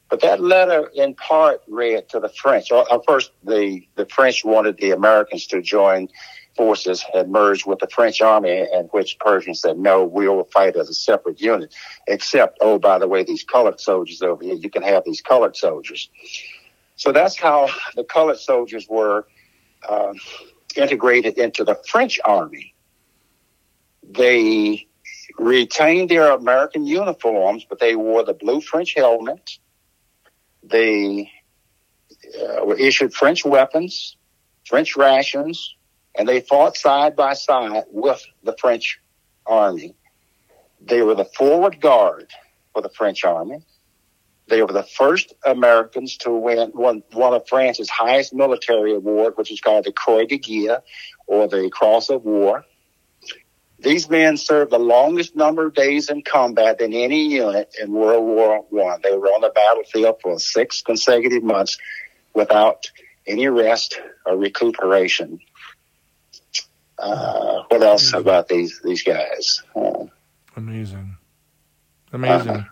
but 0.09 0.21
that 0.21 0.41
letter 0.41 0.89
in 0.93 1.13
part 1.15 1.61
read 1.67 2.09
to 2.09 2.19
the 2.19 2.29
French. 2.29 2.71
Uh, 2.71 2.99
first, 3.07 3.31
the, 3.43 3.87
the 3.95 4.05
French 4.05 4.43
wanted 4.43 4.77
the 4.77 4.91
Americans 4.91 5.47
to 5.47 5.61
join 5.61 6.09
forces 6.55 7.01
had 7.13 7.29
merged 7.29 7.65
with 7.65 7.79
the 7.79 7.87
French 7.87 8.21
army, 8.21 8.67
and 8.73 8.89
which 8.91 9.17
Pershing 9.19 9.53
said, 9.53 9.77
no, 9.77 10.03
we 10.03 10.27
will 10.27 10.43
fight 10.45 10.75
as 10.75 10.89
a 10.89 10.93
separate 10.93 11.39
unit, 11.39 11.73
except, 12.07 12.57
oh, 12.61 12.77
by 12.77 12.99
the 12.99 13.07
way, 13.07 13.23
these 13.23 13.43
colored 13.43 13.79
soldiers 13.79 14.21
over 14.21 14.43
here, 14.43 14.55
you 14.55 14.69
can 14.69 14.83
have 14.83 15.03
these 15.05 15.21
colored 15.21 15.55
soldiers. 15.55 16.09
So 16.95 17.11
that's 17.11 17.37
how 17.37 17.69
the 17.95 18.03
colored 18.03 18.37
soldiers 18.37 18.87
were 18.89 19.25
uh, 19.87 20.13
integrated 20.75 21.37
into 21.37 21.63
the 21.63 21.75
French 21.87 22.19
army. 22.25 22.73
They 24.03 24.87
retained 25.39 26.09
their 26.09 26.31
American 26.31 26.85
uniforms, 26.85 27.65
but 27.67 27.79
they 27.79 27.95
wore 27.95 28.23
the 28.23 28.33
blue 28.33 28.61
French 28.61 28.93
helmet. 28.93 29.57
They 30.63 31.31
uh, 32.39 32.65
were 32.65 32.77
issued 32.77 33.13
French 33.13 33.45
weapons, 33.45 34.17
French 34.65 34.95
rations, 34.95 35.75
and 36.15 36.27
they 36.27 36.41
fought 36.41 36.77
side 36.77 37.15
by 37.15 37.33
side 37.33 37.83
with 37.89 38.23
the 38.43 38.55
French 38.59 38.99
army. 39.45 39.95
They 40.81 41.01
were 41.01 41.15
the 41.15 41.25
forward 41.25 41.79
guard 41.79 42.29
for 42.73 42.81
the 42.81 42.89
French 42.89 43.23
army. 43.23 43.63
They 44.47 44.61
were 44.61 44.73
the 44.73 44.83
first 44.83 45.33
Americans 45.45 46.17
to 46.17 46.31
win 46.31 46.71
one, 46.71 47.03
one 47.13 47.33
of 47.33 47.47
France's 47.47 47.89
highest 47.89 48.33
military 48.33 48.93
award, 48.93 49.33
which 49.37 49.51
is 49.51 49.61
called 49.61 49.85
the 49.85 49.93
Croix 49.93 50.25
de 50.25 50.37
Guerre 50.37 50.83
or 51.27 51.47
the 51.47 51.69
Cross 51.69 52.09
of 52.09 52.25
War. 52.25 52.65
These 53.79 54.09
men 54.09 54.37
served 54.37 54.71
the 54.71 54.79
longest 54.79 55.35
number 55.35 55.67
of 55.67 55.73
days 55.73 56.09
in 56.09 56.21
combat 56.21 56.77
than 56.77 56.93
any 56.93 57.29
unit 57.33 57.75
in 57.81 57.91
World 57.91 58.25
War 58.25 58.65
One. 58.69 58.99
They 59.01 59.15
were 59.15 59.27
on 59.27 59.41
the 59.41 59.49
battlefield 59.49 60.17
for 60.21 60.37
six 60.39 60.81
consecutive 60.81 61.43
months 61.43 61.77
without 62.33 62.91
any 63.25 63.47
rest 63.47 63.99
or 64.25 64.37
recuperation. 64.37 65.39
Uh, 67.01 67.63
what 67.69 67.81
else 67.81 68.13
about 68.13 68.47
these 68.47 68.79
these 68.83 69.01
guys? 69.01 69.63
Uh, 69.75 70.05
amazing, 70.55 71.17
amazing. 72.13 72.49
Uh, 72.49 72.63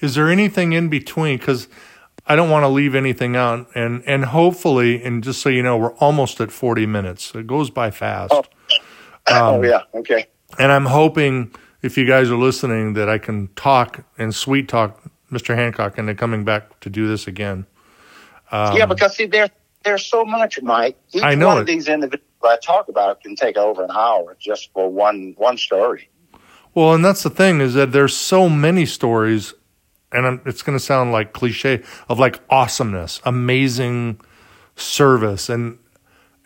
Is 0.00 0.14
there 0.14 0.30
anything 0.30 0.72
in 0.72 0.88
between? 0.88 1.36
Because 1.36 1.68
I 2.26 2.36
don't 2.36 2.48
want 2.48 2.62
to 2.64 2.68
leave 2.68 2.94
anything 2.94 3.36
out, 3.36 3.68
and 3.74 4.02
and 4.06 4.24
hopefully, 4.24 5.02
and 5.04 5.22
just 5.22 5.42
so 5.42 5.50
you 5.50 5.62
know, 5.62 5.76
we're 5.76 5.94
almost 5.96 6.40
at 6.40 6.50
forty 6.50 6.86
minutes. 6.86 7.34
It 7.34 7.46
goes 7.46 7.68
by 7.68 7.90
fast. 7.90 8.32
Oh, 8.32 8.38
um, 9.26 9.54
oh 9.56 9.62
yeah, 9.62 9.82
okay. 9.94 10.26
And 10.58 10.72
I'm 10.72 10.86
hoping 10.86 11.54
if 11.82 11.98
you 11.98 12.06
guys 12.06 12.30
are 12.30 12.38
listening 12.38 12.94
that 12.94 13.10
I 13.10 13.18
can 13.18 13.48
talk 13.56 14.04
and 14.16 14.34
sweet 14.34 14.68
talk 14.68 15.02
Mr. 15.30 15.54
Hancock 15.54 15.98
into 15.98 16.14
coming 16.14 16.44
back 16.44 16.80
to 16.80 16.88
do 16.88 17.06
this 17.06 17.26
again. 17.26 17.66
Um, 18.50 18.74
yeah, 18.74 18.86
because 18.86 19.16
see, 19.16 19.26
there 19.26 19.50
there's 19.84 20.06
so 20.06 20.24
much, 20.24 20.62
Mike. 20.62 20.96
Each 21.12 21.22
I 21.22 21.34
know 21.34 21.48
one 21.48 21.58
it. 21.58 21.60
of 21.60 21.66
these 21.66 21.88
individuals 21.88 22.25
I 22.44 22.56
talk 22.58 22.88
about 22.88 23.22
can 23.22 23.36
take 23.36 23.56
over 23.56 23.84
an 23.84 23.90
hour 23.90 24.36
just 24.38 24.72
for 24.72 24.90
one 24.90 25.34
one 25.36 25.58
story. 25.58 26.08
Well, 26.74 26.94
and 26.94 27.04
that's 27.04 27.22
the 27.22 27.30
thing 27.30 27.60
is 27.60 27.74
that 27.74 27.92
there's 27.92 28.14
so 28.14 28.48
many 28.50 28.84
stories, 28.84 29.54
and 30.12 30.26
I'm, 30.26 30.40
it's 30.44 30.62
going 30.62 30.78
to 30.78 30.84
sound 30.84 31.10
like 31.10 31.32
cliche 31.32 31.82
of 32.08 32.18
like 32.18 32.40
awesomeness, 32.50 33.20
amazing 33.24 34.20
service, 34.74 35.48
and 35.48 35.78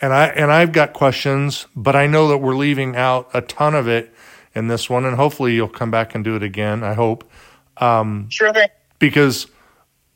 and 0.01 0.13
I 0.13 0.27
and 0.29 0.53
I've 0.53 0.73
got 0.73 0.93
questions, 0.93 1.67
but 1.75 1.97
I 1.97 2.07
know 2.07 2.29
that 2.29 2.39
we're 2.39 2.57
leaving 2.57 2.97
out 2.97 3.29
a 3.35 3.41
ton 3.41 3.75
of 3.75 3.89
it 3.89 4.15
in 4.55 4.69
this 4.69 4.89
one, 4.89 5.05
and 5.05 5.17
hopefully 5.17 5.55
you'll 5.55 5.69
come 5.69 5.91
back 5.91 6.15
and 6.15 6.25
do 6.25 6.37
it 6.37 6.43
again. 6.43 6.83
I 6.83 6.95
hope. 6.95 7.29
Um, 7.77 8.29
sure 8.31 8.53
thing. 8.53 8.69
Because 8.99 9.47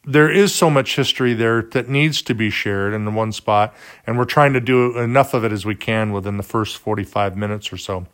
there 0.07 0.31
is 0.31 0.55
so 0.55 0.69
much 0.71 0.97
history 0.97 1.35
there 1.35 1.63
that 1.63 1.89
needs 1.89 2.23
to 2.23 2.35
be 2.35 2.51
shared 2.51 2.93
in 2.93 3.05
the 3.05 3.11
one 3.11 3.33
spot, 3.33 3.75
and 4.07 4.19
we're 4.19 4.25
trying 4.25 4.53
to 4.53 4.61
do 4.61 4.99
enough 4.99 5.35
of 5.35 5.45
it 5.45 5.53
as 5.53 5.65
we 5.65 5.75
can 5.75 6.13
within 6.13 6.37
the 6.37 6.43
first 6.43 6.77
45 6.77 7.37
minutes 7.37 7.73
or 7.73 7.77
so. 7.77 8.07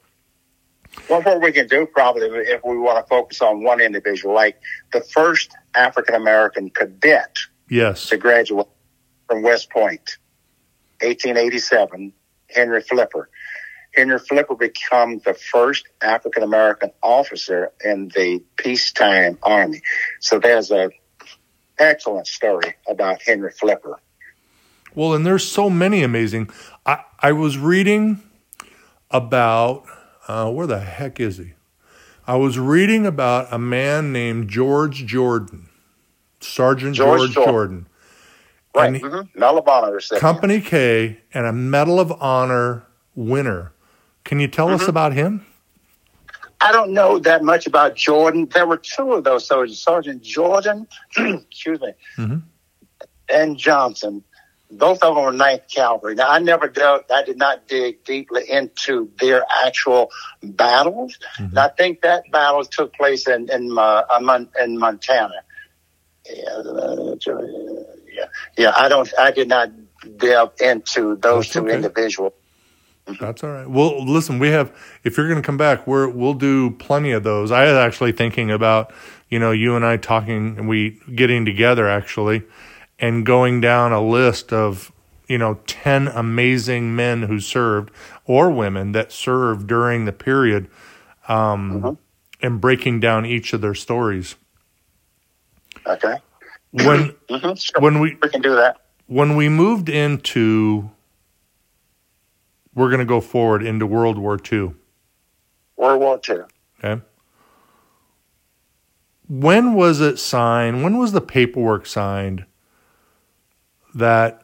Well, 1.08 1.22
what 1.22 1.40
we 1.40 1.52
can 1.52 1.66
do 1.66 1.86
probably 1.86 2.22
if 2.22 2.64
we 2.64 2.76
want 2.78 3.04
to 3.04 3.08
focus 3.08 3.40
on 3.40 3.62
one 3.62 3.80
individual, 3.80 4.34
like 4.34 4.60
the 4.92 5.00
first 5.00 5.50
African 5.74 6.14
American 6.14 6.70
cadet 6.70 7.38
yes. 7.68 8.08
to 8.08 8.16
graduate 8.16 8.66
from 9.28 9.42
West 9.42 9.70
Point, 9.70 10.18
1887, 11.00 12.12
Henry 12.48 12.82
Flipper. 12.82 13.30
Henry 13.94 14.18
Flipper 14.18 14.54
became 14.54 15.20
the 15.24 15.34
first 15.34 15.86
African 16.00 16.42
American 16.42 16.90
officer 17.02 17.72
in 17.84 18.08
the 18.08 18.42
peacetime 18.56 19.38
army. 19.42 19.82
So 20.20 20.38
there's 20.38 20.70
a 20.70 20.90
excellent 21.80 22.28
story 22.28 22.74
about 22.88 23.20
Henry 23.22 23.50
Flipper. 23.50 23.98
Well, 24.94 25.14
and 25.14 25.24
there's 25.24 25.46
so 25.46 25.70
many 25.70 26.02
amazing. 26.02 26.50
I, 26.84 27.04
I 27.18 27.32
was 27.32 27.58
reading 27.58 28.22
about 29.10 29.84
uh, 30.28 30.50
where 30.50 30.66
the 30.66 30.80
heck 30.80 31.18
is 31.18 31.38
he? 31.38 31.54
I 32.26 32.36
was 32.36 32.58
reading 32.58 33.06
about 33.06 33.52
a 33.52 33.58
man 33.58 34.12
named 34.12 34.48
George 34.48 35.06
Jordan, 35.06 35.68
Sergeant 36.40 36.94
George, 36.94 37.32
George 37.32 37.34
Jordan. 37.34 37.46
Jordan. 37.50 37.86
Right, 38.72 39.02
mm-hmm. 39.02 39.38
Medal 39.38 39.58
of 39.58 39.68
Honor 39.68 39.94
recipient. 39.94 40.20
Company 40.20 40.60
K 40.60 41.18
and 41.34 41.46
a 41.46 41.52
Medal 41.52 41.98
of 41.98 42.12
Honor 42.22 42.84
winner. 43.16 43.72
Can 44.22 44.38
you 44.38 44.46
tell 44.46 44.66
mm-hmm. 44.66 44.82
us 44.82 44.86
about 44.86 45.12
him? 45.12 45.44
I 46.60 46.72
don't 46.72 46.92
know 46.92 47.18
that 47.18 47.42
much 47.42 47.66
about 47.66 47.96
Jordan. 47.96 48.46
There 48.46 48.66
were 48.66 48.76
two 48.76 49.12
of 49.14 49.24
those 49.24 49.46
soldiers, 49.46 49.82
Sergeant 49.82 50.22
Jordan, 50.22 50.86
excuse 51.16 51.80
me, 51.80 51.92
mm-hmm. 52.18 52.38
and 53.32 53.56
Johnson. 53.56 54.24
Both 54.72 55.02
of 55.02 55.16
them 55.16 55.24
were 55.24 55.32
Ninth 55.32 55.62
Cavalry. 55.74 56.14
Now, 56.14 56.30
I 56.30 56.38
never 56.38 56.68
dealt, 56.68 57.10
I 57.10 57.24
did 57.24 57.38
not 57.38 57.66
dig 57.66 58.04
deeply 58.04 58.48
into 58.48 59.10
their 59.18 59.44
actual 59.64 60.12
battles. 60.42 61.18
Mm-hmm. 61.38 61.58
I 61.58 61.68
think 61.68 62.02
that 62.02 62.24
battle 62.30 62.64
took 62.64 62.94
place 62.94 63.26
in 63.26 63.50
in, 63.50 63.76
uh, 63.76 64.02
in 64.62 64.78
Montana. 64.78 65.42
Yeah, 66.28 66.62
yeah, 67.26 68.24
yeah. 68.56 68.72
I 68.76 68.88
don't. 68.88 69.10
I 69.18 69.32
did 69.32 69.48
not 69.48 69.70
delve 70.16 70.52
into 70.60 71.16
those 71.16 71.46
That's 71.46 71.52
two 71.54 71.64
okay. 71.64 71.74
individuals. 71.74 72.34
That's 73.18 73.42
all 73.42 73.50
right. 73.50 73.68
Well, 73.68 74.04
listen, 74.04 74.38
we 74.38 74.48
have. 74.48 74.74
If 75.04 75.16
you're 75.16 75.28
going 75.28 75.40
to 75.40 75.46
come 75.46 75.56
back, 75.56 75.86
we're 75.86 76.08
we'll 76.08 76.34
do 76.34 76.70
plenty 76.72 77.12
of 77.12 77.22
those. 77.22 77.50
I 77.50 77.64
was 77.64 77.74
actually 77.74 78.12
thinking 78.12 78.50
about, 78.50 78.92
you 79.28 79.38
know, 79.38 79.50
you 79.50 79.76
and 79.76 79.84
I 79.84 79.96
talking, 79.96 80.58
and 80.58 80.68
we 80.68 81.00
getting 81.14 81.44
together 81.44 81.88
actually, 81.88 82.42
and 82.98 83.24
going 83.24 83.60
down 83.60 83.92
a 83.92 84.02
list 84.02 84.52
of, 84.52 84.92
you 85.28 85.38
know, 85.38 85.54
ten 85.66 86.08
amazing 86.08 86.94
men 86.94 87.22
who 87.22 87.40
served 87.40 87.90
or 88.26 88.50
women 88.50 88.92
that 88.92 89.12
served 89.12 89.66
during 89.66 90.04
the 90.04 90.12
period, 90.12 90.68
um, 91.28 91.82
mm-hmm. 91.82 91.94
and 92.46 92.60
breaking 92.60 93.00
down 93.00 93.26
each 93.26 93.52
of 93.52 93.60
their 93.60 93.74
stories. 93.74 94.36
Okay. 95.86 96.16
When 96.72 97.14
mm-hmm. 97.28 97.54
sure. 97.54 97.80
when 97.80 98.00
we 98.00 98.16
we 98.22 98.28
can 98.28 98.42
do 98.42 98.54
that 98.54 98.80
when 99.10 99.34
we 99.34 99.48
moved 99.48 99.88
into 99.88 100.88
we're 102.74 102.88
going 102.88 103.00
to 103.00 103.04
go 103.04 103.20
forward 103.20 103.62
into 103.62 103.86
World 103.86 104.18
War 104.18 104.38
II. 104.50 104.72
World 105.76 106.00
War 106.00 106.20
II. 106.28 106.42
Okay. 106.82 107.02
When 109.28 109.74
was 109.74 110.00
it 110.00 110.18
signed? 110.18 110.82
When 110.82 110.98
was 110.98 111.12
the 111.12 111.20
paperwork 111.20 111.86
signed 111.86 112.46
that 113.94 114.42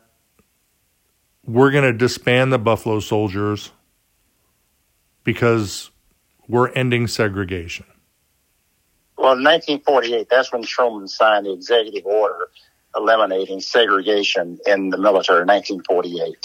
we're 1.44 1.70
going 1.70 1.84
to 1.84 1.92
disband 1.92 2.52
the 2.52 2.58
Buffalo 2.58 3.00
Soldiers 3.00 3.72
because 5.24 5.90
we're 6.48 6.70
ending 6.70 7.06
segregation? 7.06 7.86
Well, 9.18 9.32
in 9.32 9.42
1948, 9.42 10.28
that's 10.30 10.52
when 10.52 10.62
Truman 10.62 11.08
signed 11.08 11.46
the 11.46 11.52
executive 11.52 12.04
order 12.06 12.48
eliminating 12.94 13.60
segregation 13.60 14.58
in 14.66 14.90
the 14.90 14.96
military, 14.96 15.44
1948 15.44 16.36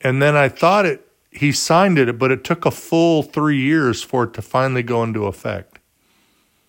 and 0.00 0.20
then 0.20 0.36
I 0.36 0.48
thought 0.48 0.86
it 0.86 1.06
he 1.30 1.52
signed 1.52 1.98
it, 1.98 2.18
but 2.18 2.30
it 2.30 2.42
took 2.44 2.66
a 2.66 2.70
full 2.70 3.22
three 3.22 3.60
years 3.60 4.02
for 4.02 4.24
it 4.24 4.34
to 4.34 4.42
finally 4.42 4.82
go 4.82 5.02
into 5.02 5.26
effect. 5.26 5.78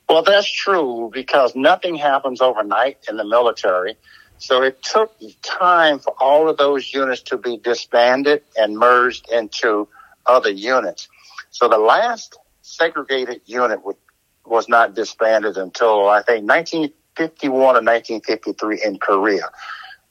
Well, 0.07 0.23
that's 0.23 0.51
true 0.51 1.09
because 1.11 1.55
nothing 1.55 1.95
happens 1.95 2.41
overnight 2.41 2.99
in 3.09 3.17
the 3.17 3.23
military. 3.23 3.95
So 4.37 4.61
it 4.61 4.81
took 4.81 5.15
time 5.41 5.99
for 5.99 6.13
all 6.19 6.49
of 6.49 6.57
those 6.57 6.93
units 6.93 7.21
to 7.23 7.37
be 7.37 7.57
disbanded 7.57 8.43
and 8.57 8.77
merged 8.77 9.31
into 9.31 9.87
other 10.25 10.49
units. 10.49 11.07
So 11.51 11.67
the 11.67 11.77
last 11.77 12.37
segregated 12.61 13.41
unit 13.45 13.79
was 14.45 14.67
not 14.67 14.95
disbanded 14.95 15.57
until 15.57 16.09
I 16.09 16.23
think 16.23 16.47
1951 16.47 17.53
or 17.53 17.65
1953 17.81 18.81
in 18.83 18.97
Korea. 18.97 19.49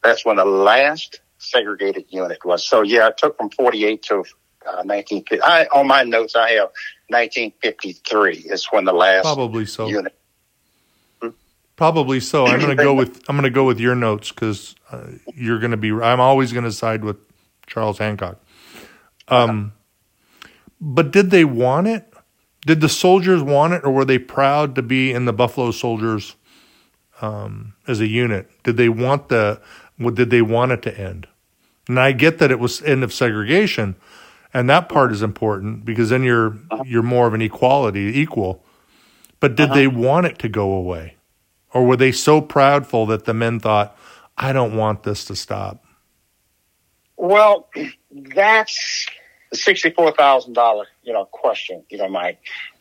That's 0.02 0.24
when 0.24 0.36
the 0.36 0.44
last 0.44 1.20
segregated 1.40 2.06
unit 2.08 2.44
was. 2.44 2.66
So 2.66 2.82
yeah, 2.82 3.08
it 3.08 3.16
took 3.16 3.36
from 3.36 3.50
48 3.50 4.02
to 4.04 4.14
uh, 4.14 4.84
1950. 4.84 5.42
I, 5.42 5.64
on 5.66 5.86
my 5.86 6.02
notes, 6.02 6.36
I 6.36 6.50
have 6.52 6.70
1953 7.08 8.36
is 8.36 8.66
when 8.70 8.84
the 8.84 8.92
last 8.92 9.24
Probably 9.24 9.66
so. 9.66 9.88
unit. 9.88 10.14
Probably 11.76 12.20
so. 12.20 12.46
I'm 12.46 12.60
going 12.60 12.76
to 12.76 12.82
go 12.82 12.92
with 12.92 13.24
I'm 13.26 13.36
going 13.36 13.44
to 13.44 13.50
go 13.50 13.64
with 13.64 13.80
your 13.80 13.94
notes 13.94 14.30
because 14.30 14.74
uh, 14.92 15.06
you're 15.34 15.58
going 15.58 15.70
to 15.70 15.78
be. 15.78 15.90
I'm 15.90 16.20
always 16.20 16.52
going 16.52 16.64
to 16.64 16.72
side 16.72 17.02
with 17.02 17.16
Charles 17.66 17.96
Hancock. 17.96 18.38
Um, 19.28 19.72
but 20.78 21.10
did 21.10 21.30
they 21.30 21.46
want 21.46 21.86
it? 21.86 22.06
Did 22.66 22.82
the 22.82 22.88
soldiers 22.90 23.42
want 23.42 23.72
it, 23.72 23.82
or 23.82 23.90
were 23.90 24.04
they 24.04 24.18
proud 24.18 24.74
to 24.74 24.82
be 24.82 25.10
in 25.10 25.24
the 25.24 25.32
Buffalo 25.32 25.70
Soldiers 25.70 26.36
um, 27.22 27.72
as 27.88 28.00
a 28.00 28.06
unit? 28.06 28.50
Did 28.62 28.76
they 28.76 28.90
want 28.90 29.30
the? 29.30 29.62
Did 29.98 30.28
they 30.28 30.42
want 30.42 30.72
it 30.72 30.82
to 30.82 31.00
end? 31.00 31.28
And 31.90 31.98
I 31.98 32.12
get 32.12 32.38
that 32.38 32.52
it 32.52 32.60
was 32.60 32.80
end 32.82 33.02
of 33.02 33.12
segregation, 33.12 33.96
and 34.54 34.70
that 34.70 34.88
part 34.88 35.10
is 35.10 35.22
important 35.22 35.84
because 35.84 36.10
then 36.10 36.22
you're 36.22 36.56
uh-huh. 36.70 36.84
you're 36.86 37.02
more 37.02 37.26
of 37.26 37.34
an 37.34 37.42
equality 37.42 38.20
equal. 38.20 38.64
But 39.40 39.56
did 39.56 39.70
uh-huh. 39.70 39.74
they 39.74 39.86
want 39.88 40.26
it 40.26 40.38
to 40.38 40.48
go 40.48 40.70
away? 40.72 41.16
Or 41.74 41.84
were 41.84 41.96
they 41.96 42.12
so 42.12 42.40
proudful 42.40 43.08
that 43.08 43.24
the 43.24 43.34
men 43.34 43.58
thought, 43.58 43.98
I 44.38 44.52
don't 44.52 44.76
want 44.76 45.02
this 45.02 45.24
to 45.24 45.34
stop? 45.34 45.84
Well, 47.16 47.68
that's 48.12 49.08
the 49.50 49.56
sixty-four 49.56 50.12
thousand 50.12 50.52
dollar, 50.52 50.86
you 51.02 51.12
know, 51.12 51.24
question. 51.24 51.82
You 51.90 51.98
know, 51.98 52.08
Mike. 52.08 52.38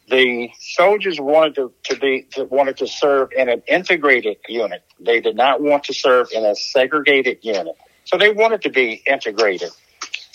The 0.08 0.52
soldiers 0.60 1.20
wanted 1.20 1.56
to, 1.56 1.74
to 1.86 2.00
be 2.00 2.28
to, 2.34 2.44
wanted 2.44 2.78
to 2.78 2.86
serve 2.86 3.30
in 3.36 3.50
an 3.50 3.64
integrated 3.68 4.38
unit. 4.48 4.84
They 5.00 5.20
did 5.20 5.36
not 5.36 5.62
want 5.62 5.86
to 5.86 5.96
serve 5.96 6.30
in 6.32 6.46
a 6.46 6.56
segregated 6.56 7.40
unit. 7.42 7.76
So 8.10 8.18
they 8.18 8.32
wanted 8.32 8.64
to 8.64 8.72
be 8.72 9.04
integrated. 9.06 9.70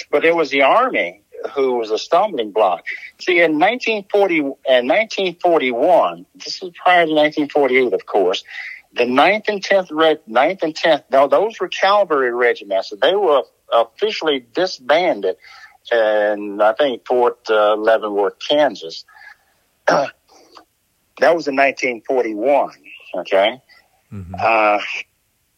But 0.09 0.25
it 0.25 0.33
was 0.37 0.51
the 0.51 0.62
army 0.62 1.22
who 1.57 1.75
was 1.75 1.91
a 1.91 1.99
stumbling 1.99 2.53
block. 2.53 2.85
See, 3.18 3.41
in 3.41 3.59
1940 3.59 4.39
and 4.39 4.89
1941, 4.89 6.25
this 6.37 6.62
is 6.62 6.70
prior 6.85 7.05
to 7.05 7.12
1948, 7.12 7.93
of 7.93 8.07
course. 8.07 8.45
The 8.93 9.03
9th 9.03 9.49
and 9.49 9.61
10th 9.61 9.89
Red, 9.91 10.20
9th 10.31 10.62
and 10.62 10.72
10th, 10.72 11.03
no, 11.11 11.27
those 11.27 11.59
were 11.59 11.66
cavalry 11.66 12.33
regiments. 12.33 12.93
They 13.03 13.16
were 13.16 13.43
officially 13.72 14.47
disbanded 14.55 15.35
in, 15.91 16.61
I 16.61 16.75
think, 16.75 17.05
Fort 17.05 17.41
uh, 17.51 17.75
Leavenworth, 17.75 18.39
Kansas. 18.39 19.05
that 19.89 20.12
was 21.20 21.49
in 21.49 21.57
1941. 21.57 22.70
Okay. 23.16 23.61
Mm-hmm. 24.12 24.35
Uh, 24.39 24.79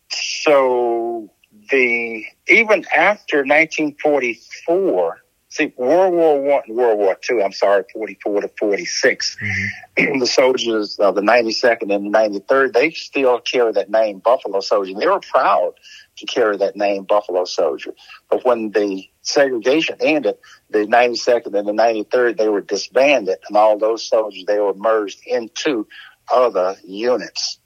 so 0.09 1.31
the 1.71 2.25
even 2.49 2.85
after 2.95 3.39
1944, 3.39 5.23
see 5.49 5.73
World 5.77 6.15
War 6.15 6.43
One, 6.43 6.63
World 6.69 6.99
War 6.99 7.17
Two. 7.21 7.43
I'm 7.43 7.53
sorry, 7.53 7.85
44 7.93 8.43
to 8.43 8.51
46. 8.59 9.37
Mm-hmm. 9.37 10.19
the 10.19 10.27
soldiers 10.27 10.99
of 10.99 11.15
the 11.15 11.21
92nd 11.21 11.95
and 11.95 12.13
the 12.13 12.19
93rd, 12.19 12.73
they 12.73 12.91
still 12.91 13.41
carry 13.41 13.73
that 13.73 13.91
name, 13.91 14.19
Buffalo 14.19 14.61
Soldier. 14.61 14.95
They 14.99 15.07
were 15.07 15.21
proud 15.21 15.75
to 16.19 16.27
carry 16.27 16.57
that 16.59 16.77
name, 16.77 17.05
Buffalo 17.05 17.45
Soldier. 17.45 17.95
But 18.31 18.45
when 18.45 18.71
the 18.71 19.09
segregation 19.23 19.97
ended, 20.01 20.37
the 20.71 20.87
92nd 20.87 21.55
and 21.55 21.69
the 21.69 21.73
93rd, 21.73 22.37
they 22.37 22.49
were 22.49 22.61
disbanded, 22.61 23.39
and 23.49 23.57
all 23.57 23.79
those 23.79 24.09
soldiers 24.09 24.45
they 24.47 24.59
were 24.59 24.75
merged 24.75 25.21
into 25.27 25.87
other 26.33 26.77
units. 26.85 27.59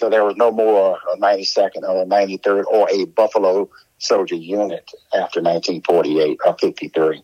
So 0.00 0.08
there 0.08 0.24
was 0.24 0.36
no 0.36 0.50
more 0.50 0.98
a 1.12 1.18
92nd 1.18 1.82
or 1.82 2.00
a 2.00 2.06
93rd 2.06 2.64
or 2.64 2.88
a 2.90 3.04
Buffalo 3.04 3.68
Soldier 3.98 4.34
unit 4.34 4.90
after 5.12 5.42
1948 5.42 6.38
or 6.42 6.56
53. 6.58 7.22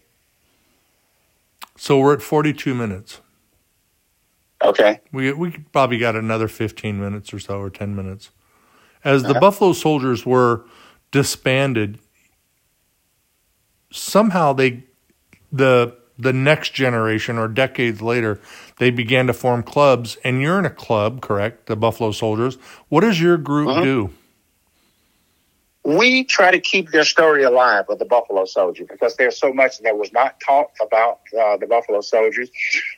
So 1.78 1.98
we're 1.98 2.12
at 2.12 2.20
42 2.20 2.74
minutes. 2.74 3.22
Okay. 4.62 5.00
We 5.10 5.32
we 5.32 5.52
probably 5.72 5.96
got 5.96 6.16
another 6.16 6.48
15 6.48 7.00
minutes 7.00 7.32
or 7.32 7.38
so 7.38 7.58
or 7.58 7.70
10 7.70 7.96
minutes. 7.96 8.30
As 9.02 9.22
the 9.22 9.30
uh-huh. 9.30 9.40
Buffalo 9.40 9.72
Soldiers 9.72 10.26
were 10.26 10.66
disbanded, 11.12 11.98
somehow 13.90 14.52
they 14.52 14.84
the 15.50 15.96
the 16.18 16.32
next 16.32 16.72
generation 16.74 17.38
or 17.38 17.48
decades 17.48 18.00
later, 18.00 18.40
they 18.78 18.90
began 18.90 19.26
to 19.26 19.32
form 19.32 19.62
clubs. 19.62 20.16
And 20.24 20.40
you're 20.40 20.58
in 20.58 20.64
a 20.64 20.70
club, 20.70 21.20
correct? 21.20 21.66
The 21.66 21.76
Buffalo 21.76 22.12
Soldiers. 22.12 22.56
What 22.88 23.02
does 23.02 23.20
your 23.20 23.36
group 23.36 23.68
uh-huh. 23.68 23.84
do? 23.84 24.10
We 25.84 26.24
try 26.24 26.50
to 26.50 26.58
keep 26.58 26.90
their 26.90 27.04
story 27.04 27.44
alive 27.44 27.84
of 27.88 28.00
the 28.00 28.04
Buffalo 28.04 28.44
Soldier 28.44 28.84
because 28.90 29.14
there's 29.16 29.38
so 29.38 29.52
much 29.52 29.78
that 29.80 29.96
was 29.96 30.12
not 30.12 30.40
taught 30.40 30.70
about 30.80 31.20
uh, 31.38 31.58
the 31.58 31.66
Buffalo 31.68 32.00
Soldiers. 32.00 32.50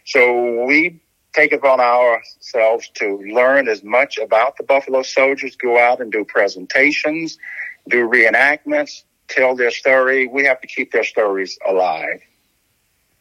So 0.07 0.64
we 0.64 1.01
take 1.35 1.53
it 1.53 1.57
upon 1.57 1.81
ourselves 1.81 2.89
to 2.95 3.19
learn 3.31 3.69
as 3.69 3.85
much 3.85 4.16
about 4.16 4.57
the 4.57 4.64
Buffalo 4.64 5.03
Soldiers, 5.03 5.55
go 5.57 5.79
out 5.79 6.01
and 6.01 6.11
do 6.11 6.25
presentations, 6.25 7.37
do 7.91 8.09
reenactments, 8.09 9.03
tell 9.29 9.55
their 9.55 9.71
story. 9.71 10.27
We 10.27 10.47
have 10.47 10.62
to 10.62 10.66
keep 10.66 10.91
their 10.91 11.05
stories 11.05 11.59
alive 11.69 12.23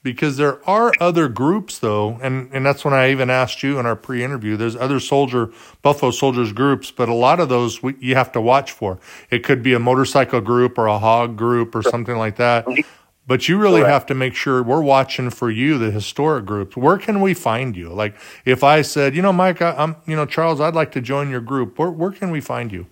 because 0.04 0.38
there 0.38 0.68
are 0.70 0.91
other 1.00 1.28
groups 1.28 1.80
though 1.80 2.18
and 2.22 2.50
and 2.54 2.66
that's 2.66 2.86
when 2.86 2.93
i 2.93 3.12
even 3.12 3.30
asked 3.30 3.62
you 3.62 3.78
in 3.78 3.86
our 3.86 3.95
pre-interview 3.95 4.56
there's 4.56 4.76
other 4.76 5.00
soldier 5.00 5.52
buffalo 5.82 6.12
soldiers 6.12 6.54
groups 6.54 6.91
but 6.91 7.10
a 7.10 7.14
lot 7.14 7.39
of 7.39 7.50
those 7.50 7.82
we, 7.84 7.95
you 8.00 8.16
have 8.16 8.32
to 8.32 8.41
watch 8.41 8.72
for. 8.72 9.00
It 9.30 9.43
could 9.43 9.62
be 9.62 9.74
a 9.74 9.80
motorcycle 9.80 10.41
group 10.41 10.78
or 10.78 10.88
a 10.88 11.00
hog 11.00 11.38
group 11.38 11.76
or 11.76 11.82
something 11.82 12.18
like 12.18 12.38
that. 12.38 12.66
But 13.26 13.50
you 13.50 13.58
really 13.58 13.84
have 13.84 14.06
to 14.06 14.16
make 14.16 14.36
sure 14.36 14.64
we're 14.64 14.82
watching 14.82 15.30
for 15.30 15.52
you 15.52 15.78
the 15.78 15.91
historic 15.91 16.45
groups. 16.45 16.78
Where 16.78 16.98
can 16.98 17.20
we 17.20 17.34
find 17.34 17.76
you? 17.76 17.89
Like 17.89 18.16
if 18.45 18.64
i 18.64 18.82
said 18.82 19.16
you 19.16 19.22
know 19.22 19.34
mike 19.34 19.62
I, 19.62 19.72
i'm 19.72 19.95
you 20.06 20.16
know 20.16 20.26
charles 20.26 20.62
i'd 20.62 20.76
like 20.76 20.91
to 20.93 21.02
join 21.02 21.30
your 21.30 21.41
group 21.41 21.78
where, 21.78 21.91
where 21.91 22.12
can 22.12 22.32
we 22.32 22.41
find 22.41 22.72
you? 22.72 22.88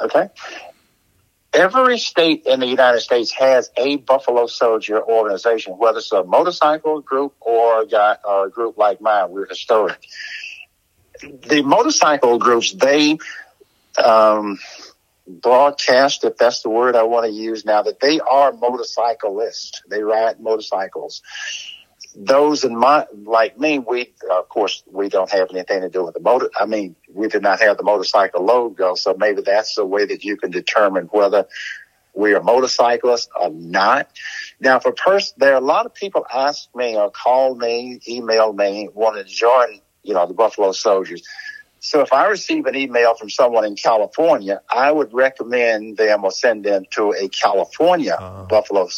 Okay 0.00 0.28
Every 1.54 1.98
state 1.98 2.46
in 2.46 2.60
the 2.60 2.66
United 2.66 3.00
States 3.00 3.30
has 3.32 3.70
a 3.76 3.96
Buffalo 3.96 4.46
Soldier 4.46 5.02
organization, 5.02 5.74
whether 5.74 5.98
it's 5.98 6.10
a 6.12 6.24
motorcycle 6.24 7.00
group 7.00 7.34
or 7.40 7.82
a, 7.82 8.48
group 8.50 8.78
like 8.78 9.00
mine. 9.02 9.30
We're 9.30 9.46
historic. 9.46 9.98
The 11.20 11.62
motorcycle 11.62 12.38
groups, 12.38 12.72
they 12.72 13.18
um, 14.02 14.58
broadcast, 15.26 16.24
if 16.24 16.36
that's 16.38 16.62
the 16.62 16.70
word 16.70 16.96
I 16.96 17.02
want 17.02 17.26
to 17.26 17.32
use 17.32 17.64
now, 17.64 17.82
that 17.82 18.00
they 18.00 18.18
are 18.18 18.52
motorcyclists. 18.52 19.82
They 19.88 20.02
ride 20.02 20.40
motorcycles 20.40 21.22
those 22.14 22.64
in 22.64 22.76
my 22.76 23.06
like 23.24 23.58
me, 23.58 23.78
we 23.78 24.12
of 24.30 24.48
course 24.48 24.82
we 24.90 25.08
don't 25.08 25.30
have 25.30 25.48
anything 25.50 25.80
to 25.80 25.88
do 25.88 26.04
with 26.04 26.14
the 26.14 26.20
motor. 26.20 26.50
I 26.58 26.66
mean, 26.66 26.96
we 27.12 27.28
did 27.28 27.42
not 27.42 27.60
have 27.60 27.76
the 27.76 27.82
motorcycle 27.82 28.44
logo, 28.44 28.94
so 28.94 29.14
maybe 29.18 29.42
that's 29.42 29.74
the 29.74 29.86
way 29.86 30.04
that 30.06 30.24
you 30.24 30.36
can 30.36 30.50
determine 30.50 31.06
whether 31.06 31.46
we 32.14 32.34
are 32.34 32.42
motorcyclists 32.42 33.28
or 33.38 33.50
not. 33.50 34.10
Now, 34.60 34.78
for 34.78 34.92
person, 34.92 35.34
there 35.38 35.54
are 35.54 35.60
a 35.60 35.64
lot 35.64 35.86
of 35.86 35.94
people 35.94 36.26
ask 36.32 36.68
me 36.74 36.96
or 36.96 37.10
call 37.10 37.54
me, 37.54 38.00
email 38.06 38.52
me, 38.52 38.88
want 38.92 39.16
to 39.16 39.24
join, 39.24 39.80
you 40.02 40.14
know, 40.14 40.26
the 40.26 40.34
Buffalo 40.34 40.72
Soldiers. 40.72 41.22
So 41.80 42.00
if 42.00 42.12
I 42.12 42.26
receive 42.26 42.66
an 42.66 42.76
email 42.76 43.16
from 43.16 43.28
someone 43.28 43.64
in 43.64 43.74
California, 43.74 44.60
I 44.70 44.92
would 44.92 45.12
recommend 45.12 45.96
them 45.96 46.24
or 46.24 46.30
send 46.30 46.64
them 46.64 46.84
to 46.92 47.12
a 47.12 47.28
California 47.28 48.14
uh-huh. 48.14 48.44
Buffalo 48.44 48.88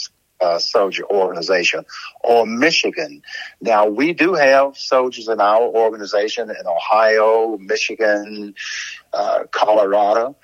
uh, 0.44 0.58
soldier 0.58 1.04
organization 1.04 1.84
or 2.22 2.46
Michigan. 2.46 3.22
Now 3.60 3.86
we 3.86 4.12
do 4.12 4.34
have 4.34 4.76
soldiers 4.76 5.28
in 5.28 5.40
our 5.40 5.62
organization 5.62 6.50
in 6.50 6.66
Ohio, 6.66 7.56
Michigan, 7.58 8.54
uh, 9.12 9.44
Colorado. 9.50 10.36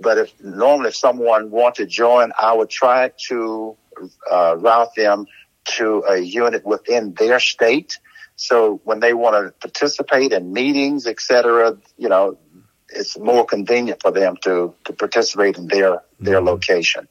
But 0.00 0.18
if 0.18 0.44
normally 0.44 0.90
if 0.90 0.96
someone 0.96 1.50
wants 1.50 1.78
to 1.78 1.86
join, 1.86 2.30
I 2.38 2.52
would 2.52 2.70
try 2.70 3.10
to 3.28 3.76
uh, 4.30 4.56
route 4.56 4.94
them 4.94 5.26
to 5.76 6.04
a 6.08 6.18
unit 6.18 6.64
within 6.64 7.14
their 7.14 7.40
state. 7.40 7.98
So 8.36 8.80
when 8.84 9.00
they 9.00 9.12
want 9.12 9.34
to 9.34 9.68
participate 9.68 10.32
in 10.32 10.52
meetings, 10.52 11.06
etc., 11.06 11.76
you 11.96 12.08
know, 12.08 12.38
it's 12.90 13.18
more 13.18 13.44
convenient 13.44 14.00
for 14.00 14.12
them 14.12 14.36
to, 14.42 14.74
to 14.84 14.92
participate 14.92 15.58
in 15.58 15.66
their, 15.66 16.02
their 16.20 16.36
mm-hmm. 16.36 16.46
location. 16.46 17.08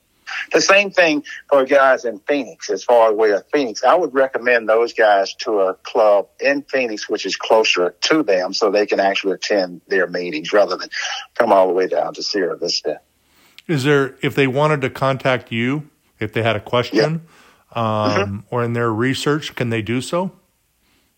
The 0.52 0.62
same 0.62 0.92
thing 0.92 1.24
for 1.50 1.66
guys 1.66 2.06
in 2.06 2.20
Phoenix, 2.20 2.70
as 2.70 2.84
far 2.84 3.10
away 3.10 3.34
as 3.34 3.44
Phoenix. 3.52 3.84
I 3.84 3.96
would 3.96 4.14
recommend 4.14 4.68
those 4.68 4.94
guys 4.94 5.34
to 5.36 5.60
a 5.60 5.74
club 5.76 6.28
in 6.40 6.64
Phoenix, 6.64 7.10
which 7.10 7.26
is 7.26 7.36
closer 7.36 7.96
to 8.02 8.24
them, 8.24 8.54
so 8.54 8.72
they 8.72 8.86
can 8.86 9.00
actually 9.00 9.34
attend 9.34 9.82
their 9.88 10.08
meetings 10.08 10.54
rather 10.54 10.78
than 10.78 10.90
come 11.36 11.52
all 11.52 11.68
the 11.68 11.74
way 11.74 11.88
down 11.88 12.14
to 12.16 12.24
Sierra 12.24 12.58
Vista. 12.58 13.00
Is 13.68 13.84
there, 13.84 14.16
if 14.22 14.36
they 14.36 14.48
wanted 14.48 14.82
to 14.82 14.90
contact 14.90 15.52
you, 15.52 15.90
if 16.20 16.34
they 16.34 16.42
had 16.42 16.56
a 16.56 16.62
question, 16.62 17.28
um, 17.74 17.84
mm-hmm. 17.84 18.38
or 18.50 18.64
in 18.64 18.74
their 18.74 18.92
research, 18.92 19.56
can 19.56 19.70
they 19.70 19.82
do 19.82 20.02
so? 20.02 20.32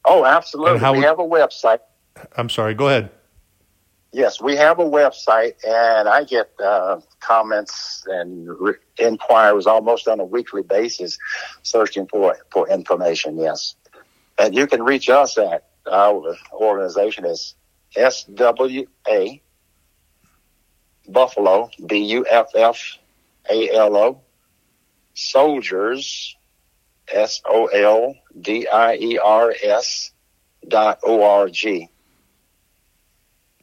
Oh, 0.03 0.25
absolutely. 0.25 0.73
And 0.73 0.81
how 0.81 0.93
we 0.93 0.99
would- 0.99 1.05
have 1.05 1.19
a 1.19 1.23
website. 1.23 1.79
I'm 2.35 2.49
sorry. 2.49 2.73
Go 2.73 2.87
ahead. 2.87 3.11
Yes, 4.11 4.41
we 4.41 4.55
have 4.55 4.79
a 4.79 4.83
website, 4.83 5.53
and 5.63 6.09
I 6.09 6.23
get 6.23 6.49
uh, 6.59 6.99
comments 7.19 8.03
and 8.07 8.47
re- 8.59 8.73
inquiries 8.97 9.67
almost 9.67 10.07
on 10.07 10.19
a 10.19 10.25
weekly 10.25 10.63
basis, 10.63 11.17
searching 11.63 12.07
for 12.07 12.37
for 12.51 12.69
information. 12.69 13.37
Yes, 13.37 13.75
and 14.37 14.55
you 14.55 14.67
can 14.67 14.83
reach 14.83 15.09
us 15.09 15.37
at 15.37 15.67
our 15.89 16.35
organization 16.53 17.25
is 17.25 17.55
SWA 17.95 19.41
Buffalo 21.07 21.69
B 21.85 22.03
U 22.05 22.25
F 22.29 22.47
F 22.55 22.97
A 23.49 23.69
L 23.71 23.95
O 23.95 24.21
Soldiers 25.13 26.35
S 27.11 27.41
O 27.45 27.65
L 27.65 28.15
D 28.39 28.67
I 28.67 28.95
E 28.95 29.17
R 29.17 29.53
S 29.63 30.11
dot 30.67 30.99
O 31.03 31.23
R 31.23 31.49
G. 31.49 31.89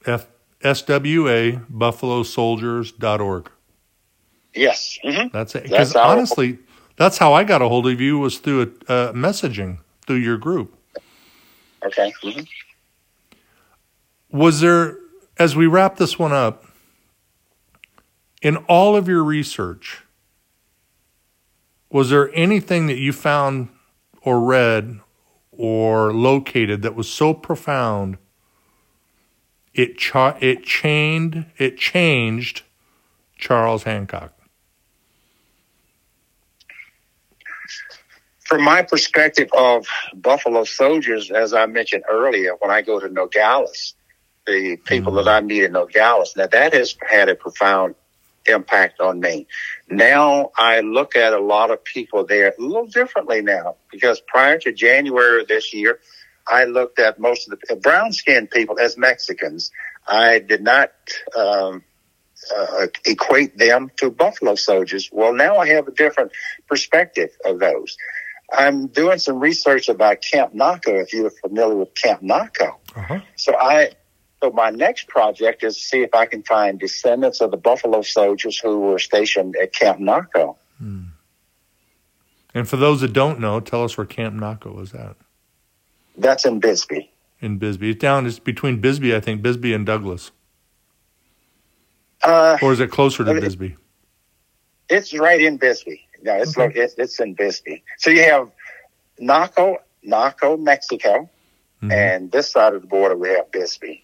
F- 0.05 0.27
SWA 0.67 1.65
BuffaloSoldiers.org. 1.71 3.51
Yes. 4.55 4.99
hmm 5.03 5.29
That's 5.33 5.55
it. 5.55 5.65
Because 5.65 5.95
honestly, 5.95 6.59
that's 6.97 7.19
how 7.19 7.33
I 7.33 7.45
got 7.45 7.63
a 7.63 7.69
hold 7.69 7.87
of 7.87 8.01
you 8.01 8.19
was 8.19 8.39
through 8.39 8.75
a, 8.89 8.93
uh, 8.93 9.13
messaging 9.13 9.79
through 10.07 10.17
your 10.17 10.39
group. 10.39 10.77
Okay. 11.85 12.13
hmm 12.23 12.41
Was 14.31 14.61
there, 14.61 14.99
as 15.39 15.55
we 15.55 15.67
wrap 15.67 15.97
this 15.97 16.19
one 16.19 16.33
up, 16.33 16.65
in 18.43 18.57
all 18.69 18.97
of 18.97 19.09
your 19.09 19.23
research, 19.23 20.03
was 21.91 22.11
there 22.11 22.35
anything 22.35 22.87
that 22.89 22.99
you 22.99 23.13
found 23.13 23.69
or 24.23 24.41
read 24.41 25.01
or 25.53 26.13
located 26.13 26.83
that 26.83 26.95
was 26.95 27.09
so 27.09 27.33
profound 27.33 28.19
it 29.77 29.99
cha- 29.99 30.37
it 30.41 30.65
chained 30.65 31.47
it 31.59 31.77
changed 31.77 32.63
Charles 33.37 33.85
Hancock? 33.85 34.33
From 38.41 38.63
my 38.63 38.83
perspective 38.83 39.49
of 39.57 39.87
Buffalo 40.15 40.65
soldiers, 40.65 41.31
as 41.31 41.53
I 41.53 41.67
mentioned 41.67 42.05
earlier, 42.09 42.53
when 42.61 42.71
I 42.71 42.81
go 42.83 43.01
to 43.01 43.09
Nogales, 43.09 43.95
the 44.47 44.77
people 44.77 45.15
that 45.15 45.27
I 45.27 45.41
meet 45.41 45.65
in 45.65 45.73
Nogales, 45.73 46.35
now 46.37 46.47
that 46.47 46.73
has 46.73 46.97
had 47.03 47.29
a 47.29 47.35
profound 47.35 47.97
impact 48.47 49.01
on 49.01 49.21
me. 49.21 49.47
Now 49.91 50.53
I 50.57 50.81
look 50.81 51.17
at 51.17 51.33
a 51.33 51.41
lot 51.41 51.71
of 51.71 51.83
people 51.83 52.25
there 52.25 52.55
a 52.57 52.63
little 52.63 52.87
differently 52.87 53.43
now 53.43 53.77
because 53.91 54.21
prior 54.21 54.59
to 54.59 54.73
January 54.73 55.43
of 55.43 55.49
this 55.49 55.75
year, 55.75 55.99
I 56.47 56.65
looked 56.65 56.99
at 56.99 57.19
most 57.19 57.51
of 57.51 57.59
the 57.69 57.77
brown 57.77 58.13
skinned 58.13 58.51
people 58.51 58.79
as 58.79 58.97
Mexicans. 58.97 59.71
I 60.07 60.39
did 60.39 60.63
not 60.63 60.93
um, 61.37 61.83
uh, 62.57 62.87
equate 63.05 63.59
them 63.59 63.91
to 63.97 64.11
Buffalo 64.11 64.55
soldiers. 64.55 65.11
Well, 65.13 65.33
now 65.33 65.57
I 65.57 65.69
have 65.69 65.89
a 65.89 65.93
different 65.93 66.33
perspective 66.69 67.31
of 67.45 67.59
those. 67.59 67.97
I'm 68.53 68.87
doing 68.87 69.19
some 69.19 69.41
research 69.41 69.89
about 69.89 70.21
Camp 70.21 70.55
Naco, 70.55 70.95
if 71.03 71.13
you're 71.13 71.31
familiar 71.31 71.75
with 71.75 71.95
Camp 71.95 72.23
Naco. 72.23 72.77
Uh-huh. 72.95 73.21
So 73.35 73.57
I, 73.57 73.93
so 74.41 74.51
my 74.51 74.71
next 74.71 75.09
project 75.09 75.65
is 75.65 75.77
to 75.77 75.83
see 75.83 76.03
if 76.03 76.15
I 76.15 76.27
can 76.27 76.45
find 76.45 76.79
descendants 76.79 77.41
of 77.41 77.51
the 77.51 77.57
Buffalo 77.57 78.03
soldiers 78.03 78.57
who 78.57 78.81
were 78.81 79.01
stationed 79.01 79.57
at 79.57 79.73
Camp 79.73 79.99
Naco. 79.99 80.57
And 82.57 82.67
for 82.67 82.77
those 82.79 83.03
that 83.03 83.13
don't 83.13 83.41
know, 83.41 83.61
tell 83.61 83.85
us 83.85 83.99
where 83.99 84.07
Camp 84.07 84.35
Naco 84.35 84.73
was 84.73 84.95
at 84.95 85.17
That's 86.17 86.45
in 86.45 86.61
Bisbee. 86.61 87.11
in 87.41 87.59
Bisbee. 87.59 87.91
It's 87.91 88.01
down. 88.01 88.27
It's 88.27 88.39
between 88.39 88.81
Bisbee, 88.81 89.15
I 89.15 89.21
think, 89.21 89.43
Bisbee 89.43 89.75
and 89.75 89.85
Douglas, 89.85 90.31
Uh, 92.23 92.57
or 92.63 92.73
is 92.73 92.81
it 92.81 92.91
closer 92.91 93.25
to 93.25 93.31
Okay. 93.31 93.41
Bisbee? 93.41 93.77
it's 94.89 95.13
right 95.15 95.41
in 95.41 95.57
Bisbee. 95.59 96.01
No, 96.23 96.35
it's 96.37 96.57
Okay. 96.57 96.79
lo- 96.81 96.93
it's, 96.99 97.21
in 97.21 97.35
Bisbee. 97.35 97.83
So 97.99 98.11
you 98.11 98.23
have 98.23 98.51
Naco, 99.21 99.77
Naco, 100.03 100.57
Mexico, 100.57 101.29
Mhm. 101.83 101.93
and 101.93 102.33
this 102.33 102.51
side 102.51 102.73
of 102.75 102.81
the 102.83 102.89
border 102.89 103.17
we 103.17 103.29
have 103.29 103.51
Bisbee. 103.53 104.03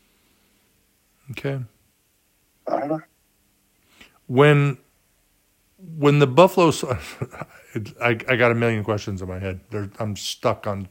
Okay. 1.31 1.61
Uh-huh. 2.67 2.99
When 4.27 4.79
when 5.99 6.21
the 6.21 6.29
Buffalo, 6.29 6.71
I, 8.01 8.11
I 8.29 8.37
got 8.37 8.53
a 8.53 8.55
million 8.55 8.85
questions 8.85 9.21
in 9.21 9.27
my 9.27 9.41
head. 9.41 9.61
There, 9.71 9.91
I'm 9.99 10.15
stuck 10.17 10.67
on 10.69 10.87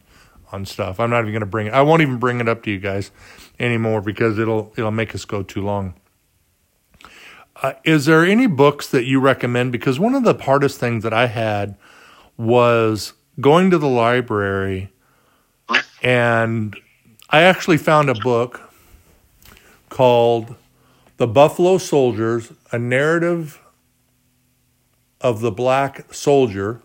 on 0.54 0.66
stuff. 0.66 1.00
I'm 1.00 1.10
not 1.10 1.22
even 1.22 1.32
going 1.32 1.42
to 1.42 1.46
bring 1.46 1.68
it. 1.68 1.74
I 1.74 1.82
won't 1.82 2.02
even 2.02 2.18
bring 2.18 2.40
it 2.40 2.48
up 2.48 2.64
to 2.64 2.72
you 2.72 2.80
guys 2.80 3.12
anymore 3.60 4.02
because 4.02 4.40
it'll 4.40 4.74
it'll 4.78 4.92
make 4.92 5.14
us 5.16 5.26
go 5.26 5.44
too 5.44 5.62
long. 5.62 5.94
Uh, 7.62 7.74
is 7.84 8.06
there 8.06 8.26
any 8.26 8.48
books 8.48 8.88
that 8.88 9.06
you 9.06 9.20
recommend? 9.20 9.72
Because 9.72 10.00
one 10.00 10.16
of 10.16 10.24
the 10.24 10.34
hardest 10.34 10.80
things 10.80 11.04
that 11.04 11.14
I 11.14 11.28
had 11.28 11.76
was 12.38 13.14
going 13.40 13.70
to 13.70 13.78
the 13.78 13.88
library, 13.88 14.92
and 16.02 16.76
I 17.30 17.42
actually 17.44 17.78
found 17.78 18.10
a 18.10 18.16
book 18.16 18.74
called 19.90 20.56
"The 21.18 21.28
Buffalo 21.28 21.78
Soldiers: 21.78 22.52
A 22.72 22.80
Narrative 22.80 23.62
of 25.20 25.42
the 25.42 25.52
Black 25.52 26.12
Soldier" 26.14 26.82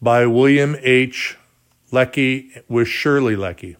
by 0.00 0.26
William 0.26 0.76
H. 0.80 1.36
Leckie 1.90 2.50
with 2.68 2.88
Shirley 2.88 3.36
Leckie. 3.36 3.76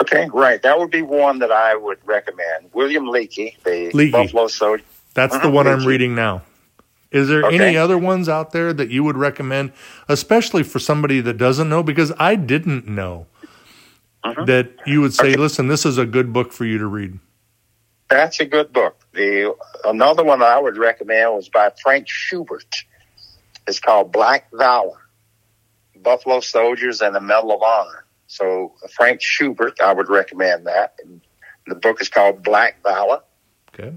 Okay, 0.00 0.28
right. 0.32 0.62
That 0.62 0.78
would 0.78 0.90
be 0.90 1.02
one 1.02 1.38
that 1.40 1.50
I 1.50 1.74
would 1.76 1.98
recommend. 2.04 2.70
William 2.72 3.04
Leakey, 3.06 3.56
the 3.64 3.90
Leakey. 3.92 4.12
Buffalo 4.12 4.46
soldier. 4.46 4.84
That's 5.14 5.34
the 5.34 5.42
Uh-huh, 5.44 5.50
one 5.50 5.66
I'm 5.66 5.84
reading 5.86 6.14
now. 6.14 6.42
Is 7.10 7.28
there 7.28 7.44
Okay. 7.44 7.56
any 7.60 7.76
other 7.76 7.96
ones 7.96 8.28
out 8.28 8.50
there 8.52 8.72
that 8.72 8.90
you 8.90 9.04
would 9.04 9.16
recommend, 9.16 9.72
especially 10.08 10.64
for 10.64 10.80
somebody 10.80 11.20
that 11.20 11.34
doesn't 11.38 11.68
know? 11.68 11.82
Because 11.82 12.12
I 12.18 12.34
didn't 12.34 12.88
know 12.88 13.26
Uh-huh. 14.24 14.44
that 14.46 14.72
you 14.84 15.00
would 15.00 15.14
say, 15.14 15.34
"Listen, 15.34 15.68
this 15.68 15.86
is 15.86 15.96
a 15.96 16.06
good 16.06 16.32
book 16.32 16.52
for 16.52 16.64
you 16.64 16.78
to 16.78 16.86
read." 16.86 17.18
That's 18.10 18.40
a 18.40 18.44
good 18.44 18.72
book. 18.72 18.96
The 19.12 19.54
another 19.84 20.24
one 20.24 20.42
I 20.42 20.58
would 20.58 20.76
recommend 20.76 21.34
was 21.34 21.48
by 21.48 21.70
Frank 21.82 22.08
Schubert. 22.08 22.84
It's 23.68 23.78
called 23.80 24.10
Black 24.12 24.48
Valor: 24.52 24.98
Buffalo 26.04 26.40
Soldiers 26.40 27.00
and 27.00 27.14
the 27.14 27.20
Medal 27.20 27.52
of 27.52 27.62
Honor. 27.62 28.04
So 28.26 28.74
uh, 28.84 28.88
Frank 28.94 29.20
Schubert, 29.20 29.80
I 29.80 29.92
would 29.92 30.08
recommend 30.08 30.66
that. 30.66 30.96
The 31.66 31.74
book 31.74 32.00
is 32.00 32.08
called 32.08 32.42
Black 32.42 32.82
Valor. 32.82 33.20
Okay. 33.72 33.96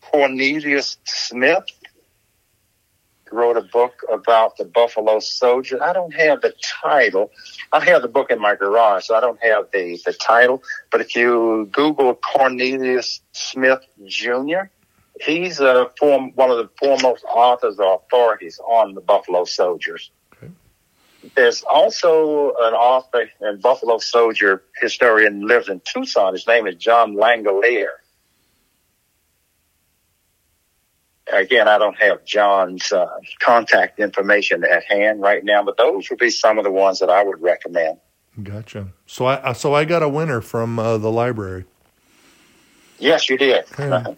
Cornelius 0.00 0.98
Smith 1.04 1.64
wrote 3.32 3.56
a 3.56 3.62
book 3.62 4.02
about 4.12 4.56
the 4.56 4.64
Buffalo 4.64 5.18
Soldier. 5.18 5.82
I 5.82 5.92
don't 5.92 6.14
have 6.14 6.42
the 6.42 6.54
title. 6.62 7.32
I 7.72 7.84
have 7.84 8.02
the 8.02 8.08
book 8.08 8.30
in 8.30 8.40
my 8.40 8.54
garage, 8.54 9.06
so 9.06 9.16
I 9.16 9.20
don't 9.20 9.42
have 9.42 9.66
the, 9.72 10.00
the 10.04 10.12
title. 10.12 10.62
But 10.92 11.00
if 11.00 11.16
you 11.16 11.68
Google 11.72 12.14
Cornelius 12.14 13.20
Smith 13.32 13.80
Jr., 14.06 14.70
he's 15.20 15.58
a 15.60 15.90
form, 15.98 16.32
one 16.34 16.50
of 16.50 16.58
the 16.58 16.70
foremost 16.78 17.24
authors 17.24 17.78
or 17.78 17.96
authorities 17.96 18.60
on 18.64 18.94
the 18.94 19.00
Buffalo 19.00 19.44
Soldiers. 19.44 20.10
There's 21.36 21.62
also 21.62 22.48
an 22.58 22.72
author 22.74 23.30
and 23.40 23.60
Buffalo 23.60 23.98
Soldier 23.98 24.62
historian 24.80 25.46
lives 25.46 25.68
in 25.68 25.80
Tucson. 25.84 26.32
His 26.32 26.46
name 26.46 26.66
is 26.66 26.76
John 26.76 27.14
Langellier. 27.14 27.88
again, 31.32 31.68
I 31.68 31.78
don't 31.78 31.98
have 31.98 32.24
John's 32.24 32.92
uh, 32.92 33.06
contact 33.40 33.98
information 33.98 34.64
at 34.64 34.84
hand 34.84 35.20
right 35.20 35.44
now, 35.44 35.62
but 35.62 35.76
those 35.76 36.08
would 36.10 36.18
be 36.18 36.30
some 36.30 36.58
of 36.58 36.64
the 36.64 36.70
ones 36.70 37.00
that 37.00 37.10
I 37.10 37.22
would 37.22 37.40
recommend. 37.40 37.98
Gotcha. 38.42 38.88
So 39.06 39.26
I 39.26 39.52
so 39.54 39.74
I 39.74 39.84
got 39.84 40.02
a 40.02 40.08
winner 40.08 40.40
from 40.40 40.78
uh, 40.78 40.98
the 40.98 41.10
library. 41.10 41.64
Yes, 42.98 43.28
you 43.30 43.38
did. 43.38 43.64
Yeah. 43.78 44.14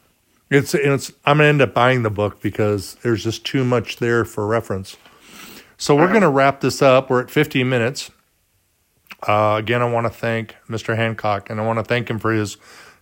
It's 0.51 0.75
it's 0.75 1.13
I'm 1.25 1.39
gonna 1.39 1.49
end 1.49 1.63
up 1.63 1.73
buying 1.73 2.03
the 2.03 2.11
book 2.11 2.41
because 2.41 2.97
there's 3.03 3.23
just 3.23 3.45
too 3.45 3.65
much 3.65 3.97
there 3.97 4.25
for 4.25 4.47
reference. 4.47 4.97
So 5.81 5.95
we're 5.95 6.13
gonna 6.13 6.29
wrap 6.29 6.61
this 6.61 6.83
up. 6.83 7.09
We're 7.09 7.23
at 7.23 7.31
50 7.31 7.63
minutes. 7.63 8.11
Uh, 9.27 9.55
again, 9.59 9.81
I 9.81 9.89
want 9.89 10.07
to 10.07 10.11
thank 10.11 10.57
Mr. 10.69 10.97
Hancock, 10.97 11.51
and 11.51 11.61
I 11.61 11.65
want 11.65 11.79
to 11.79 11.85
thank 11.85 12.11
him 12.11 12.19
for 12.19 12.33
his 12.33 12.57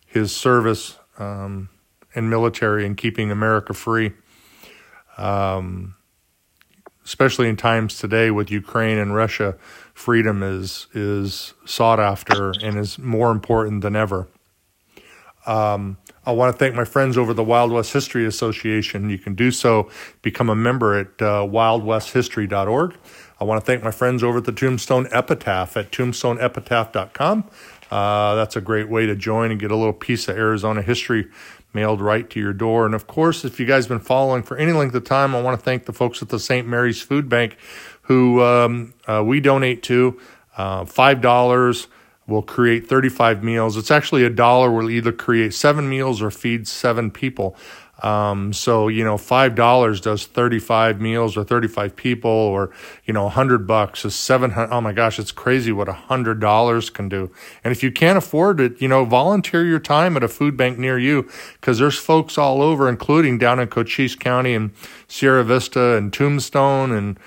his 0.05 0.37
service 0.37 0.99
um, 1.18 1.70
in 2.14 2.29
military 2.29 2.85
and 2.85 2.95
keeping 2.95 3.31
America 3.31 3.72
free. 3.72 4.12
Um, 5.16 5.95
especially 7.03 7.49
in 7.49 7.57
times 7.57 7.99
today 7.99 8.31
with 8.31 8.51
Ukraine 8.51 8.99
and 8.99 9.14
Russia, 9.14 9.57
freedom 9.95 10.43
is 10.43 10.87
is 10.93 11.55
sought 11.64 11.99
after 11.99 12.51
and 12.62 12.79
is 12.79 12.99
more 12.99 13.31
important 13.31 13.81
than 13.81 13.97
ever. 13.97 14.29
Um, 15.47 15.97
I 16.27 16.33
want 16.33 16.53
to 16.53 16.59
thank 16.59 16.74
my 16.74 16.85
friends 16.85 17.16
over 17.16 17.33
the 17.33 17.45
Wild 17.45 17.70
West 17.70 17.93
History 17.93 18.27
Association. 18.27 19.09
You 19.11 19.18
can 19.18 19.37
do 19.37 19.53
so, 19.53 19.89
become 20.22 20.51
a 20.51 20.57
member 20.57 20.99
at 20.99 21.22
uh, 21.22 21.47
wildwesthistory.org. 21.47 22.97
I 23.39 23.45
want 23.45 23.61
to 23.61 23.64
thank 23.64 23.85
my 23.85 23.93
friends 23.93 24.24
over 24.24 24.39
at 24.39 24.45
the 24.45 24.53
Tombstone 24.53 25.07
Epitaph 25.12 25.77
at 25.77 25.93
tombstoneepitaph.com. 25.93 27.45
Uh, 27.91 28.35
that's 28.35 28.57
a 28.57 28.61
great 28.61 28.89
way 28.89 29.07
to 29.07 29.14
join 29.14 29.53
and 29.53 29.61
get 29.61 29.70
a 29.70 29.77
little 29.77 29.93
piece 29.93 30.27
of 30.27 30.37
Arizona 30.37 30.83
history 30.83 31.29
mailed 31.72 32.01
right 32.01 32.29
to 32.31 32.41
your 32.41 32.53
door. 32.53 32.87
And 32.87 32.95
of 32.95 33.07
course, 33.07 33.45
if 33.45 33.61
you 33.61 33.66
guys 33.66 33.85
have 33.85 33.91
been 33.91 34.05
following 34.05 34.43
for 34.43 34.57
any 34.57 34.72
length 34.72 34.97
of 34.97 35.05
time, 35.05 35.37
I 35.37 35.43
want 35.43 35.57
to 35.57 35.64
thank 35.64 35.85
the 35.85 35.93
folks 35.93 36.22
at 36.22 36.31
the 36.31 36.41
St. 36.41 36.66
Mary's 36.66 37.01
Food 37.01 37.29
Bank 37.29 37.57
who 38.03 38.43
um, 38.43 38.95
uh, 39.07 39.22
we 39.24 39.41
donate 39.41 39.83
to. 39.85 40.18
Uh, 40.57 40.85
$5 40.85 41.87
will 42.27 42.43
create 42.43 42.87
35 42.87 43.43
meals. 43.43 43.77
It's 43.77 43.91
actually 43.91 44.24
a 44.24 44.31
dollar 44.31 44.70
will 44.70 44.91
either 44.91 45.12
create 45.12 45.55
seven 45.55 45.89
meals 45.89 46.20
or 46.20 46.31
feed 46.31 46.66
seven 46.66 47.11
people. 47.11 47.57
Um, 48.03 48.53
so, 48.53 48.89
you 48.89 49.05
know, 49.05 49.16
$5 49.16 50.03
does 50.03 50.27
35 50.27 51.01
meals 51.01 51.37
or 51.37 51.45
35 51.45 51.97
people 51.97 52.31
or, 52.31 52.70
you 53.07 53.14
know, 53.14 53.24
100 53.24 53.66
bucks 53.66 54.05
is 54.05 54.14
700. 54.14 54.70
Oh 54.70 54.83
my 54.83 54.93
gosh, 54.93 55.18
it's 55.18 55.33
crazy 55.33 55.72
what 55.72 55.89
$100 55.89 56.93
can 56.93 57.09
do. 57.09 57.31
And 57.64 57.72
if 57.72 57.83
you 57.83 57.91
can't 57.91 58.18
afford 58.18 58.61
it, 58.61 58.81
you 58.83 58.89
know, 58.89 59.07
volunteer 59.07 59.64
your 59.64 59.79
time 59.79 60.14
at 60.16 60.22
a 60.22 60.29
food 60.29 60.59
bank 60.59 60.79
near 60.79 60.99
you 60.99 61.29
because 61.55 61.79
there's 61.79 61.99
folks 61.99 62.37
all 62.37 62.61
over, 62.61 62.87
including 62.89 63.39
down 63.39 63.59
in 63.61 63.68
Cochise 63.68 64.14
County 64.14 64.55
and 64.55 64.72
Sierra 65.09 65.43
Vista 65.43 65.97
and 65.97 66.12
Tombstone 66.12 66.93
and 66.93 67.18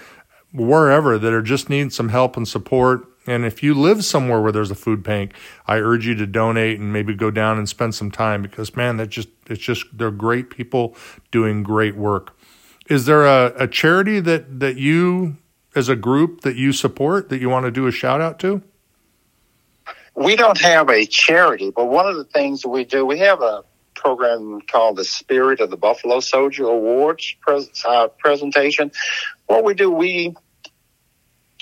wherever 0.54 1.18
that 1.18 1.34
are 1.34 1.42
just 1.42 1.70
need 1.70 1.94
some 1.94 2.10
help 2.10 2.38
and 2.38 2.48
support 2.48 3.08
and 3.30 3.46
if 3.46 3.62
you 3.62 3.74
live 3.74 4.04
somewhere 4.04 4.42
where 4.42 4.52
there's 4.52 4.72
a 4.72 4.76
food 4.76 5.04
bank, 5.04 5.34
I 5.68 5.78
urge 5.78 6.06
you 6.06 6.16
to 6.16 6.26
donate 6.26 6.80
and 6.80 6.92
maybe 6.92 7.14
go 7.14 7.32
down 7.32 7.58
and 7.58 7.68
spend 7.68 7.96
some 7.96 8.12
time 8.12 8.42
because 8.42 8.76
man, 8.76 8.98
that 8.98 9.10
just 9.10 9.30
it's 9.48 9.62
just 9.62 9.86
they're 9.94 10.12
great 10.12 10.50
people 10.50 10.96
doing 11.32 11.64
great 11.64 11.96
work. 11.96 12.36
Is 12.90 13.06
there 13.06 13.26
a, 13.26 13.54
a 13.56 13.68
charity 13.68 14.20
that 14.22 14.60
that 14.60 14.78
you 14.78 15.38
as 15.76 15.90
a 15.90 15.96
group 15.96 16.42
that 16.42 16.56
you 16.56 16.72
support 16.72 17.30
that 17.30 17.40
you 17.40 17.50
want 17.50 17.66
to 17.66 17.72
do 17.72 17.88
a 17.88 17.92
shout 17.92 18.22
out 18.22 18.40
to? 18.40 18.62
We 20.16 20.36
don't 20.36 20.60
have 20.60 20.90
a 20.90 21.06
charity, 21.06 21.72
but 21.74 21.86
one 21.86 22.08
of 22.08 22.18
the 22.18 22.26
things 22.26 22.64
that 22.64 22.70
we 22.70 22.84
do, 22.84 23.06
we 23.06 23.20
have 23.20 23.42
a 23.42 23.64
program 23.94 24.62
called 24.62 24.98
the 24.98 25.06
Spirit 25.06 25.62
of 25.62 25.70
the 25.70 25.78
Buffalo 25.78 26.20
Soldier 26.20 26.66
Awards 26.66 27.36
pres- 27.42 27.70
uh, 27.86 28.08
presentation. 28.18 28.92
What 29.46 29.64
we 29.64 29.74
do, 29.74 29.92
we 29.92 30.36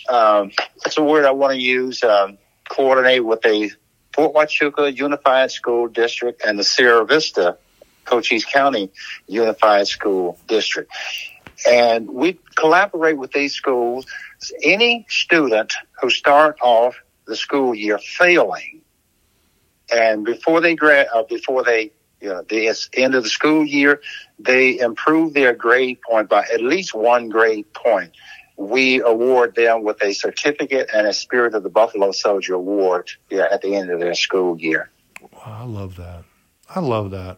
um, 0.10 0.52
that's 0.84 0.98
a 0.98 1.04
word 1.04 1.26
I 1.26 1.32
want 1.32 1.54
to 1.54 1.60
use, 1.60 2.04
um, 2.04 2.38
coordinate 2.70 3.26
with 3.26 3.42
the 3.42 3.72
Fort 4.14 4.34
Huachuca 4.34 4.96
Unified 4.96 5.52
School 5.52 5.88
District 5.88 6.42
and 6.46 6.58
the 6.58 6.64
Sierra 6.64 7.06
Vista 7.06 7.58
Cochise 8.06 8.46
County 8.46 8.90
Unified 9.28 9.88
School 9.88 10.40
District. 10.48 10.92
And 11.70 12.10
we 12.10 12.40
collaborate 12.56 13.18
with 13.18 13.32
these 13.32 13.54
schools. 13.54 14.06
Any 14.64 15.06
student 15.10 15.74
who 16.02 16.10
start 16.10 16.58
off 16.62 16.96
the 17.26 17.36
school 17.36 17.76
year 17.76 17.98
failing, 17.98 18.82
and 19.94 20.26
before 20.26 20.62
they 20.62 20.76
grad, 20.76 21.08
uh, 21.14 21.24
before 21.24 21.64
they, 21.64 21.92
you 22.22 22.30
know, 22.30 22.44
the 22.44 22.68
end 22.94 23.16
of 23.16 23.24
the 23.24 23.30
school 23.30 23.66
year, 23.66 24.02
they 24.40 24.80
improve 24.80 25.34
their 25.34 25.54
grade 25.54 26.00
point 26.02 26.30
by 26.30 26.44
at 26.54 26.62
least 26.62 26.94
one 26.94 27.30
grade 27.30 27.72
point 27.74 28.12
we 28.58 29.02
award 29.02 29.56
them 29.56 29.84
with 29.84 30.04
a 30.04 30.14
certificate 30.14 30.90
and 30.94 31.08
a 31.08 31.14
Spirit 31.14 31.54
of 31.54 31.64
the 31.64 31.70
Buffalo 31.70 32.12
Soldier 32.12 32.56
award 32.56 33.12
yeah, 33.30 33.48
at 33.52 33.62
the 33.62 33.76
end 33.76 33.92
of 33.92 34.00
their 34.00 34.16
school 34.16 34.60
year. 34.60 34.90
Wow, 35.22 35.42
I 35.46 35.64
love 35.64 35.96
that. 35.98 36.24
I 36.70 36.80
love 36.80 37.12
that. 37.12 37.38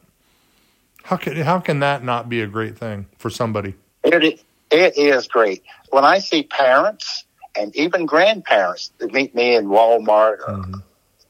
How 1.03 1.17
can 1.17 1.35
how 1.37 1.59
can 1.59 1.79
that 1.79 2.03
not 2.03 2.29
be 2.29 2.41
a 2.41 2.47
great 2.47 2.77
thing 2.77 3.07
for 3.17 3.29
somebody? 3.29 3.75
It 4.03 4.41
it 4.71 4.97
is 4.97 5.27
great. 5.27 5.63
When 5.91 6.05
I 6.05 6.19
see 6.19 6.43
parents 6.43 7.25
and 7.55 7.75
even 7.75 8.05
grandparents 8.05 8.91
that 8.99 9.11
meet 9.11 9.35
me 9.35 9.55
in 9.55 9.65
Walmart 9.65 10.39
mm-hmm 10.41 10.79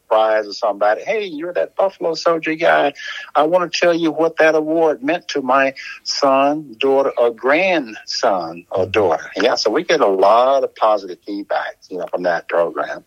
prize 0.10 0.48
or 0.48 0.54
somebody, 0.54 1.04
hey, 1.04 1.26
you're 1.26 1.54
that 1.54 1.76
Buffalo 1.76 2.16
Soldier 2.16 2.56
guy. 2.56 2.94
I 3.36 3.44
want 3.44 3.72
to 3.72 3.80
tell 3.80 3.94
you 3.94 4.12
what 4.12 4.38
that 4.38 4.56
award 4.56 5.04
meant 5.04 5.28
to 5.30 5.42
my 5.42 5.76
son, 6.04 6.76
daughter, 6.80 7.12
or 7.18 7.32
grandson 7.32 8.66
or 8.72 8.86
daughter. 8.86 9.32
Yeah, 9.38 9.56
so 9.56 9.72
we 9.72 9.84
get 9.84 10.02
a 10.02 10.08
lot 10.08 10.64
of 10.64 10.76
positive 10.76 11.20
feedback, 11.26 11.78
you 11.90 12.00
know, 12.00 12.08
from 12.08 12.24
that 12.24 12.50
program. 12.50 13.06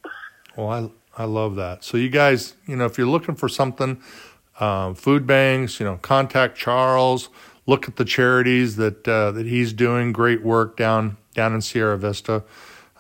Well, 0.57 0.71
I 0.71 0.91
I 1.23 1.25
love 1.25 1.57
that. 1.57 1.85
So 1.85 1.99
you 1.99 2.09
guys, 2.09 2.55
you 2.67 2.77
know, 2.77 2.87
if 2.87 2.97
you're 2.97 3.07
looking 3.07 3.35
for 3.35 3.49
something, 3.49 4.01
um, 4.61 4.95
food 4.95 5.27
banks, 5.27 5.81
you 5.81 5.87
know, 5.87 5.97
contact 5.97 6.57
Charles. 6.57 7.29
Look 7.67 7.87
at 7.89 7.97
the 7.97 8.05
charities 8.05 8.77
that 8.77 9.07
uh, 9.07 9.31
that 9.33 9.47
he's 9.47 9.73
doing. 9.73 10.13
Great 10.13 10.43
work 10.43 10.77
down 10.77 11.17
down 11.35 11.55
in 11.55 11.61
Sierra 11.61 11.99
Vista. 11.99 12.43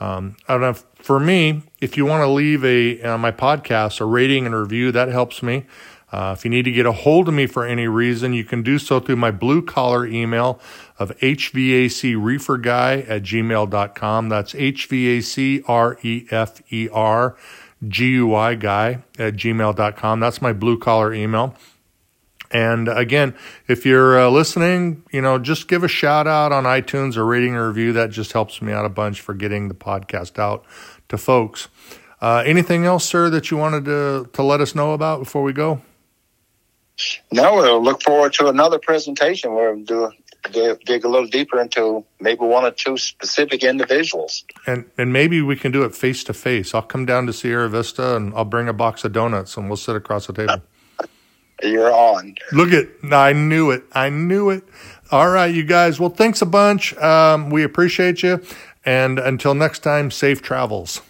Um, 0.02 0.36
I 0.48 0.54
don't 0.54 0.62
know. 0.62 0.72
For 0.96 1.20
me, 1.20 1.62
if 1.80 1.96
you 1.96 2.04
want 2.06 2.22
to 2.22 2.28
leave 2.28 2.64
a 2.64 3.00
uh, 3.02 3.18
my 3.18 3.30
podcast 3.30 4.00
a 4.00 4.04
rating 4.04 4.46
and 4.46 4.54
review, 4.54 4.90
that 4.92 5.08
helps 5.08 5.42
me. 5.44 5.64
Uh, 6.10 6.34
if 6.36 6.44
you 6.44 6.50
need 6.50 6.64
to 6.64 6.72
get 6.72 6.86
a 6.86 6.92
hold 6.92 7.28
of 7.28 7.34
me 7.34 7.46
for 7.46 7.64
any 7.64 7.86
reason, 7.86 8.32
you 8.34 8.44
can 8.44 8.62
do 8.62 8.78
so 8.78 8.98
through 9.00 9.16
my 9.16 9.30
blue 9.30 9.62
collar 9.62 10.04
email 10.04 10.60
of 10.98 11.16
hvacreeferguy 11.18 13.08
at 13.08 13.22
gmail.com. 13.22 14.28
That's 14.28 14.54
H-V-A-C-R-E-F-E-R 14.54 14.96
G-U-I 17.88 18.54
guy 18.54 19.02
at 19.18 19.34
gmail.com. 19.34 20.20
That's 20.20 20.42
my 20.42 20.52
blue 20.52 20.78
collar 20.78 21.14
email. 21.14 21.56
And 22.52 22.88
again, 22.88 23.34
if 23.66 23.86
you're 23.86 24.20
uh, 24.20 24.28
listening, 24.28 25.02
you 25.10 25.22
know, 25.22 25.38
just 25.38 25.68
give 25.68 25.82
a 25.82 25.88
shout 25.88 26.26
out 26.26 26.52
on 26.52 26.64
iTunes 26.64 27.16
or 27.16 27.24
rating 27.24 27.54
a 27.54 27.66
review. 27.66 27.92
That 27.94 28.10
just 28.10 28.32
helps 28.32 28.60
me 28.60 28.72
out 28.72 28.84
a 28.84 28.90
bunch 28.90 29.20
for 29.20 29.32
getting 29.34 29.68
the 29.68 29.74
podcast 29.74 30.38
out 30.38 30.64
to 31.08 31.16
folks. 31.16 31.68
Uh, 32.20 32.42
anything 32.46 32.84
else, 32.84 33.04
sir, 33.04 33.30
that 33.30 33.50
you 33.50 33.56
wanted 33.56 33.84
to, 33.86 34.28
to 34.32 34.42
let 34.42 34.60
us 34.60 34.74
know 34.74 34.92
about 34.92 35.18
before 35.20 35.42
we 35.42 35.52
go? 35.52 35.80
No, 37.32 37.54
we'll 37.54 37.82
look 37.82 38.02
forward 38.02 38.34
to 38.34 38.48
another 38.48 38.78
presentation 38.78 39.54
where 39.54 39.74
we'll 39.74 39.84
do 39.84 40.12
dig, 40.50 40.84
dig 40.84 41.04
a 41.04 41.08
little 41.08 41.26
deeper 41.26 41.60
into 41.60 42.04
maybe 42.20 42.44
one 42.44 42.64
or 42.64 42.70
two 42.70 42.96
specific 42.96 43.64
individuals. 43.64 44.44
And 44.66 44.84
and 44.98 45.12
maybe 45.12 45.42
we 45.42 45.56
can 45.56 45.72
do 45.72 45.84
it 45.84 45.94
face 45.94 46.24
to 46.24 46.34
face. 46.34 46.74
I'll 46.74 46.82
come 46.82 47.06
down 47.06 47.26
to 47.26 47.32
Sierra 47.32 47.68
Vista 47.68 48.16
and 48.16 48.34
I'll 48.34 48.44
bring 48.44 48.68
a 48.68 48.72
box 48.72 49.04
of 49.04 49.12
donuts 49.12 49.56
and 49.56 49.68
we'll 49.68 49.76
sit 49.76 49.96
across 49.96 50.26
the 50.26 50.32
table. 50.32 50.62
You're 51.62 51.92
on. 51.92 52.34
Look 52.52 52.72
at, 52.72 52.88
I 53.12 53.32
knew 53.32 53.70
it. 53.70 53.84
I 53.92 54.10
knew 54.10 54.50
it. 54.50 54.64
All 55.10 55.28
right, 55.28 55.54
you 55.54 55.64
guys. 55.64 56.00
Well, 56.00 56.10
thanks 56.10 56.42
a 56.42 56.46
bunch. 56.46 56.96
Um, 56.96 57.50
we 57.50 57.62
appreciate 57.62 58.22
you. 58.22 58.42
And 58.84 59.18
until 59.18 59.54
next 59.54 59.80
time, 59.80 60.10
safe 60.10 60.42
travels. 60.42 61.02